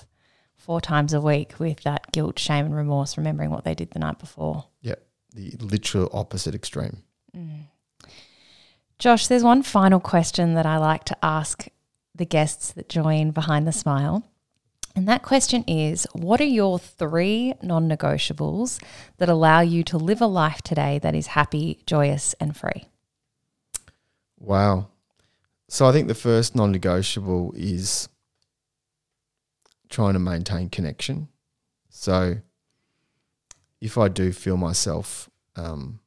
four 0.66 0.82
times 0.82 1.14
a 1.14 1.22
week 1.22 1.60
with 1.60 1.82
that 1.84 2.12
guilt, 2.12 2.40
shame, 2.40 2.66
and 2.66 2.76
remorse, 2.76 3.18
remembering 3.18 3.52
what 3.52 3.64
they 3.64 3.76
did 3.76 3.92
the 3.92 4.00
night 4.00 4.18
before. 4.18 4.66
Yeah, 4.82 4.96
the 5.34 5.52
literal 5.60 6.10
opposite 6.12 6.56
extreme. 6.56 7.04
Mm. 7.38 7.68
Josh, 8.98 9.28
there's 9.28 9.44
one 9.44 9.62
final 9.62 10.00
question 10.00 10.56
that 10.56 10.66
I 10.66 10.78
like 10.78 11.04
to 11.06 11.18
ask 11.24 11.68
the 12.16 12.26
guests 12.26 12.72
that 12.72 12.90
join 12.90 13.32
Behind 13.32 13.68
the 13.68 13.72
Smile. 13.72 14.24
And 14.96 15.08
that 15.08 15.22
question 15.22 15.64
is 15.68 16.08
What 16.14 16.42
are 16.42 16.46
your 16.46 16.80
three 16.80 17.54
non 17.62 17.88
negotiables 17.88 18.82
that 19.18 19.30
allow 19.30 19.60
you 19.60 19.84
to 19.84 19.98
live 19.98 20.22
a 20.22 20.28
life 20.28 20.62
today 20.64 21.00
that 21.00 21.14
is 21.14 21.28
happy, 21.28 21.84
joyous, 21.86 22.34
and 22.40 22.58
free? 22.58 22.86
Wow. 24.40 24.88
So 25.68 25.86
I 25.86 25.92
think 25.92 26.08
the 26.08 26.16
first 26.16 26.56
non 26.56 26.72
negotiable 26.72 27.54
is 27.56 28.10
trying 29.96 30.12
to 30.12 30.20
maintain 30.20 30.70
connection. 30.70 31.30
So 31.88 32.36
if 33.80 33.98
I 33.98 34.10
do 34.10 34.34
feel 34.34 34.58
myself 34.58 35.30
um, 35.56 36.02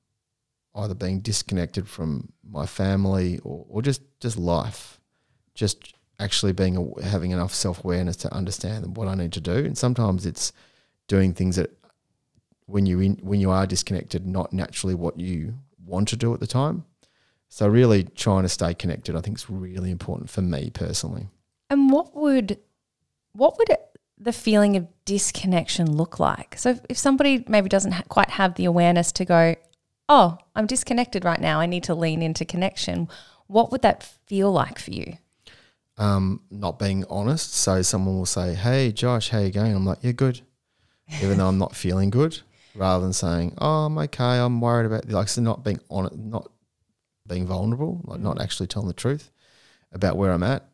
either 0.75 0.93
being 0.93 1.21
disconnected 1.21 1.89
from 1.89 2.31
my 2.47 2.67
family 2.67 3.41
or, 3.43 3.65
or 3.67 3.81
just 3.81 4.03
just 4.21 4.37
life, 4.37 5.01
just 5.55 5.95
actually 6.19 6.53
being 6.53 6.93
having 7.03 7.31
enough 7.31 7.55
self 7.55 7.83
awareness 7.83 8.17
to 8.17 8.35
understand 8.35 8.95
what 8.99 9.09
I 9.09 9.15
need 9.15 9.33
to 9.33 9.41
do. 9.41 9.57
And 9.57 9.79
sometimes 9.79 10.27
it's 10.27 10.53
doing 11.07 11.33
things 11.33 11.57
that 11.57 11.71
when 12.67 12.85
you 12.85 12.99
when 13.23 13.41
you 13.41 13.51
are 13.51 13.67
disconnected, 13.67 14.27
not 14.27 14.53
naturally 14.53 14.95
what 14.95 15.19
you 15.19 15.55
want 15.83 16.09
to 16.09 16.17
do 16.17 16.35
at 16.35 16.41
the 16.41 16.47
time. 16.47 16.85
So 17.49 17.67
really 17.67 18.03
trying 18.05 18.43
to 18.43 18.51
stay 18.51 18.75
connected, 18.75 19.17
I 19.17 19.23
think 19.23 19.39
is 19.39 19.49
really 19.49 19.91
important 19.91 20.29
for 20.29 20.43
me 20.43 20.69
personally. 20.69 21.29
And 21.71 21.91
what 21.91 22.15
would 22.15 22.59
what 23.39 23.57
would 23.57 23.69
the 24.19 24.33
feeling 24.33 24.77
of 24.77 24.87
disconnection 25.05 25.97
look 25.97 26.19
like? 26.19 26.59
So 26.59 26.79
if 26.89 26.99
somebody 26.99 27.45
maybe 27.47 27.69
doesn't 27.69 27.93
ha- 27.93 28.03
quite 28.09 28.31
have 28.31 28.55
the 28.57 28.65
awareness 28.65 29.13
to 29.13 29.25
go, 29.25 29.55
"Oh, 30.09 30.39
I'm 30.57 30.67
disconnected 30.67 31.25
right 31.25 31.41
now. 31.41 31.61
I 31.61 31.67
need 31.67 31.85
to 31.85 31.95
lean 31.95 32.21
into 32.21 32.45
connection." 32.45 33.09
What 33.47 33.71
would 33.71 33.83
that 33.83 34.03
feel 34.27 34.53
like 34.53 34.79
for 34.79 34.91
you? 34.91 35.17
Um, 35.97 36.43
not 36.51 36.79
being 36.79 37.05
honest. 37.09 37.55
So 37.55 37.81
someone 37.83 38.17
will 38.17 38.27
say, 38.27 38.55
"Hey, 38.55 38.93
Josh, 38.93 39.31
how 39.31 39.39
you 39.39 39.51
going?" 39.51 39.75
I'm 39.75 39.87
like, 39.87 40.03
you're 40.03 40.13
good," 40.13 40.41
even 41.23 41.39
though 41.39 41.49
I'm 41.49 41.59
not 41.59 41.77
feeling 41.77 42.11
good. 42.11 42.41
Rather 42.75 43.03
than 43.05 43.13
saying, 43.13 43.55
"Oh, 43.59 43.87
I'm 43.87 43.99
okay. 43.99 44.39
I'm 44.39 44.61
worried 44.61 44.87
about," 44.87 45.09
like, 45.09 45.29
so 45.29 45.41
not 45.43 45.65
being 45.65 45.81
on 45.89 46.07
it, 46.07 46.19
not 46.19 46.51
being 47.27 47.47
vulnerable, 47.47 48.01
like 48.05 48.21
not 48.21 48.41
actually 48.41 48.67
telling 48.67 48.89
the 48.89 48.95
truth 48.95 49.31
about 49.93 50.17
where 50.17 50.33
I'm 50.33 50.43
at, 50.43 50.69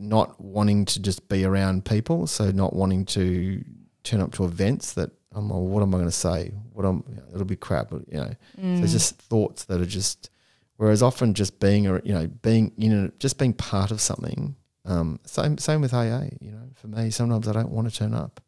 not 0.00 0.40
wanting 0.40 0.84
to 0.86 1.00
just 1.00 1.28
be 1.28 1.44
around 1.44 1.84
people, 1.84 2.26
so 2.26 2.50
not 2.50 2.74
wanting 2.74 3.04
to 3.06 3.62
turn 4.02 4.20
up 4.20 4.32
to 4.32 4.44
events 4.44 4.94
that 4.94 5.10
I'm 5.32 5.48
like, 5.48 5.60
what 5.60 5.82
am 5.82 5.94
I 5.94 5.98
going 5.98 6.08
to 6.08 6.12
say? 6.12 6.52
What 6.72 6.84
I'm, 6.84 7.04
you 7.08 7.16
know, 7.16 7.24
it'll 7.34 7.44
be 7.44 7.56
crap, 7.56 7.92
you 7.92 8.04
know. 8.18 8.34
Mm. 8.60 8.80
So 8.80 8.86
just 8.86 9.16
thoughts 9.16 9.64
that 9.64 9.80
are 9.80 9.86
just. 9.86 10.30
Whereas 10.76 11.02
often 11.02 11.34
just 11.34 11.60
being, 11.60 11.86
a, 11.86 12.00
you 12.02 12.14
know, 12.14 12.26
being, 12.26 12.72
you 12.74 12.88
know, 12.88 13.10
just 13.18 13.38
being 13.38 13.52
part 13.52 13.90
of 13.90 14.00
something. 14.00 14.56
Um, 14.86 15.20
same, 15.26 15.58
same 15.58 15.82
with 15.82 15.92
AA. 15.92 16.22
You 16.40 16.52
know, 16.52 16.70
for 16.74 16.88
me, 16.88 17.10
sometimes 17.10 17.46
I 17.46 17.52
don't 17.52 17.70
want 17.70 17.90
to 17.90 17.94
turn 17.94 18.14
up, 18.14 18.40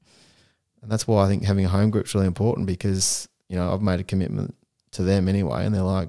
and 0.80 0.90
that's 0.90 1.06
why 1.06 1.24
I 1.24 1.28
think 1.28 1.44
having 1.44 1.66
a 1.66 1.68
home 1.68 1.90
group 1.90 2.06
is 2.06 2.14
really 2.14 2.26
important 2.26 2.66
because 2.66 3.28
you 3.48 3.56
know 3.56 3.70
I've 3.70 3.82
made 3.82 4.00
a 4.00 4.04
commitment 4.04 4.54
to 4.92 5.02
them 5.02 5.28
anyway, 5.28 5.66
and 5.66 5.74
they're 5.74 5.82
like, 5.82 6.08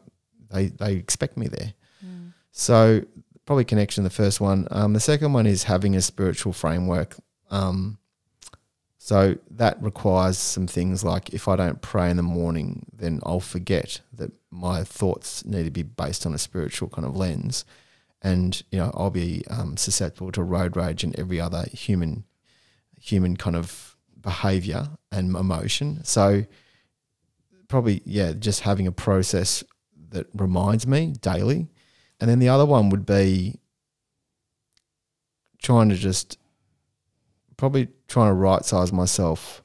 they 0.49 0.67
they 0.67 0.93
expect 0.93 1.35
me 1.35 1.49
there. 1.49 1.73
Mm. 2.05 2.31
So 2.51 3.01
probably 3.45 3.65
connection. 3.65 4.03
The 4.03 4.09
first 4.09 4.41
one. 4.41 4.67
Um, 4.71 4.93
the 4.93 4.99
second 4.99 5.33
one 5.33 5.45
is 5.45 5.63
having 5.63 5.95
a 5.95 6.01
spiritual 6.01 6.53
framework. 6.53 7.15
Um, 7.49 7.97
so 8.97 9.35
that 9.51 9.83
requires 9.83 10.37
some 10.37 10.65
things 10.65 11.03
like 11.03 11.33
if 11.33 11.49
I 11.49 11.57
don't 11.57 11.81
pray 11.81 12.09
in 12.09 12.15
the 12.15 12.23
morning, 12.23 12.85
then 12.93 13.19
I'll 13.23 13.41
forget 13.41 13.99
that 14.13 14.31
my 14.49 14.85
thoughts 14.85 15.43
need 15.43 15.65
to 15.65 15.71
be 15.71 15.83
based 15.83 16.25
on 16.25 16.33
a 16.33 16.37
spiritual 16.37 16.87
kind 16.87 17.05
of 17.05 17.13
lens, 17.13 17.65
and 18.21 18.63
you 18.71 18.79
know 18.79 18.91
I'll 18.93 19.09
be 19.09 19.43
um, 19.49 19.75
susceptible 19.75 20.31
to 20.31 20.41
road 20.41 20.77
rage 20.77 21.03
and 21.03 21.19
every 21.19 21.41
other 21.41 21.65
human 21.73 22.23
human 22.97 23.35
kind 23.35 23.57
of 23.57 23.97
behavior 24.21 24.87
and 25.11 25.35
emotion. 25.35 26.01
So 26.05 26.45
probably 27.67 28.01
yeah, 28.05 28.31
just 28.31 28.61
having 28.61 28.87
a 28.87 28.93
process 28.93 29.65
that 30.11 30.27
reminds 30.33 30.87
me 30.87 31.13
daily. 31.19 31.67
And 32.23 32.29
then 32.29 32.39
the 32.39 32.47
other 32.47 32.65
one 32.65 32.89
would 32.89 33.05
be 33.05 33.59
trying 35.61 35.89
to 35.89 35.95
just 35.95 36.39
probably 37.57 37.89
trying 38.07 38.29
to 38.29 38.33
right 38.33 38.63
size 38.63 38.93
myself 38.93 39.61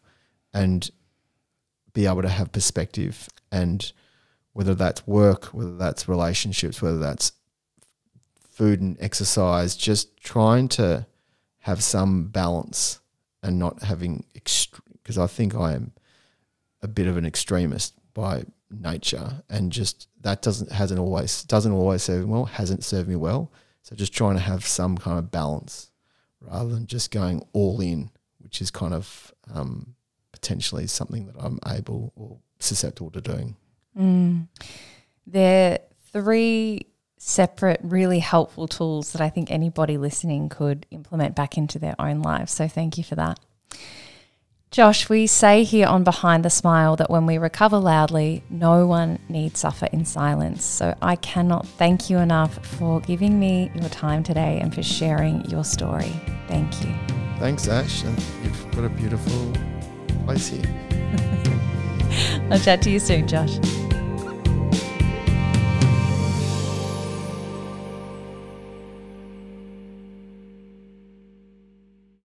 and 0.53 0.91
be 1.93 2.07
able 2.07 2.23
to 2.23 2.29
have 2.29 2.51
perspective 2.51 3.29
and 3.53 3.93
whether 4.55 4.75
that's 4.75 5.07
work, 5.07 5.45
whether 5.55 5.77
that's 5.77 6.09
relationships, 6.09 6.83
whether 6.83 6.99
that's 6.99 7.31
food 8.41 8.81
and 8.81 8.97
exercise, 8.99 9.77
just 9.77 10.17
trying 10.17 10.67
to 10.71 11.07
have 11.61 11.81
some 11.81 12.25
balance 12.25 12.99
and 13.41 13.57
not 13.61 13.85
having 13.85 14.25
because 14.35 15.17
I 15.17 15.29
think 15.29 15.55
I 15.55 15.75
am 15.75 15.93
a 16.83 16.89
bit 16.89 17.07
of 17.07 17.17
an 17.17 17.25
extremist 17.25 17.95
by 18.15 18.47
nature 18.71 19.43
and 19.49 19.73
just 19.73 20.09
that 20.21 20.43
doesn't 20.43 20.71
hasn't 20.71 21.01
always 21.01 21.45
doesn't 21.45 21.73
always 21.73 22.03
serve 22.03 22.21
me 22.21 22.31
well 22.31 22.45
hasn't 22.45 22.85
served 22.85 23.09
me 23.09 23.17
well. 23.17 23.51
So 23.83 23.97
just 23.97 24.13
trying 24.13 24.35
to 24.35 24.41
have 24.41 24.67
some 24.67 24.99
kind 24.99 25.19
of 25.19 25.31
balance 25.31 25.91
rather 26.41 26.69
than 26.71 26.87
just 26.87 27.11
going 27.11 27.43
all 27.53 27.81
in 27.81 28.11
which 28.39 28.61
is 28.61 28.71
kind 28.71 28.95
of 28.95 29.35
um, 29.53 29.95
potentially 30.33 30.87
something 30.87 31.27
that 31.27 31.37
I'm 31.39 31.59
able 31.67 32.13
or 32.17 32.39
susceptible 32.59 33.11
to 33.13 33.21
doing. 33.21 33.57
Mm. 33.99 34.49
there 35.27 35.81
three 36.13 36.87
separate 37.17 37.81
really 37.83 38.21
helpful 38.21 38.69
tools 38.69 39.13
that 39.13 39.21
I 39.21 39.29
think 39.29 39.51
anybody 39.51 39.99
listening 39.99 40.49
could 40.49 40.87
implement 40.91 41.35
back 41.35 41.59
into 41.59 41.79
their 41.79 41.97
own 41.99 42.23
lives. 42.23 42.53
So 42.53 42.69
thank 42.69 42.97
you 42.97 43.03
for 43.03 43.17
that 43.17 43.41
Josh, 44.71 45.09
we 45.09 45.27
say 45.27 45.65
here 45.65 45.87
on 45.87 46.05
Behind 46.05 46.45
the 46.45 46.51
Smile 46.51 46.95
that 46.97 47.09
when 47.09 47.25
we 47.25 47.39
recover 47.39 47.79
loudly, 47.79 48.43
no 48.51 48.87
one 48.87 49.19
need 49.27 49.57
suffer 49.57 49.87
in 49.93 50.05
silence. 50.05 50.63
So 50.63 50.95
I 51.01 51.17
cannot 51.17 51.67
thank 51.67 52.11
you 52.11 52.19
enough 52.19 52.63
for 52.67 53.01
giving 53.01 53.41
me 53.41 53.71
your 53.75 53.89
time 53.89 54.23
today 54.23 54.61
and 54.61 54.75
for 54.75 54.83
sharing 54.83 55.43
your 55.47 55.65
story. 55.65 56.13
Thank 56.49 56.85
you. 56.85 56.95
Thanks, 57.39 57.67
Ash. 57.67 58.05
And 58.05 58.23
you've 58.45 58.71
got 58.73 58.85
a 58.85 58.91
beautiful 58.91 59.55
place 60.27 60.49
here. 60.49 60.67
I'll 62.51 62.61
chat 62.61 62.83
to 62.83 62.91
you 62.91 62.99
soon, 62.99 63.27
Josh. 63.27 63.59